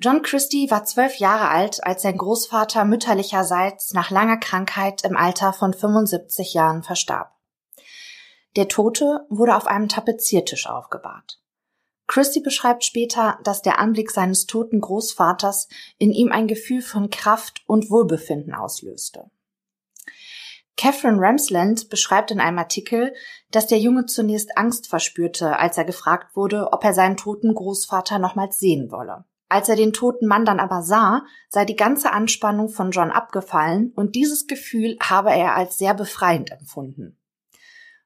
John 0.00 0.22
Christie 0.22 0.68
war 0.72 0.84
zwölf 0.84 1.16
Jahre 1.16 1.50
alt, 1.50 1.84
als 1.84 2.02
sein 2.02 2.16
Großvater 2.16 2.84
mütterlicherseits 2.84 3.92
nach 3.92 4.10
langer 4.10 4.38
Krankheit 4.38 5.04
im 5.04 5.16
Alter 5.16 5.52
von 5.52 5.72
75 5.72 6.52
Jahren 6.52 6.82
verstarb. 6.82 7.32
Der 8.56 8.66
Tote 8.66 9.24
wurde 9.28 9.54
auf 9.54 9.68
einem 9.68 9.88
Tapeziertisch 9.88 10.68
aufgebahrt. 10.68 11.40
Christie 12.08 12.40
beschreibt 12.40 12.82
später, 12.82 13.38
dass 13.44 13.62
der 13.62 13.78
Anblick 13.78 14.10
seines 14.10 14.46
toten 14.46 14.80
Großvaters 14.80 15.68
in 15.98 16.10
ihm 16.10 16.32
ein 16.32 16.48
Gefühl 16.48 16.82
von 16.82 17.10
Kraft 17.10 17.62
und 17.68 17.88
Wohlbefinden 17.88 18.52
auslöste. 18.52 19.30
Catherine 20.78 21.20
Ramsland 21.20 21.90
beschreibt 21.90 22.30
in 22.30 22.38
einem 22.38 22.58
Artikel, 22.58 23.12
dass 23.50 23.66
der 23.66 23.80
Junge 23.80 24.06
zunächst 24.06 24.56
Angst 24.56 24.86
verspürte, 24.86 25.58
als 25.58 25.76
er 25.76 25.84
gefragt 25.84 26.36
wurde, 26.36 26.72
ob 26.72 26.84
er 26.84 26.94
seinen 26.94 27.16
toten 27.16 27.52
Großvater 27.52 28.20
nochmals 28.20 28.60
sehen 28.60 28.92
wolle. 28.92 29.24
Als 29.48 29.68
er 29.68 29.74
den 29.74 29.92
toten 29.92 30.26
Mann 30.26 30.44
dann 30.44 30.60
aber 30.60 30.82
sah, 30.82 31.24
sei 31.48 31.64
die 31.64 31.74
ganze 31.74 32.12
Anspannung 32.12 32.68
von 32.68 32.92
John 32.92 33.10
abgefallen 33.10 33.92
und 33.96 34.14
dieses 34.14 34.46
Gefühl 34.46 34.96
habe 35.02 35.30
er 35.30 35.56
als 35.56 35.78
sehr 35.78 35.94
befreiend 35.94 36.52
empfunden. 36.52 37.18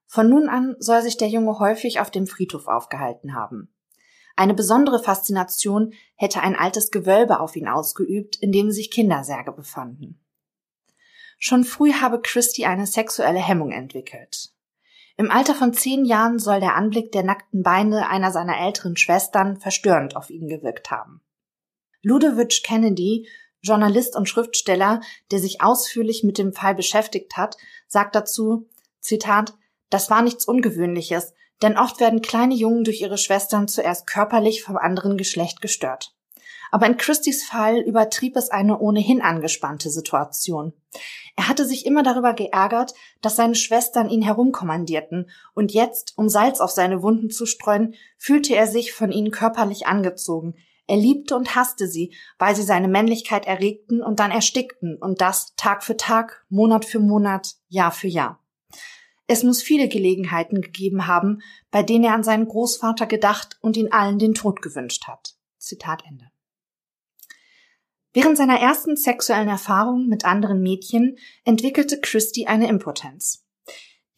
Von 0.06 0.30
nun 0.30 0.48
an 0.48 0.74
soll 0.78 1.02
sich 1.02 1.18
der 1.18 1.28
Junge 1.28 1.58
häufig 1.58 2.00
auf 2.00 2.10
dem 2.10 2.26
Friedhof 2.26 2.68
aufgehalten 2.68 3.34
haben. 3.34 3.74
Eine 4.34 4.54
besondere 4.54 5.02
Faszination 5.02 5.92
hätte 6.14 6.40
ein 6.40 6.56
altes 6.56 6.90
Gewölbe 6.90 7.40
auf 7.40 7.54
ihn 7.54 7.68
ausgeübt, 7.68 8.36
in 8.36 8.50
dem 8.50 8.70
sich 8.70 8.90
Kindersärge 8.90 9.52
befanden. 9.52 10.21
Schon 11.44 11.64
früh 11.64 11.94
habe 11.94 12.20
Christie 12.20 12.66
eine 12.66 12.86
sexuelle 12.86 13.40
Hemmung 13.40 13.72
entwickelt. 13.72 14.52
Im 15.16 15.28
Alter 15.28 15.56
von 15.56 15.74
zehn 15.74 16.04
Jahren 16.04 16.38
soll 16.38 16.60
der 16.60 16.76
Anblick 16.76 17.10
der 17.10 17.24
nackten 17.24 17.64
Beine 17.64 18.08
einer 18.08 18.30
seiner 18.30 18.60
älteren 18.60 18.96
Schwestern 18.96 19.56
verstörend 19.56 20.14
auf 20.14 20.30
ihn 20.30 20.46
gewirkt 20.46 20.92
haben. 20.92 21.20
Ludovic 22.00 22.62
Kennedy, 22.62 23.28
Journalist 23.60 24.14
und 24.14 24.28
Schriftsteller, 24.28 25.00
der 25.32 25.40
sich 25.40 25.60
ausführlich 25.62 26.22
mit 26.22 26.38
dem 26.38 26.52
Fall 26.52 26.76
beschäftigt 26.76 27.36
hat, 27.36 27.56
sagt 27.88 28.14
dazu, 28.14 28.68
Zitat, 29.00 29.52
das 29.90 30.10
war 30.10 30.22
nichts 30.22 30.44
Ungewöhnliches, 30.44 31.34
denn 31.60 31.76
oft 31.76 31.98
werden 31.98 32.22
kleine 32.22 32.54
Jungen 32.54 32.84
durch 32.84 33.00
ihre 33.00 33.18
Schwestern 33.18 33.66
zuerst 33.66 34.06
körperlich 34.06 34.62
vom 34.62 34.76
anderen 34.76 35.16
Geschlecht 35.16 35.60
gestört. 35.60 36.14
Aber 36.72 36.86
in 36.86 36.96
Christys 36.96 37.44
Fall 37.44 37.80
übertrieb 37.80 38.34
es 38.34 38.48
eine 38.48 38.78
ohnehin 38.78 39.20
angespannte 39.20 39.90
Situation. 39.90 40.72
Er 41.36 41.46
hatte 41.48 41.66
sich 41.66 41.84
immer 41.84 42.02
darüber 42.02 42.32
geärgert, 42.32 42.94
dass 43.20 43.36
seine 43.36 43.54
Schwestern 43.54 44.08
ihn 44.08 44.22
herumkommandierten, 44.22 45.28
und 45.52 45.72
jetzt, 45.72 46.14
um 46.16 46.30
Salz 46.30 46.60
auf 46.60 46.70
seine 46.70 47.02
Wunden 47.02 47.28
zu 47.28 47.44
streuen, 47.44 47.94
fühlte 48.16 48.56
er 48.56 48.66
sich 48.66 48.94
von 48.94 49.12
ihnen 49.12 49.30
körperlich 49.30 49.86
angezogen. 49.86 50.54
Er 50.86 50.96
liebte 50.96 51.36
und 51.36 51.54
hasste 51.54 51.86
sie, 51.86 52.14
weil 52.38 52.56
sie 52.56 52.62
seine 52.62 52.88
Männlichkeit 52.88 53.46
erregten 53.46 54.02
und 54.02 54.18
dann 54.18 54.30
erstickten, 54.30 54.96
und 54.96 55.20
das 55.20 55.54
Tag 55.56 55.84
für 55.84 55.98
Tag, 55.98 56.46
Monat 56.48 56.86
für 56.86 57.00
Monat, 57.00 57.56
Jahr 57.68 57.92
für 57.92 58.08
Jahr. 58.08 58.40
Es 59.26 59.42
muss 59.42 59.60
viele 59.60 59.88
Gelegenheiten 59.88 60.62
gegeben 60.62 61.06
haben, 61.06 61.42
bei 61.70 61.82
denen 61.82 62.04
er 62.04 62.14
an 62.14 62.24
seinen 62.24 62.48
Großvater 62.48 63.06
gedacht 63.06 63.58
und 63.60 63.76
ihn 63.76 63.92
allen 63.92 64.18
den 64.18 64.32
Tod 64.32 64.62
gewünscht 64.62 65.06
hat. 65.06 65.34
Zitat 65.58 66.04
Ende. 66.08 66.31
Während 68.12 68.36
seiner 68.36 68.60
ersten 68.60 68.96
sexuellen 68.96 69.48
Erfahrungen 69.48 70.08
mit 70.08 70.24
anderen 70.24 70.60
Mädchen 70.60 71.16
entwickelte 71.44 72.00
Christie 72.00 72.46
eine 72.46 72.68
Impotenz. 72.68 73.46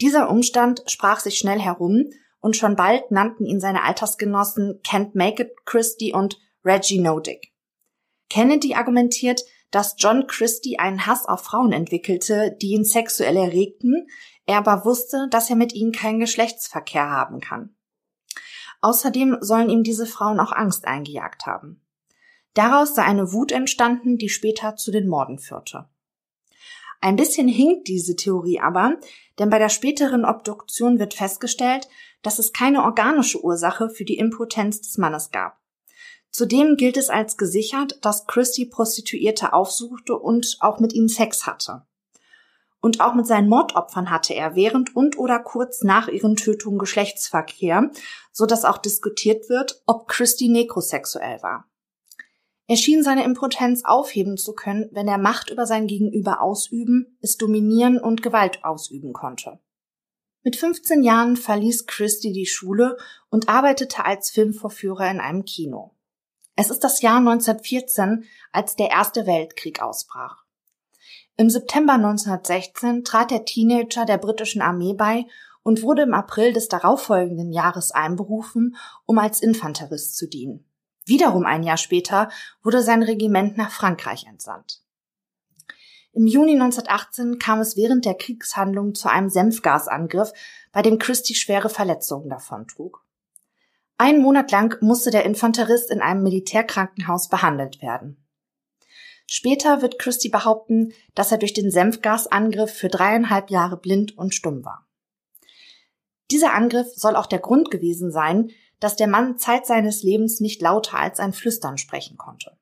Dieser 0.01 0.29
Umstand 0.31 0.83
sprach 0.87 1.21
sich 1.21 1.39
schnell 1.39 1.61
herum 1.61 2.07
und 2.41 2.57
schon 2.57 2.75
bald 2.75 3.11
nannten 3.11 3.47
ihn 3.47 3.61
seine 3.61 3.85
Altersgenossen 3.85 4.81
Kent 4.83 5.15
Make 5.15 5.45
It 5.45 5.53
Christie 5.65 6.13
und 6.13 6.39
Reggie 6.65 6.99
Nodick. 6.99 7.53
Kennedy 8.29 8.75
argumentiert, 8.75 9.43
dass 9.71 9.95
John 9.99 10.27
Christie 10.27 10.79
einen 10.79 11.07
Hass 11.07 11.27
auf 11.27 11.43
Frauen 11.43 11.73
entwickelte, 11.73 12.57
die 12.61 12.73
ihn 12.73 12.85
sexuell 12.85 13.37
erregten, 13.37 14.09
er 14.47 14.59
aber 14.59 14.85
wusste, 14.85 15.29
dass 15.31 15.51
er 15.51 15.57
mit 15.57 15.73
ihnen 15.73 15.93
keinen 15.93 16.21
Geschlechtsverkehr 16.21 17.09
haben 17.09 17.41
kann. 17.41 17.77
Außerdem 18.81 19.39
sollen 19.41 19.71
ihm 19.71 19.83
diese 19.83 20.07
Frauen 20.07 20.41
auch 20.41 20.53
Angst 20.53 20.87
eingejagt 20.87 21.47
haben. 21.47 21.84
Daraus 22.55 22.95
sei 22.95 23.03
eine 23.03 23.33
Wut 23.33 23.53
entstanden, 23.53 24.17
die 24.17 24.29
später 24.29 24.77
zu 24.77 24.91
den 24.91 25.09
Morden 25.09 25.39
führte. 25.39 25.89
Ein 27.01 27.17
bisschen 27.17 27.49
hinkt 27.49 27.89
diese 27.89 28.17
Theorie 28.17 28.61
aber, 28.61 28.97
denn 29.39 29.51
bei 29.51 29.59
der 29.59 29.69
späteren 29.69 30.25
Obduktion 30.25 30.99
wird 30.99 31.13
festgestellt, 31.13 31.89
dass 32.23 32.39
es 32.39 32.53
keine 32.53 32.85
organische 32.85 33.45
Ursache 33.45 33.91
für 33.91 34.05
die 34.05 34.17
Impotenz 34.17 34.81
des 34.81 34.97
Mannes 34.97 35.31
gab. 35.31 35.61
Zudem 36.31 36.77
gilt 36.77 36.97
es 36.97 37.11
als 37.11 37.37
gesichert, 37.37 37.99
dass 38.03 38.27
Christie 38.27 38.67
Prostituierte 38.67 39.53
aufsuchte 39.53 40.19
und 40.19 40.57
auch 40.61 40.81
mit 40.81 40.93
ihnen 40.93 41.09
Sex 41.09 41.47
hatte. 41.47 41.83
Und 42.81 43.01
auch 43.01 43.15
mit 43.15 43.27
seinen 43.27 43.49
Mordopfern 43.49 44.11
hatte 44.11 44.35
er 44.35 44.57
während 44.57 44.97
und 44.97 45.19
oder 45.19 45.39
kurz 45.39 45.83
nach 45.83 46.09
ihren 46.09 46.37
Tötungen 46.37 46.79
Geschlechtsverkehr, 46.79 47.91
so 48.33 48.47
dass 48.47 48.65
auch 48.65 48.79
diskutiert 48.79 49.49
wird, 49.49 49.83
ob 49.87 50.09
Christie 50.09 50.49
nekrosexuell 50.49 51.43
war. 51.43 51.67
Er 52.67 52.77
schien 52.77 53.03
seine 53.03 53.25
Impotenz 53.25 53.83
aufheben 53.85 54.39
zu 54.39 54.55
können, 54.55 54.89
wenn 54.93 55.07
er 55.07 55.19
Macht 55.19 55.51
über 55.51 55.67
sein 55.67 55.87
Gegenüber 55.87 56.41
ausüben, 56.41 57.19
es 57.21 57.37
dominieren 57.37 57.99
und 57.99 58.23
Gewalt 58.23 58.65
ausüben 58.65 59.13
konnte. 59.13 59.59
Mit 60.43 60.57
15 60.57 61.03
Jahren 61.03 61.37
verließ 61.37 61.87
Christie 61.87 62.33
die 62.33 62.47
Schule 62.47 62.97
und 63.29 63.49
arbeitete 63.49 64.05
als 64.05 64.31
Filmvorführer 64.31 65.11
in 65.11 65.21
einem 65.21 65.45
Kino. 65.45 65.95
Es 66.57 66.71
ist 66.71 66.85
das 66.85 67.03
Jahr 67.03 67.19
1914, 67.19 68.25
als 68.53 68.77
der 68.77 68.91
Erste 68.91 69.27
Weltkrieg 69.27 69.83
ausbrach. 69.83 70.45
Im 71.37 71.51
September 71.51 71.95
1916 71.95 73.05
trat 73.05 73.31
der 73.31 73.45
Teenager 73.45 74.05
der 74.05 74.19
britischen 74.19 74.63
Armee 74.63 74.95
bei 74.95 75.27
und 75.63 75.83
wurde 75.83 76.03
im 76.03 76.15
April 76.15 76.53
des 76.53 76.69
darauffolgenden 76.69 77.51
Jahres 77.51 77.91
einberufen, 77.91 78.77
um 79.05 79.19
als 79.19 79.41
Infanterist 79.41 80.17
zu 80.17 80.29
dienen. 80.29 80.65
Wiederum 81.05 81.45
ein 81.45 81.63
Jahr 81.63 81.77
später 81.77 82.31
wurde 82.63 82.83
sein 82.83 83.03
Regiment 83.03 83.57
nach 83.57 83.71
Frankreich 83.71 84.27
entsandt. 84.27 84.81
Im 86.13 86.27
Juni 86.27 86.53
1918 86.53 87.39
kam 87.39 87.61
es 87.61 87.77
während 87.77 88.05
der 88.05 88.15
Kriegshandlungen 88.15 88.95
zu 88.95 89.09
einem 89.09 89.29
Senfgasangriff, 89.29 90.33
bei 90.73 90.81
dem 90.81 90.99
Christie 90.99 91.35
schwere 91.35 91.69
Verletzungen 91.69 92.29
davontrug. 92.29 93.05
Einen 93.99 94.23
Monat 94.23 94.51
lang 94.51 94.81
musste 94.81 95.11
der 95.11 95.25
Infanterist 95.25 95.91
in 95.91 96.01
einem 96.01 96.23
Militärkrankenhaus 96.23 97.29
behandelt 97.29 97.83
werden. 97.83 98.17
Später 99.27 99.83
wird 99.83 99.99
Christie 99.99 100.29
behaupten, 100.29 100.93
dass 101.15 101.33
er 101.33 101.39
durch 101.39 101.53
den 101.53 101.71
Senfgasangriff 101.71 102.73
für 102.73 102.89
dreieinhalb 102.89 103.51
Jahre 103.51 103.77
blind 103.77 104.17
und 104.17 104.35
stumm 104.35 104.65
war. 104.65 104.87
Dieser 106.31 106.55
Angriff 106.55 106.89
soll 106.95 107.17
auch 107.17 107.27
der 107.27 107.39
Grund 107.39 107.71
gewesen 107.71 108.11
sein, 108.11 108.51
dass 108.81 108.97
der 108.97 109.09
Mann 109.09 109.39
Zeit 109.39 109.67
seines 109.67 110.03
Lebens 110.03 110.41
nicht 110.41 110.61
lauter 110.63 110.99
als 110.99 111.21
ein 111.21 111.33
Flüstern 111.33 111.79
sprechen 111.79 112.17
konnte. 112.17 112.57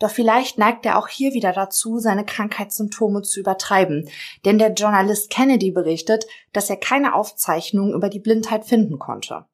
Doch 0.00 0.10
vielleicht 0.10 0.56
neigt 0.56 0.86
er 0.86 0.98
auch 0.98 1.08
hier 1.08 1.34
wieder 1.34 1.52
dazu, 1.52 1.98
seine 1.98 2.24
Krankheitssymptome 2.24 3.20
zu 3.20 3.38
übertreiben, 3.38 4.08
denn 4.46 4.58
der 4.58 4.72
Journalist 4.72 5.30
Kennedy 5.30 5.70
berichtet, 5.70 6.24
dass 6.54 6.70
er 6.70 6.78
keine 6.78 7.14
Aufzeichnungen 7.14 7.92
über 7.92 8.08
die 8.08 8.18
Blindheit 8.18 8.64
finden 8.64 8.98
konnte. 8.98 9.44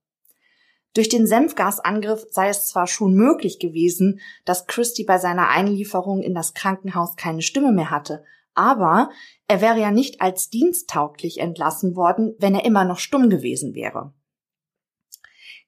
Durch 0.95 1.09
den 1.09 1.27
Senfgasangriff 1.27 2.27
sei 2.31 2.49
es 2.49 2.69
zwar 2.69 2.87
schon 2.87 3.15
möglich 3.15 3.59
gewesen, 3.59 4.21
dass 4.47 4.67
Christie 4.67 5.05
bei 5.05 5.19
seiner 5.19 5.49
Einlieferung 5.49 6.23
in 6.23 6.33
das 6.33 6.55
Krankenhaus 6.55 7.17
keine 7.17 7.43
Stimme 7.43 7.73
mehr 7.73 7.91
hatte, 7.91 8.25
aber 8.55 9.11
er 9.49 9.61
wäre 9.61 9.79
ja 9.79 9.91
nicht 9.91 10.23
als 10.23 10.49
diensttauglich 10.49 11.41
entlassen 11.41 11.97
worden, 11.97 12.35
wenn 12.39 12.55
er 12.55 12.65
immer 12.65 12.85
noch 12.85 12.99
stumm 12.99 13.29
gewesen 13.29 13.75
wäre. 13.75 14.15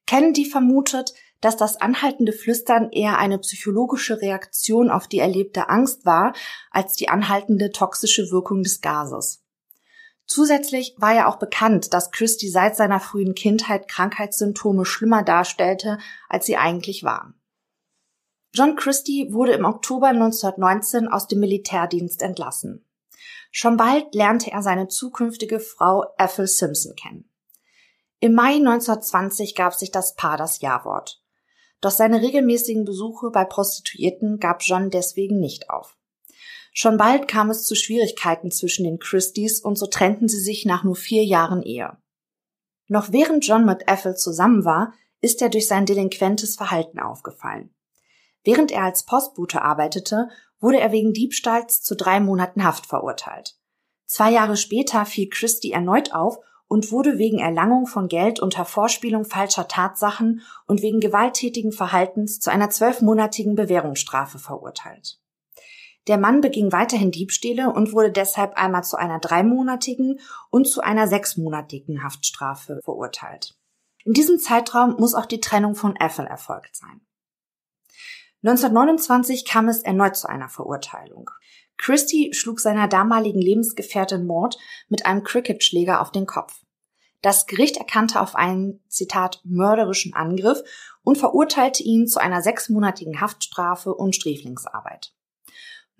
Kennedy 0.09 0.47
vermutet, 0.47 1.13
dass 1.43 1.59
das 1.59 1.77
anhaltende 1.77 2.33
Flüstern 2.33 2.91
eher 2.91 3.19
eine 3.19 3.39
psychologische 3.39 4.23
Reaktion 4.23 4.91
auf 4.91 5.07
die 5.07 5.19
erlebte 5.19 5.69
Angst 5.69 6.07
war, 6.07 6.33
als 6.71 6.95
die 6.95 7.11
anhaltende 7.11 7.73
toxische 7.73 8.31
Wirkung 8.31 8.63
des 8.63 8.81
Gases. 8.81 9.45
Zusätzlich 10.25 10.95
war 10.97 11.15
ja 11.15 11.29
auch 11.29 11.39
bekannt, 11.39 11.93
dass 11.93 12.11
Christie 12.11 12.49
seit 12.49 12.75
seiner 12.75 13.01
frühen 13.01 13.35
Kindheit 13.35 13.87
Krankheitssymptome 13.87 14.87
schlimmer 14.87 15.23
darstellte, 15.23 15.99
als 16.31 16.47
sie 16.47 16.57
eigentlich 16.57 17.05
waren. 17.05 17.35
John 18.55 18.77
Christie 18.77 19.29
wurde 19.31 19.53
im 19.53 19.67
Oktober 19.67 20.09
1919 20.09 21.09
aus 21.09 21.29
dem 21.29 21.41
Militärdienst 21.41 22.23
entlassen. 22.23 22.83
Schon 23.51 23.77
bald 23.77 24.15
lernte 24.15 24.53
er 24.53 24.63
seine 24.63 24.89
zukünftige 24.89 25.61
Frau 25.61 26.07
Ethel 26.17 26.47
Simpson 26.47 26.95
kennen. 26.97 27.29
Im 28.21 28.35
Mai 28.35 28.57
1920 28.57 29.55
gab 29.55 29.75
sich 29.75 29.93
das 29.93 30.17
Paar 30.17 30.37
das 30.37 30.61
Ja-Wort. 30.61 31.23
Doch 31.81 31.93
seine 31.93 32.21
regelmäßigen 32.21 32.85
Besuche 32.85 33.31
bei 33.31 33.45
Prostituierten 33.45 34.41
gab 34.41 34.63
John 34.63 34.91
deswegen 34.91 35.39
nicht 35.39 35.71
auf. 35.71 35.97
Schon 36.73 36.97
bald 36.97 37.29
kam 37.29 37.51
es 37.51 37.65
zu 37.65 37.77
Schwierigkeiten 37.77 38.51
zwischen 38.51 38.85
den 38.85 38.99
Christies 38.99 39.61
und 39.61 39.79
so 39.79 39.87
trennten 39.87 40.29
sie 40.29 40.41
sich 40.41 40.65
nach 40.65 40.83
nur 40.83 40.97
vier 40.97 41.25
Jahren 41.25 41.63
Ehe. 41.63 41.97
Noch 42.89 43.13
während 43.13 43.47
John 43.47 43.65
mit 43.65 43.89
Ethel 43.89 44.17
zusammen 44.17 44.65
war, 44.65 44.93
ist 45.21 45.41
er 45.41 45.49
durch 45.49 45.69
sein 45.69 45.87
delinquentes 45.87 46.57
Verhalten 46.57 46.99
aufgefallen. 46.99 47.75
Während 48.43 48.73
er 48.73 48.83
als 48.83 49.05
Postbote 49.05 49.63
arbeitete, 49.63 50.29
wurde 50.59 50.81
er 50.81 50.91
wegen 50.91 51.13
Diebstahls 51.13 51.83
zu 51.83 51.95
drei 51.95 52.19
Monaten 52.19 52.65
Haft 52.65 52.87
verurteilt. 52.87 53.57
Zwei 54.07 54.33
Jahre 54.33 54.57
später 54.57 55.05
fiel 55.05 55.29
Christie 55.29 55.73
erneut 55.73 56.13
auf 56.13 56.39
und 56.69 56.93
wurde 56.93 57.19
wegen 57.19 57.39
Erlangung 57.39 57.87
von 57.87 58.09
Geld 58.09 58.41
unter 58.41 58.65
Vorspielung 58.65 59.25
falscher 59.25 59.67
Tatsachen 59.67 60.43
und 60.67 60.83
wegen 60.83 61.01
gewalttätigen 61.01 61.73
Verhaltens 61.73 62.39
zu 62.39 62.51
einer 62.51 62.71
zwölfmonatigen 62.71 63.57
Bewährungsstrafe 63.57 64.39
verurteilt. 64.39 65.19
Der 66.07 66.19
Mann 66.19 66.41
beging 66.41 66.73
weiterhin 66.73 67.11
Diebstähle 67.11 67.71
und 67.71 67.93
wurde 67.93 68.13
deshalb 68.13 68.55
einmal 68.55 68.85
zu 68.85 68.97
einer 68.97 69.19
dreimonatigen 69.19 70.21
und 70.51 70.67
zu 70.67 70.81
einer 70.81 71.09
sechsmonatigen 71.09 72.03
Haftstrafe 72.03 72.81
verurteilt. 72.83 73.59
In 74.05 74.13
diesem 74.13 74.39
Zeitraum 74.39 74.97
muss 74.99 75.15
auch 75.15 75.27
die 75.27 75.41
Trennung 75.41 75.75
von 75.75 75.97
Ethel 75.97 76.27
erfolgt 76.27 76.77
sein. 76.77 77.01
1929 78.43 79.45
kam 79.45 79.69
es 79.69 79.83
erneut 79.83 80.17
zu 80.17 80.29
einer 80.29 80.49
Verurteilung. 80.49 81.31
Christie 81.79 82.35
schlug 82.35 82.61
seiner 82.61 82.89
damaligen 82.89 83.41
Lebensgefährtin 83.41 84.27
Maud 84.27 84.59
mit 84.89 85.07
einem 85.07 85.23
Cricketschläger 85.23 86.01
auf 86.01 86.13
den 86.13 86.27
Kopf. 86.27 86.61
Das 87.23 87.47
Gericht 87.47 87.77
erkannte 87.79 88.21
auf 88.21 88.35
einen, 88.37 88.81
Zitat, 88.89 89.41
mörderischen 89.45 90.15
Angriff 90.15 90.63
und 91.03 91.19
verurteilte 91.19 91.83
ihn 91.83 92.07
zu 92.07 92.21
einer 92.21 92.43
sechsmonatigen 92.43 93.21
Haftstrafe 93.21 93.95
und 93.95 94.15
Sträflingsarbeit. 94.15 95.13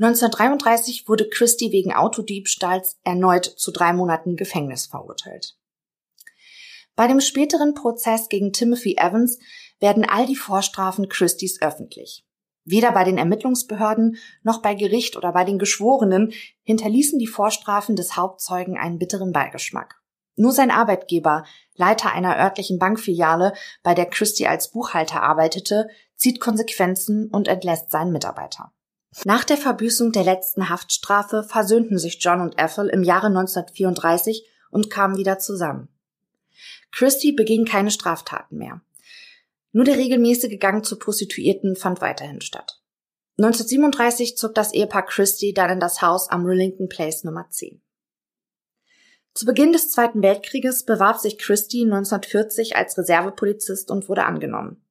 1933 0.01 1.09
wurde 1.09 1.29
Christie 1.29 1.73
wegen 1.73 1.93
Autodiebstahls 1.93 2.99
erneut 3.03 3.47
zu 3.47 3.73
drei 3.73 3.93
Monaten 3.93 4.37
Gefängnis 4.37 4.87
verurteilt. 4.87 5.57
Bei 6.95 7.09
dem 7.09 7.21
späteren 7.21 7.75
Prozess 7.75 8.29
gegen 8.29 8.53
Timothy 8.53 8.97
Evans 8.97 9.39
werden 9.81 10.05
all 10.05 10.27
die 10.27 10.37
Vorstrafen 10.37 11.09
Christies 11.09 11.61
öffentlich. 11.63 12.25
Weder 12.71 12.93
bei 12.93 13.03
den 13.03 13.17
Ermittlungsbehörden 13.17 14.19
noch 14.43 14.61
bei 14.61 14.75
Gericht 14.75 15.17
oder 15.17 15.33
bei 15.33 15.45
den 15.45 15.59
Geschworenen 15.59 16.35
hinterließen 16.65 17.19
die 17.19 17.27
Vorstrafen 17.27 17.97
des 17.97 18.15
Hauptzeugen 18.15 18.77
einen 18.77 18.99
bitteren 18.99 19.33
Beigeschmack. 19.33 20.03
Nur 20.37 20.53
sein 20.53 20.71
Arbeitgeber, 20.71 21.45
Leiter 21.77 22.13
einer 22.13 22.39
örtlichen 22.39 22.79
Bankfiliale, 22.79 23.55
bei 23.83 23.95
der 23.95 24.05
Christie 24.05 24.47
als 24.47 24.71
Buchhalter 24.71 25.23
arbeitete, 25.23 25.89
zieht 26.15 26.41
Konsequenzen 26.41 27.31
und 27.31 27.49
entlässt 27.49 27.91
seinen 27.91 28.13
Mitarbeiter. 28.13 28.71
Nach 29.25 29.45
der 29.45 29.57
Verbüßung 29.57 30.13
der 30.13 30.25
letzten 30.25 30.69
Haftstrafe 30.69 31.45
versöhnten 31.45 31.99
sich 31.99 32.19
John 32.21 32.43
und 32.43 32.61
Ethel 32.61 32.89
im 32.89 33.03
Jahre 33.03 33.29
1934 33.29 34.47
und 34.71 34.91
kamen 34.91 35.17
wieder 35.17 35.39
zusammen. 35.39 35.89
Christie 36.93 37.33
beging 37.33 37.65
keine 37.65 37.91
Straftaten 37.91 38.59
mehr. 38.59 38.83
Nur 39.73 39.85
der 39.85 39.97
regelmäßige 39.97 40.59
Gang 40.59 40.85
zu 40.85 40.99
Prostituierten 40.99 41.77
fand 41.77 42.01
weiterhin 42.01 42.41
statt. 42.41 42.81
1937 43.39 44.37
zog 44.37 44.55
das 44.55 44.73
Ehepaar 44.73 45.07
Christie 45.07 45.55
dann 45.55 45.71
in 45.71 45.81
das 45.81 46.03
Haus 46.03 46.29
am 46.29 46.45
Rillington 46.45 46.89
Place 46.89 47.25
Nummer 47.25 47.49
10. 47.51 47.81
Zu 49.35 49.47
Beginn 49.47 49.73
des 49.73 49.91
Zweiten 49.91 50.23
Weltkrieges 50.23 50.85
bewarb 50.85 51.19
sich 51.19 51.39
Christie 51.39 51.85
1940 51.85 52.75
als 52.75 52.99
Reservepolizist 52.99 53.91
und 53.91 54.09
wurde 54.09 54.25
angenommen. 54.25 54.83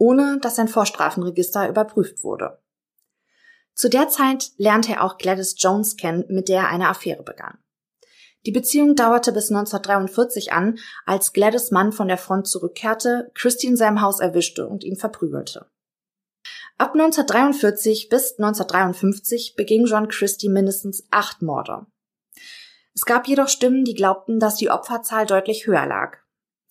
ohne 0.00 0.38
dass 0.40 0.56
sein 0.56 0.68
Vorstrafenregister 0.68 1.68
überprüft 1.68 2.24
wurde. 2.24 2.58
Zu 3.74 3.90
der 3.90 4.08
Zeit 4.08 4.52
lernte 4.56 4.92
er 4.92 5.04
auch 5.04 5.18
Gladys 5.18 5.54
Jones 5.58 5.96
kennen, 5.96 6.24
mit 6.28 6.48
der 6.48 6.62
er 6.62 6.68
eine 6.68 6.88
Affäre 6.88 7.22
begann. 7.22 7.58
Die 8.46 8.52
Beziehung 8.52 8.96
dauerte 8.96 9.32
bis 9.32 9.50
1943 9.50 10.52
an, 10.52 10.78
als 11.04 11.32
Gladys 11.34 11.70
Mann 11.70 11.92
von 11.92 12.08
der 12.08 12.16
Front 12.16 12.48
zurückkehrte, 12.48 13.30
Christie 13.34 13.66
in 13.66 13.76
seinem 13.76 14.00
Haus 14.00 14.20
erwischte 14.20 14.66
und 14.66 14.82
ihn 14.82 14.96
verprügelte. 14.96 15.66
Ab 16.78 16.94
1943 16.94 18.08
bis 18.08 18.38
1953 18.38 19.54
beging 19.56 19.84
John 19.84 20.08
Christie 20.08 20.48
mindestens 20.48 21.06
acht 21.10 21.42
Morde. 21.42 21.86
Es 22.94 23.04
gab 23.04 23.28
jedoch 23.28 23.48
Stimmen, 23.48 23.84
die 23.84 23.94
glaubten, 23.94 24.40
dass 24.40 24.56
die 24.56 24.70
Opferzahl 24.70 25.26
deutlich 25.26 25.66
höher 25.66 25.84
lag. 25.84 26.16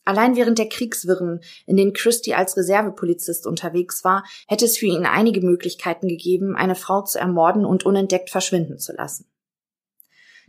Allein 0.05 0.35
während 0.35 0.57
der 0.57 0.69
Kriegswirren, 0.69 1.41
in 1.67 1.77
denen 1.77 1.93
Christie 1.93 2.33
als 2.33 2.57
Reservepolizist 2.57 3.45
unterwegs 3.45 4.03
war, 4.03 4.23
hätte 4.47 4.65
es 4.65 4.79
für 4.79 4.87
ihn 4.87 5.05
einige 5.05 5.41
Möglichkeiten 5.41 6.07
gegeben, 6.07 6.55
eine 6.55 6.73
Frau 6.73 7.03
zu 7.03 7.19
ermorden 7.19 7.63
und 7.63 7.85
unentdeckt 7.85 8.31
verschwinden 8.31 8.79
zu 8.79 8.93
lassen. 8.93 9.28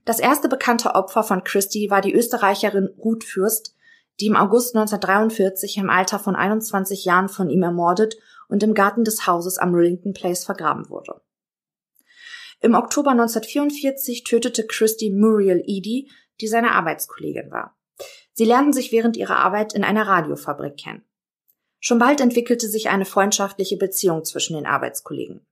Das 0.05 0.19
erste 0.19 0.49
bekannte 0.49 0.95
Opfer 0.95 1.23
von 1.23 1.45
Christie 1.45 1.91
war 1.91 2.01
die 2.01 2.15
Österreicherin 2.15 2.89
Ruth 2.99 3.25
Fürst, 3.25 3.75
die 4.21 4.27
im 4.27 4.37
August 4.37 4.75
1943 4.75 5.79
im 5.79 5.91
Alter 5.91 6.19
von 6.19 6.37
21 6.37 7.05
Jahren 7.05 7.29
von 7.29 7.51
ihm 7.51 7.63
ermordet 7.63 8.17
und 8.49 8.63
im 8.63 8.75
Garten 8.75 9.05
des 9.05 9.27
Hauses 9.27 9.59
am 9.59 9.75
Rillington 9.75 10.13
Place 10.13 10.45
vergraben 10.45 10.89
wurde. 10.91 11.21
Im 12.61 12.75
Oktober 12.75 13.13
1944 13.13 14.25
tötete 14.25 14.67
Christie 14.67 15.11
Muriel 15.11 15.63
Edie, 15.67 16.11
die 16.41 16.49
seine 16.49 16.73
Arbeitskollegin 16.73 17.51
war. 17.51 17.77
Sie 18.33 18.45
lernten 18.45 18.73
sich 18.73 18.93
während 18.93 19.17
ihrer 19.17 19.37
Arbeit 19.37 19.73
in 19.73 19.85
einer 19.85 20.07
Radiofabrik 20.07 20.77
kennen. 20.77 21.05
Schon 21.79 21.99
bald 21.99 22.21
entwickelte 22.21 22.69
sich 22.69 22.91
eine 22.91 23.07
freundschaftliche 23.07 23.79
Beziehung 23.79 24.25
zwischen 24.25 24.55
den 24.55 24.67
Arbeitskollegen. 24.67 25.47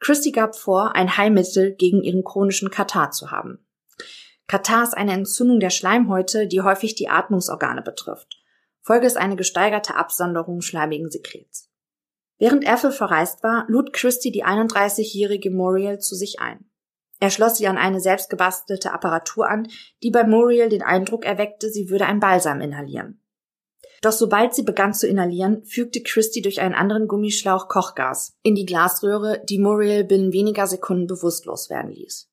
Christie 0.00 0.32
gab 0.32 0.56
vor, 0.56 0.96
ein 0.96 1.16
Heilmittel 1.16 1.74
gegen 1.74 2.02
ihren 2.02 2.24
chronischen 2.24 2.70
Katar 2.70 3.10
zu 3.10 3.30
haben. 3.30 3.64
Katar 4.48 4.82
ist 4.82 4.96
eine 4.96 5.12
Entzündung 5.12 5.60
der 5.60 5.70
Schleimhäute, 5.70 6.48
die 6.48 6.62
häufig 6.62 6.96
die 6.96 7.08
Atmungsorgane 7.08 7.82
betrifft. 7.82 8.42
Folge 8.80 9.06
ist 9.06 9.16
eine 9.16 9.36
gesteigerte 9.36 9.94
Absonderung 9.94 10.62
schleimigen 10.62 11.10
Sekrets. 11.10 11.70
Während 12.38 12.66
Ethel 12.66 12.90
verreist 12.90 13.42
war, 13.42 13.66
lud 13.68 13.92
Christie 13.92 14.32
die 14.32 14.44
31-jährige 14.44 15.50
Muriel 15.50 15.98
zu 15.98 16.14
sich 16.14 16.40
ein. 16.40 16.64
Er 17.20 17.30
schloss 17.30 17.58
sie 17.58 17.68
an 17.68 17.76
eine 17.76 18.00
selbstgebastelte 18.00 18.92
Apparatur 18.92 19.48
an, 19.48 19.68
die 20.02 20.10
bei 20.10 20.24
Muriel 20.24 20.70
den 20.70 20.82
Eindruck 20.82 21.26
erweckte, 21.26 21.68
sie 21.68 21.90
würde 21.90 22.06
ein 22.06 22.18
Balsam 22.18 22.62
inhalieren. 22.62 23.19
Doch 24.00 24.12
sobald 24.12 24.54
sie 24.54 24.62
begann 24.62 24.94
zu 24.94 25.06
inhalieren, 25.06 25.62
fügte 25.64 26.02
Christie 26.02 26.40
durch 26.40 26.60
einen 26.60 26.74
anderen 26.74 27.06
Gummischlauch 27.06 27.68
Kochgas 27.68 28.34
in 28.42 28.54
die 28.54 28.64
Glasröhre, 28.64 29.42
die 29.48 29.58
Muriel 29.58 30.04
binnen 30.04 30.32
weniger 30.32 30.66
Sekunden 30.66 31.06
bewusstlos 31.06 31.68
werden 31.68 31.90
ließ. 31.90 32.30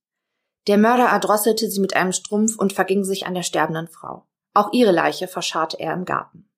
Der 0.68 0.78
Mörder 0.78 1.06
erdrosselte 1.06 1.70
sie 1.70 1.82
mit 1.82 1.96
einem 1.96 2.14
Strumpf 2.14 2.58
und 2.58 2.74
verging 2.74 3.04
sich 3.04 3.26
an 3.26 3.34
der 3.34 3.44
sterbenden 3.44 3.88
Frau. 3.88 4.28
Auch 4.54 4.72
ihre 4.72 4.92
Leiche 4.92 5.28
verscharrte 5.28 5.80
er 5.80 5.94
im 5.94 6.06
Garten. 6.06 6.50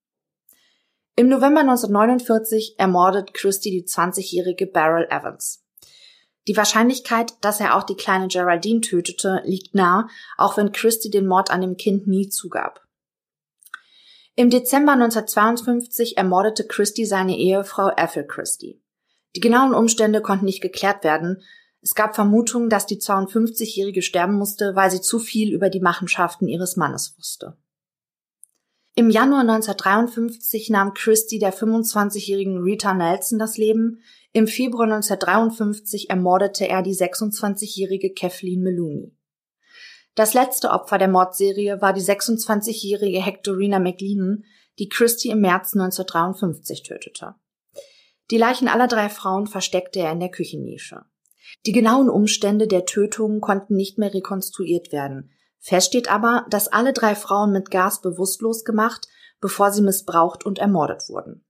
Im 1.16 1.28
November 1.28 1.62
1949 1.62 2.76
ermordet 2.78 3.34
Christie 3.34 3.72
die 3.72 3.86
20-jährige 3.86 4.68
Beryl 4.68 5.08
Evans. 5.10 5.66
Die 6.48 6.56
Wahrscheinlichkeit, 6.56 7.34
dass 7.42 7.60
er 7.60 7.76
auch 7.76 7.84
die 7.84 7.96
kleine 7.96 8.28
Geraldine 8.28 8.82
tötete, 8.82 9.42
liegt 9.44 9.76
nah, 9.76 10.08
auch 10.38 10.56
wenn 10.56 10.72
Christie 10.72 11.10
den 11.10 11.28
Mord 11.28 11.52
an 11.52 11.62
dem 11.62 11.78
Kind 11.78 12.08
nie 12.08 12.30
zugab. 12.30 12.88
Im 14.40 14.50
Dezember 14.50 14.94
1952 14.94 16.16
ermordete 16.16 16.66
Christie 16.66 17.04
seine 17.04 17.38
Ehefrau 17.38 17.92
Ethel 17.98 18.26
Christie. 18.26 18.82
Die 19.36 19.42
genauen 19.42 19.74
Umstände 19.74 20.22
konnten 20.22 20.46
nicht 20.46 20.62
geklärt 20.62 21.04
werden. 21.04 21.42
Es 21.82 21.94
gab 21.94 22.16
Vermutungen, 22.16 22.70
dass 22.70 22.86
die 22.86 23.02
52-Jährige 23.02 24.02
sterben 24.02 24.38
musste, 24.38 24.78
weil 24.78 24.92
sie 24.92 25.02
zu 25.02 25.20
viel 25.20 25.54
über 25.54 25.70
die 25.70 25.82
Machenschaften 25.82 26.48
ihres 26.48 26.78
Mannes 26.78 27.16
wusste. 27.18 27.58
Im 28.96 29.10
Januar 29.10 29.42
1953 29.42 30.70
nahm 30.70 30.94
Christie 30.94 31.40
der 31.40 31.54
25-jährigen 31.54 32.60
Rita 32.60 32.94
Nelson 32.94 33.40
das 33.40 33.58
Leben. 33.58 34.00
Im 34.32 34.48
Februar 34.48 34.86
1953 34.86 36.10
ermordete 36.10 36.66
er 36.66 36.82
die 36.82 36.96
26-jährige 36.96 38.14
Kathleen 38.14 38.62
Meluni. 38.62 39.19
Das 40.16 40.34
letzte 40.34 40.72
Opfer 40.72 40.98
der 40.98 41.08
Mordserie 41.08 41.82
war 41.82 41.94
die 41.94 42.02
26-jährige 42.02 43.22
Hectorina 43.22 43.80
McLean, 43.80 44.44
die 44.80 44.90
Christie 44.90 45.30
im 45.30 45.42
März 45.42 45.74
1953 45.74 46.84
tötete. 46.84 47.36
Die 48.32 48.38
Leichen 48.38 48.68
aller 48.68 48.88
drei 48.88 49.10
Frauen 49.10 49.48
versteckte 49.48 50.00
er 50.00 50.12
in 50.12 50.20
der 50.20 50.30
Küchennische. 50.30 51.06
Die 51.66 51.72
genauen 51.72 52.10
Umstände 52.10 52.68
der 52.68 52.86
Tötung 52.86 53.42
konnten 53.42 53.76
nicht 53.76 53.98
mehr 53.98 54.14
rekonstruiert 54.14 54.92
werden. 54.92 55.32
Fest 55.60 55.88
steht 55.88 56.10
aber, 56.10 56.46
dass 56.50 56.68
alle 56.68 56.94
drei 56.94 57.16
Frauen 57.16 57.52
mit 57.52 57.72
Gas 57.72 58.02
bewusstlos 58.02 58.64
gemacht, 58.64 59.08
bevor 59.42 59.72
sie 59.72 59.82
missbraucht 59.82 60.46
und 60.46 60.60
ermordet 60.60 61.10
wurden. 61.10 61.44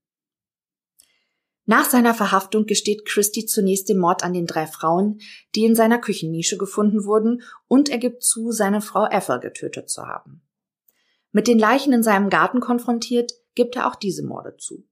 Nach 1.70 1.88
seiner 1.88 2.16
Verhaftung 2.16 2.66
gesteht 2.66 3.06
Christie 3.06 3.46
zunächst 3.46 3.90
den 3.90 4.00
Mord 4.00 4.24
an 4.24 4.34
den 4.34 4.48
drei 4.48 4.66
Frauen, 4.66 5.20
die 5.54 5.66
in 5.66 5.76
seiner 5.76 6.00
Küchennische 6.00 6.58
gefunden 6.58 7.06
wurden, 7.06 7.44
und 7.68 7.90
er 7.90 8.00
gibt 8.00 8.24
zu, 8.24 8.52
seine 8.52 8.82
Frau 8.82 9.06
Ethel 9.08 9.40
getötet 9.40 9.88
zu 9.88 10.08
haben. 10.08 10.42
Mit 11.32 11.48
den 11.48 11.60
Leichen 11.60 11.94
in 11.94 12.02
seinem 12.02 12.32
Garten 12.32 12.60
konfrontiert, 12.60 13.34
gibt 13.54 13.76
er 13.76 13.88
auch 13.88 13.94
diese 13.94 14.26
Morde 14.26 14.58
zu. 14.58 14.84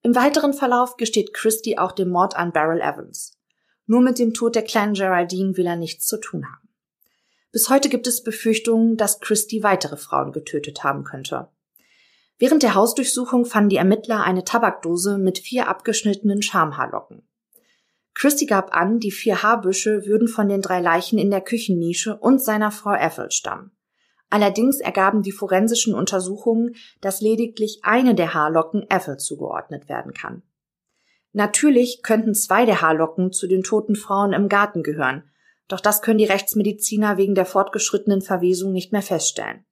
Im 0.00 0.14
weiteren 0.14 0.54
Verlauf 0.54 0.96
gesteht 0.96 1.34
Christie 1.34 1.76
auch 1.76 1.92
den 1.92 2.08
Mord 2.08 2.34
an 2.34 2.52
Beryl 2.52 2.80
Evans. 2.80 3.38
Nur 3.84 4.00
mit 4.00 4.18
dem 4.18 4.32
Tod 4.32 4.54
der 4.54 4.62
kleinen 4.62 4.94
Geraldine 4.94 5.58
will 5.58 5.66
er 5.66 5.76
nichts 5.76 6.06
zu 6.06 6.16
tun 6.16 6.46
haben. 6.46 6.70
Bis 7.52 7.68
heute 7.68 7.90
gibt 7.90 8.06
es 8.06 8.22
Befürchtungen, 8.22 8.96
dass 8.96 9.20
Christie 9.20 9.62
weitere 9.62 9.98
Frauen 9.98 10.32
getötet 10.32 10.82
haben 10.82 11.04
könnte. 11.04 11.50
Während 12.38 12.62
der 12.62 12.74
Hausdurchsuchung 12.74 13.44
fanden 13.44 13.70
die 13.70 13.76
Ermittler 13.76 14.22
eine 14.22 14.44
Tabakdose 14.44 15.18
mit 15.18 15.38
vier 15.38 15.68
abgeschnittenen 15.68 16.42
Schamhaarlocken. 16.42 17.28
Christie 18.14 18.46
gab 18.46 18.74
an, 18.74 19.00
die 19.00 19.10
vier 19.10 19.42
Haarbüsche 19.42 20.06
würden 20.06 20.28
von 20.28 20.48
den 20.48 20.62
drei 20.62 20.80
Leichen 20.80 21.18
in 21.18 21.30
der 21.30 21.40
Küchennische 21.40 22.16
und 22.16 22.42
seiner 22.42 22.70
Frau 22.70 22.94
Ethel 22.94 23.30
stammen. 23.30 23.72
Allerdings 24.30 24.80
ergaben 24.80 25.22
die 25.22 25.32
forensischen 25.32 25.94
Untersuchungen, 25.94 26.74
dass 27.00 27.20
lediglich 27.20 27.80
eine 27.82 28.14
der 28.14 28.34
Haarlocken 28.34 28.86
Ethel 28.88 29.16
zugeordnet 29.16 29.88
werden 29.88 30.12
kann. 30.12 30.42
Natürlich 31.32 32.02
könnten 32.02 32.34
zwei 32.34 32.64
der 32.64 32.80
Haarlocken 32.80 33.32
zu 33.32 33.48
den 33.48 33.62
toten 33.62 33.96
Frauen 33.96 34.32
im 34.32 34.48
Garten 34.48 34.82
gehören, 34.82 35.28
doch 35.66 35.80
das 35.80 36.02
können 36.02 36.18
die 36.18 36.24
Rechtsmediziner 36.24 37.16
wegen 37.16 37.34
der 37.34 37.46
fortgeschrittenen 37.46 38.22
Verwesung 38.22 38.72
nicht 38.72 38.92
mehr 38.92 39.02
feststellen. 39.02 39.64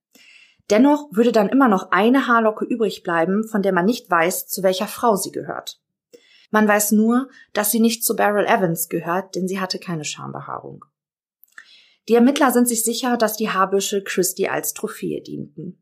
Dennoch 0.71 1.09
würde 1.13 1.33
dann 1.33 1.49
immer 1.49 1.69
noch 1.69 1.91
eine 1.91 2.27
Haarlocke 2.27 2.65
übrig 2.65 3.03
bleiben, 3.03 3.47
von 3.47 3.63
der 3.63 3.73
man 3.73 3.85
nicht 3.85 4.11
weiß, 4.11 4.47
zu 4.47 4.63
welcher 4.63 4.87
Frau 4.87 5.17
sie 5.17 5.33
gehört. 5.33 5.81
Man 6.51 6.69
weiß 6.69 6.93
nur, 6.93 7.29
dass 7.53 7.71
sie 7.71 7.81
nicht 7.81 8.05
zu 8.05 8.15
Beryl 8.15 8.45
Evans 8.47 8.89
gehört, 8.89 9.35
denn 9.35 9.49
sie 9.49 9.61
hatte 9.61 9.79
keine 9.79 10.05
Schambehaarung. 10.05 10.85
Die 12.09 12.15
Ermittler 12.15 12.51
sind 12.51 12.69
sich 12.69 12.85
sicher, 12.85 13.17
dass 13.17 13.37
die 13.37 13.51
Haarbüsche 13.51 14.03
Christie 14.03 14.49
als 14.49 14.75
Trophäe 14.75 15.23
dienten. 15.23 15.79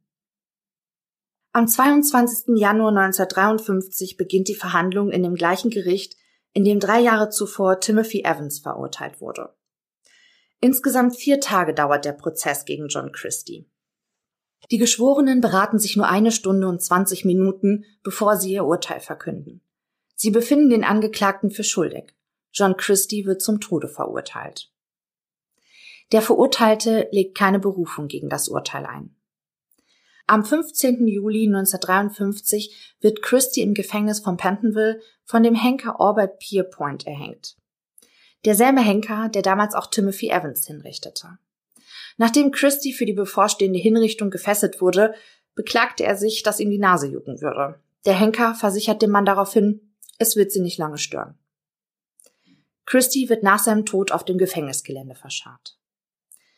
Am 1.52 1.66
22. 1.66 2.56
Januar 2.56 2.90
1953 2.90 4.16
beginnt 4.16 4.48
die 4.48 4.54
Verhandlung 4.54 5.10
in 5.10 5.22
dem 5.22 5.34
gleichen 5.34 5.70
Gericht, 5.70 6.16
in 6.52 6.64
dem 6.64 6.78
drei 6.78 7.00
Jahre 7.00 7.30
zuvor 7.30 7.80
Timothy 7.80 8.22
Evans 8.22 8.60
verurteilt 8.60 9.20
wurde. 9.20 9.54
Insgesamt 10.60 11.16
vier 11.16 11.40
Tage 11.40 11.74
dauert 11.74 12.04
der 12.04 12.12
Prozess 12.12 12.64
gegen 12.64 12.88
John 12.88 13.12
Christie. 13.12 13.69
Die 14.70 14.78
Geschworenen 14.78 15.40
beraten 15.40 15.78
sich 15.78 15.96
nur 15.96 16.08
eine 16.08 16.32
Stunde 16.32 16.68
und 16.68 16.82
20 16.82 17.24
Minuten, 17.24 17.84
bevor 18.02 18.36
sie 18.36 18.52
ihr 18.52 18.64
Urteil 18.64 19.00
verkünden. 19.00 19.62
Sie 20.14 20.30
befinden 20.30 20.70
den 20.70 20.84
Angeklagten 20.84 21.50
für 21.50 21.64
schuldig. 21.64 22.14
John 22.52 22.76
Christie 22.76 23.24
wird 23.26 23.42
zum 23.42 23.60
Tode 23.60 23.88
verurteilt. 23.88 24.70
Der 26.12 26.22
Verurteilte 26.22 27.08
legt 27.12 27.36
keine 27.36 27.60
Berufung 27.60 28.08
gegen 28.08 28.28
das 28.28 28.48
Urteil 28.48 28.84
ein. 28.84 29.16
Am 30.26 30.44
15. 30.44 31.08
Juli 31.08 31.46
1953 31.46 32.96
wird 33.00 33.22
Christie 33.22 33.62
im 33.62 33.74
Gefängnis 33.74 34.20
von 34.20 34.36
Pentonville 34.36 35.00
von 35.24 35.42
dem 35.42 35.54
Henker 35.54 35.98
Orbert 35.98 36.38
Pierpoint 36.38 37.06
erhängt. 37.06 37.56
Derselbe 38.44 38.80
Henker, 38.80 39.28
der 39.28 39.42
damals 39.42 39.74
auch 39.74 39.88
Timothy 39.88 40.30
Evans 40.30 40.66
hinrichtete. 40.66 41.38
Nachdem 42.20 42.50
Christie 42.50 42.92
für 42.92 43.06
die 43.06 43.14
bevorstehende 43.14 43.78
Hinrichtung 43.78 44.28
gefesselt 44.28 44.82
wurde, 44.82 45.14
beklagte 45.54 46.04
er 46.04 46.18
sich, 46.18 46.42
dass 46.42 46.60
ihm 46.60 46.68
die 46.68 46.78
Nase 46.78 47.06
jucken 47.06 47.40
würde. 47.40 47.80
Der 48.04 48.12
Henker 48.12 48.54
versichert 48.54 49.00
dem 49.00 49.08
Mann 49.08 49.24
daraufhin, 49.24 49.94
es 50.18 50.36
wird 50.36 50.52
sie 50.52 50.60
nicht 50.60 50.76
lange 50.76 50.98
stören. 50.98 51.38
Christie 52.84 53.30
wird 53.30 53.42
nach 53.42 53.58
seinem 53.58 53.86
Tod 53.86 54.12
auf 54.12 54.22
dem 54.26 54.36
Gefängnisgelände 54.36 55.14
verscharrt. 55.14 55.78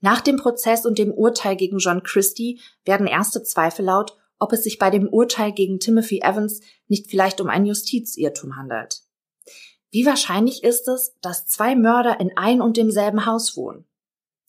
Nach 0.01 0.21
dem 0.21 0.37
Prozess 0.37 0.85
und 0.85 0.99
dem 0.99 1.13
Urteil 1.13 1.55
gegen 1.55 1.79
John 1.79 2.03
Christie 2.03 2.61
werden 2.85 3.07
erste 3.07 3.45
Zweifel 3.45 3.85
laut, 3.85 4.19
ob 4.41 4.53
es 4.53 4.65
sich 4.65 4.79
bei 4.79 4.91
dem 4.91 5.09
Urteil 5.09 5.53
gegen 5.53 5.79
Timothy 5.79 6.23
Evans 6.25 6.61
nicht 6.89 7.09
vielleicht 7.09 7.41
um 7.41 7.49
ein 7.49 7.67
Justizirrtum 7.67 8.57
handelt. 8.57 9.03
Wie 9.93 10.07
wahrscheinlich 10.07 10.65
ist 10.65 10.89
es, 10.89 11.17
dass 11.21 11.47
zwei 11.47 11.77
Mörder 11.77 12.19
in 12.19 12.37
ein 12.37 12.61
und 12.61 12.77
demselben 12.77 13.27
Haus 13.27 13.57
wohnen 13.57 13.87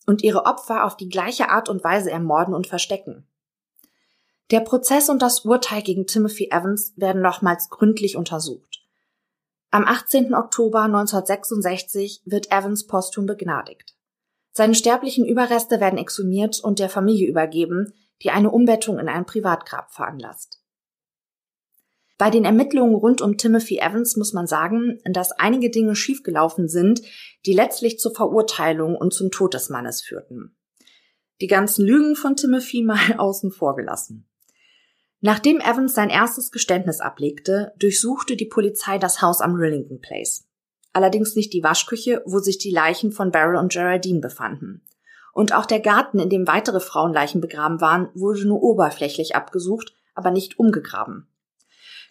und 0.06 0.22
ihre 0.22 0.46
Opfer 0.46 0.84
auf 0.84 0.96
die 0.96 1.08
gleiche 1.08 1.50
Art 1.50 1.68
und 1.68 1.84
Weise 1.84 2.10
ermorden 2.10 2.54
und 2.54 2.66
verstecken? 2.66 3.26
Der 4.50 4.60
Prozess 4.60 5.08
und 5.08 5.22
das 5.22 5.40
Urteil 5.40 5.82
gegen 5.82 6.06
Timothy 6.06 6.48
Evans 6.50 6.92
werden 6.96 7.22
nochmals 7.22 7.70
gründlich 7.70 8.16
untersucht. 8.16 8.84
Am 9.70 9.84
18. 9.84 10.34
Oktober 10.34 10.82
1966 10.82 12.22
wird 12.24 12.52
Evans 12.52 12.86
posthum 12.86 13.26
begnadigt. 13.26 13.96
Seine 14.52 14.74
sterblichen 14.74 15.24
Überreste 15.24 15.80
werden 15.80 15.98
exhumiert 15.98 16.60
und 16.60 16.78
der 16.78 16.88
Familie 16.88 17.28
übergeben, 17.28 17.92
die 18.22 18.30
eine 18.30 18.50
Umbettung 18.50 18.98
in 18.98 19.08
ein 19.08 19.26
Privatgrab 19.26 19.92
veranlasst. 19.92 20.63
Bei 22.16 22.30
den 22.30 22.44
Ermittlungen 22.44 22.94
rund 22.94 23.20
um 23.22 23.36
Timothy 23.36 23.78
Evans 23.78 24.16
muss 24.16 24.32
man 24.32 24.46
sagen, 24.46 25.00
dass 25.04 25.32
einige 25.32 25.70
Dinge 25.70 25.96
schiefgelaufen 25.96 26.68
sind, 26.68 27.02
die 27.44 27.52
letztlich 27.52 27.98
zur 27.98 28.14
Verurteilung 28.14 28.94
und 28.96 29.12
zum 29.12 29.32
Tod 29.32 29.54
des 29.54 29.68
Mannes 29.68 30.00
führten. 30.00 30.56
Die 31.40 31.48
ganzen 31.48 31.84
Lügen 31.84 32.14
von 32.14 32.36
Timothy 32.36 32.82
mal 32.84 33.14
außen 33.18 33.50
vor 33.50 33.74
gelassen. 33.74 34.28
Nachdem 35.20 35.58
Evans 35.58 35.94
sein 35.94 36.10
erstes 36.10 36.52
Geständnis 36.52 37.00
ablegte, 37.00 37.72
durchsuchte 37.78 38.36
die 38.36 38.44
Polizei 38.44 38.98
das 38.98 39.22
Haus 39.22 39.40
am 39.40 39.54
Rillington 39.54 40.00
Place. 40.00 40.46
Allerdings 40.92 41.34
nicht 41.34 41.52
die 41.52 41.64
Waschküche, 41.64 42.22
wo 42.26 42.38
sich 42.38 42.58
die 42.58 42.70
Leichen 42.70 43.10
von 43.10 43.32
Beryl 43.32 43.56
und 43.56 43.72
Geraldine 43.72 44.20
befanden. 44.20 44.82
Und 45.32 45.52
auch 45.52 45.66
der 45.66 45.80
Garten, 45.80 46.20
in 46.20 46.28
dem 46.28 46.46
weitere 46.46 46.78
Frauenleichen 46.78 47.40
begraben 47.40 47.80
waren, 47.80 48.10
wurde 48.14 48.46
nur 48.46 48.62
oberflächlich 48.62 49.34
abgesucht, 49.34 49.94
aber 50.14 50.30
nicht 50.30 50.60
umgegraben. 50.60 51.26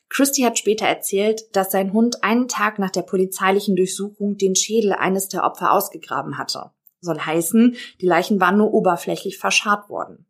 Christie 0.10 0.46
hat 0.46 0.60
später 0.60 0.86
erzählt, 0.86 1.56
dass 1.56 1.72
sein 1.72 1.92
Hund 1.94 2.24
einen 2.24 2.48
Tag 2.48 2.78
nach 2.78 2.92
der 2.92 3.02
polizeilichen 3.02 3.76
Durchsuchung 3.76 4.38
den 4.38 4.56
Schädel 4.56 4.94
eines 4.94 5.28
der 5.28 5.44
Opfer 5.44 5.72
ausgegraben 5.72 6.38
hatte. 6.38 6.72
Soll 7.02 7.20
heißen, 7.20 7.76
die 8.00 8.06
Leichen 8.06 8.40
waren 8.40 8.58
nur 8.58 8.74
oberflächlich 8.74 9.38
verscharrt 9.38 9.90
worden. 9.90 10.26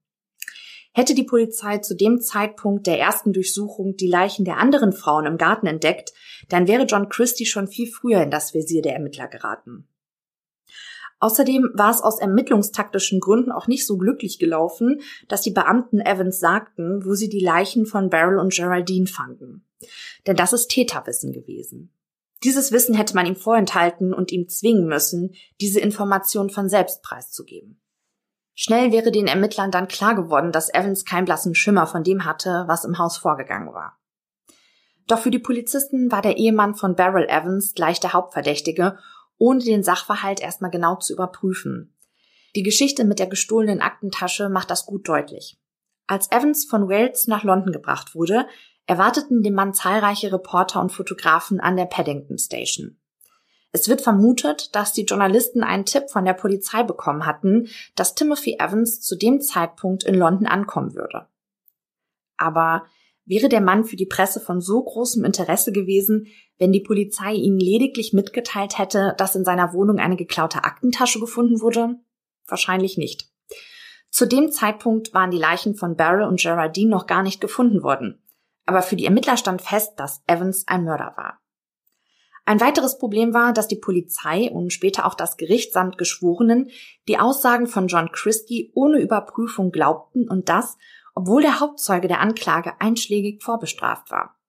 Hätte 0.94 1.16
die 1.16 1.24
Polizei 1.24 1.80
zu 1.80 1.96
dem 1.96 2.22
Zeitpunkt 2.22 2.86
der 2.86 3.00
ersten 3.00 3.34
Durchsuchung 3.34 3.98
die 3.98 4.08
Leichen 4.08 4.46
der 4.46 4.58
anderen 4.58 4.94
Frauen 4.94 5.26
im 5.26 5.38
Garten 5.38 5.66
entdeckt, 5.66 6.14
dann 6.50 6.68
wäre 6.68 6.84
John 6.84 7.10
Christie 7.10 7.46
schon 7.46 7.68
viel 7.68 7.88
früher 7.88 8.22
in 8.22 8.30
das 8.30 8.54
Visier 8.54 8.84
der 8.84 8.94
Ermittler 8.94 9.28
geraten. 9.28 9.88
Außerdem 11.24 11.72
war 11.74 11.90
es 11.90 12.02
aus 12.02 12.20
ermittlungstaktischen 12.20 13.22
Gründen 13.22 13.54
auch 13.54 13.68
nicht 13.68 13.88
so 13.88 13.98
glücklich 13.98 14.40
gelaufen, 14.40 15.00
dass 15.30 15.40
die 15.40 15.52
Beamten 15.52 16.02
Evans 16.02 16.42
sagten, 16.42 17.06
wo 17.06 17.14
sie 17.14 17.30
die 17.30 17.40
Leichen 17.40 17.86
von 17.86 18.10
Beryl 18.10 18.40
und 18.40 18.54
Geraldine 18.54 19.08
fanden. 19.08 19.66
Denn 20.28 20.36
das 20.36 20.52
ist 20.52 20.68
Täterwissen 20.68 21.32
gewesen. 21.32 21.94
Dieses 22.44 22.74
Wissen 22.74 22.94
hätte 22.94 23.16
man 23.16 23.26
ihm 23.26 23.38
vorenthalten 23.38 24.14
und 24.14 24.34
ihm 24.34 24.50
zwingen 24.50 24.86
müssen, 24.86 25.34
diese 25.62 25.80
Information 25.80 26.50
von 26.50 26.68
selbst 26.68 27.02
preiszugeben. 27.04 27.82
Schnell 28.54 28.92
wäre 28.92 29.10
den 29.10 29.28
Ermittlern 29.28 29.72
dann 29.72 29.88
klar 29.88 30.16
geworden, 30.16 30.52
dass 30.52 30.74
Evans 30.74 31.06
keinen 31.06 31.24
blassen 31.24 31.56
Schimmer 31.56 31.88
von 31.88 32.04
dem 32.04 32.26
hatte, 32.26 32.66
was 32.68 32.84
im 32.84 32.98
Haus 32.98 33.16
vorgegangen 33.16 33.74
war. 33.74 33.98
Doch 35.08 35.20
für 35.20 35.32
die 35.32 35.40
Polizisten 35.40 36.12
war 36.12 36.22
der 36.22 36.36
Ehemann 36.36 36.76
von 36.76 36.96
Beryl 36.96 37.28
Evans 37.30 37.74
gleich 37.76 38.02
der 38.02 38.12
Hauptverdächtige, 38.12 38.98
ohne 39.38 39.64
den 39.64 39.84
Sachverhalt 39.84 40.40
erstmal 40.40 40.72
genau 40.72 40.96
zu 40.96 41.14
überprüfen. 41.14 41.96
Die 42.56 42.64
Geschichte 42.64 43.04
mit 43.04 43.20
der 43.20 43.28
gestohlenen 43.28 43.82
Aktentasche 43.82 44.50
macht 44.50 44.70
das 44.70 44.86
gut 44.86 45.08
deutlich. 45.08 45.58
Als 46.08 46.32
Evans 46.32 46.66
von 46.66 46.90
Wales 46.90 47.28
nach 47.28 47.44
London 47.44 47.72
gebracht 47.72 48.14
wurde, 48.14 48.46
erwarteten 48.86 49.42
den 49.42 49.54
Mann 49.54 49.74
zahlreiche 49.74 50.32
Reporter 50.32 50.82
und 50.82 50.92
Fotografen 50.92 51.60
an 51.60 51.78
der 51.78 51.86
Paddington 51.86 52.38
Station. 52.38 53.00
Es 53.72 53.90
wird 53.90 54.02
vermutet, 54.02 54.76
dass 54.76 54.94
die 54.94 55.06
Journalisten 55.06 55.64
einen 55.64 55.86
Tipp 55.86 56.12
von 56.12 56.26
der 56.26 56.34
Polizei 56.34 56.84
bekommen 56.84 57.26
hatten, 57.26 57.70
dass 57.96 58.14
Timothy 58.14 58.58
Evans 58.60 59.02
zu 59.02 59.16
dem 59.16 59.42
Zeitpunkt 59.42 60.04
in 60.04 60.14
London 60.14 60.46
ankommen 60.46 60.94
würde. 60.94 61.28
Aber 62.38 62.86
wäre 63.26 63.50
der 63.50 63.62
Mann 63.62 63.86
für 63.86 63.96
die 63.96 64.06
Presse 64.06 64.40
von 64.40 64.62
so 64.62 64.84
großem 64.84 65.24
Interesse 65.24 65.72
gewesen, 65.72 66.28
wenn 66.58 66.72
die 66.72 66.82
Polizei 66.82 67.34
ihnen 67.34 67.60
lediglich 67.60 68.14
mitgeteilt 68.14 68.78
hätte, 68.78 69.16
dass 69.18 69.36
in 69.36 69.46
seiner 69.46 69.74
Wohnung 69.74 70.00
eine 70.00 70.16
geklaute 70.16 70.64
Aktentasche 70.64 71.20
gefunden 71.20 71.62
wurde? 71.62 71.96
Wahrscheinlich 72.48 72.98
nicht. 72.98 73.30
Zu 74.10 74.28
dem 74.28 74.52
Zeitpunkt 74.52 75.14
waren 75.14 75.32
die 75.32 75.40
Leichen 75.40 75.76
von 75.76 75.96
Beryl 75.96 76.28
und 76.28 76.40
Geraldine 76.40 76.92
noch 76.92 77.08
gar 77.08 77.24
nicht 77.24 77.42
gefunden 77.42 77.82
worden. 77.82 78.22
Aber 78.66 78.82
für 78.82 78.96
die 78.96 79.06
Ermittler 79.06 79.38
stand 79.38 79.62
fest, 79.62 79.94
dass 79.98 80.22
Evans 80.28 80.66
ein 80.68 80.84
Mörder 80.84 81.14
war. 81.18 81.40
Ein 82.46 82.60
weiteres 82.60 82.98
Problem 82.98 83.34
war, 83.34 83.54
dass 83.54 83.70
die 83.70 83.78
Polizei 83.78 84.52
und 84.52 84.74
später 84.74 85.06
auch 85.06 85.16
das 85.16 85.38
Gericht 85.38 85.72
samt 85.72 85.98
Geschworenen 85.98 86.70
die 87.08 87.18
Aussagen 87.18 87.68
von 87.68 87.88
John 87.88 88.12
Christie 88.12 88.72
ohne 88.76 89.00
Überprüfung 89.00 89.72
glaubten 89.72 90.28
und 90.28 90.50
das, 90.50 90.78
obwohl 91.14 91.42
der 91.42 91.60
Hauptzeuge 91.60 92.08
der 92.08 92.20
Anklage 92.20 92.80
einschlägig 92.80 93.44
vorbestraft 93.44 94.12
war. 94.12 94.40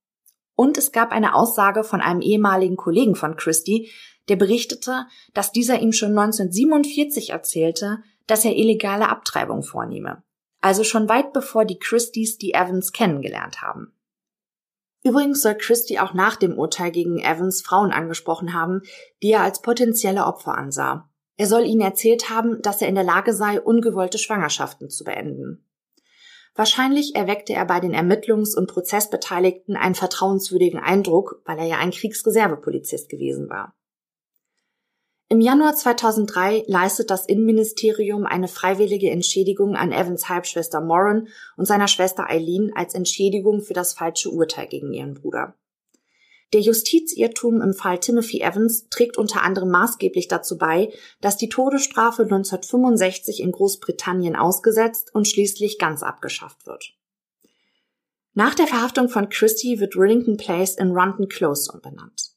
Und 0.56 0.78
es 0.78 0.92
gab 0.92 1.10
eine 1.12 1.34
Aussage 1.34 1.84
von 1.84 2.00
einem 2.00 2.20
ehemaligen 2.20 2.76
Kollegen 2.76 3.16
von 3.16 3.36
Christie, 3.36 3.90
der 4.28 4.36
berichtete, 4.36 5.06
dass 5.34 5.52
dieser 5.52 5.80
ihm 5.80 5.92
schon 5.92 6.10
1947 6.10 7.30
erzählte, 7.30 8.02
dass 8.26 8.44
er 8.44 8.56
illegale 8.56 9.08
Abtreibung 9.08 9.62
vornehme. 9.62 10.22
Also 10.60 10.84
schon 10.84 11.08
weit 11.08 11.32
bevor 11.32 11.64
die 11.64 11.78
Christies 11.78 12.38
die 12.38 12.54
Evans 12.54 12.92
kennengelernt 12.92 13.60
haben. 13.60 13.92
Übrigens 15.02 15.42
soll 15.42 15.56
Christie 15.56 16.00
auch 16.00 16.14
nach 16.14 16.36
dem 16.36 16.58
Urteil 16.58 16.90
gegen 16.90 17.18
Evans 17.18 17.60
Frauen 17.60 17.92
angesprochen 17.92 18.54
haben, 18.54 18.80
die 19.22 19.32
er 19.32 19.42
als 19.42 19.60
potenzielle 19.60 20.24
Opfer 20.24 20.56
ansah. 20.56 21.10
Er 21.36 21.46
soll 21.46 21.66
ihnen 21.66 21.82
erzählt 21.82 22.30
haben, 22.30 22.62
dass 22.62 22.80
er 22.80 22.88
in 22.88 22.94
der 22.94 23.04
Lage 23.04 23.34
sei, 23.34 23.60
ungewollte 23.60 24.16
Schwangerschaften 24.16 24.88
zu 24.88 25.04
beenden. 25.04 25.63
Wahrscheinlich 26.56 27.16
erweckte 27.16 27.52
er 27.52 27.64
bei 27.64 27.80
den 27.80 27.94
Ermittlungs- 27.94 28.56
und 28.56 28.68
Prozessbeteiligten 28.68 29.76
einen 29.76 29.96
vertrauenswürdigen 29.96 30.78
Eindruck, 30.78 31.42
weil 31.44 31.58
er 31.58 31.66
ja 31.66 31.78
ein 31.78 31.90
Kriegsreservepolizist 31.90 33.08
gewesen 33.08 33.50
war. 33.50 33.74
Im 35.28 35.40
Januar 35.40 35.74
2003 35.74 36.64
leistet 36.68 37.10
das 37.10 37.26
Innenministerium 37.26 38.24
eine 38.24 38.46
freiwillige 38.46 39.10
Entschädigung 39.10 39.74
an 39.74 39.90
Evans 39.90 40.28
Halbschwester 40.28 40.80
Moran 40.80 41.26
und 41.56 41.64
seiner 41.64 41.88
Schwester 41.88 42.30
Eileen 42.30 42.72
als 42.76 42.94
Entschädigung 42.94 43.60
für 43.60 43.74
das 43.74 43.94
falsche 43.94 44.30
Urteil 44.30 44.68
gegen 44.68 44.92
ihren 44.92 45.14
Bruder. 45.14 45.56
Der 46.52 46.60
Justizirrtum 46.60 47.60
im 47.62 47.74
Fall 47.74 47.98
Timothy 47.98 48.40
Evans 48.40 48.88
trägt 48.88 49.18
unter 49.18 49.42
anderem 49.42 49.70
maßgeblich 49.70 50.28
dazu 50.28 50.56
bei, 50.56 50.92
dass 51.20 51.36
die 51.36 51.48
Todesstrafe 51.48 52.22
1965 52.22 53.40
in 53.40 53.50
Großbritannien 53.50 54.36
ausgesetzt 54.36 55.12
und 55.14 55.26
schließlich 55.26 55.78
ganz 55.78 56.02
abgeschafft 56.02 56.66
wird. 56.66 56.94
Nach 58.34 58.54
der 58.54 58.66
Verhaftung 58.66 59.08
von 59.08 59.28
Christie 59.28 59.78
wird 59.80 59.96
Rillington 59.96 60.36
Place 60.36 60.76
in 60.76 60.90
Runton 60.90 61.28
Close 61.28 61.70
umbenannt. 61.72 62.32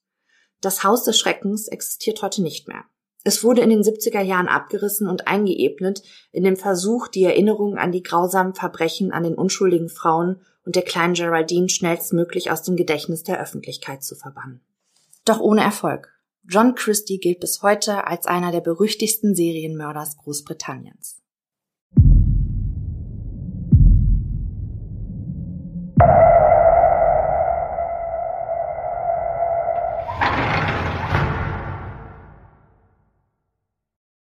Das 0.61 0.83
Haus 0.83 1.03
des 1.03 1.19
Schreckens 1.19 1.67
existiert 1.67 2.21
heute 2.21 2.41
nicht 2.41 2.67
mehr. 2.67 2.85
Es 3.23 3.43
wurde 3.43 3.61
in 3.61 3.69
den 3.69 3.81
70er 3.81 4.21
Jahren 4.21 4.47
abgerissen 4.47 5.07
und 5.07 5.27
eingeebnet 5.27 6.01
in 6.31 6.43
dem 6.43 6.55
Versuch, 6.55 7.07
die 7.07 7.23
Erinnerung 7.23 7.77
an 7.77 7.91
die 7.91 8.03
grausamen 8.03 8.53
Verbrechen 8.53 9.11
an 9.11 9.23
den 9.23 9.35
unschuldigen 9.35 9.89
Frauen 9.89 10.39
und 10.67 10.75
der 10.75 10.83
kleinen 10.83 11.13
Geraldine 11.13 11.69
schnellstmöglich 11.69 12.51
aus 12.51 12.61
dem 12.61 12.75
Gedächtnis 12.75 13.23
der 13.23 13.39
Öffentlichkeit 13.39 14.03
zu 14.03 14.15
verbannen. 14.15 14.59
Doch 15.23 15.39
ohne 15.39 15.61
Erfolg. 15.61 16.13
John 16.43 16.75
Christie 16.75 17.19
gilt 17.19 17.39
bis 17.39 17.61
heute 17.61 18.05
als 18.05 18.25
einer 18.25 18.51
der 18.51 18.59
berüchtigsten 18.59 19.33
Serienmörders 19.33 20.17
Großbritanniens. 20.17 21.21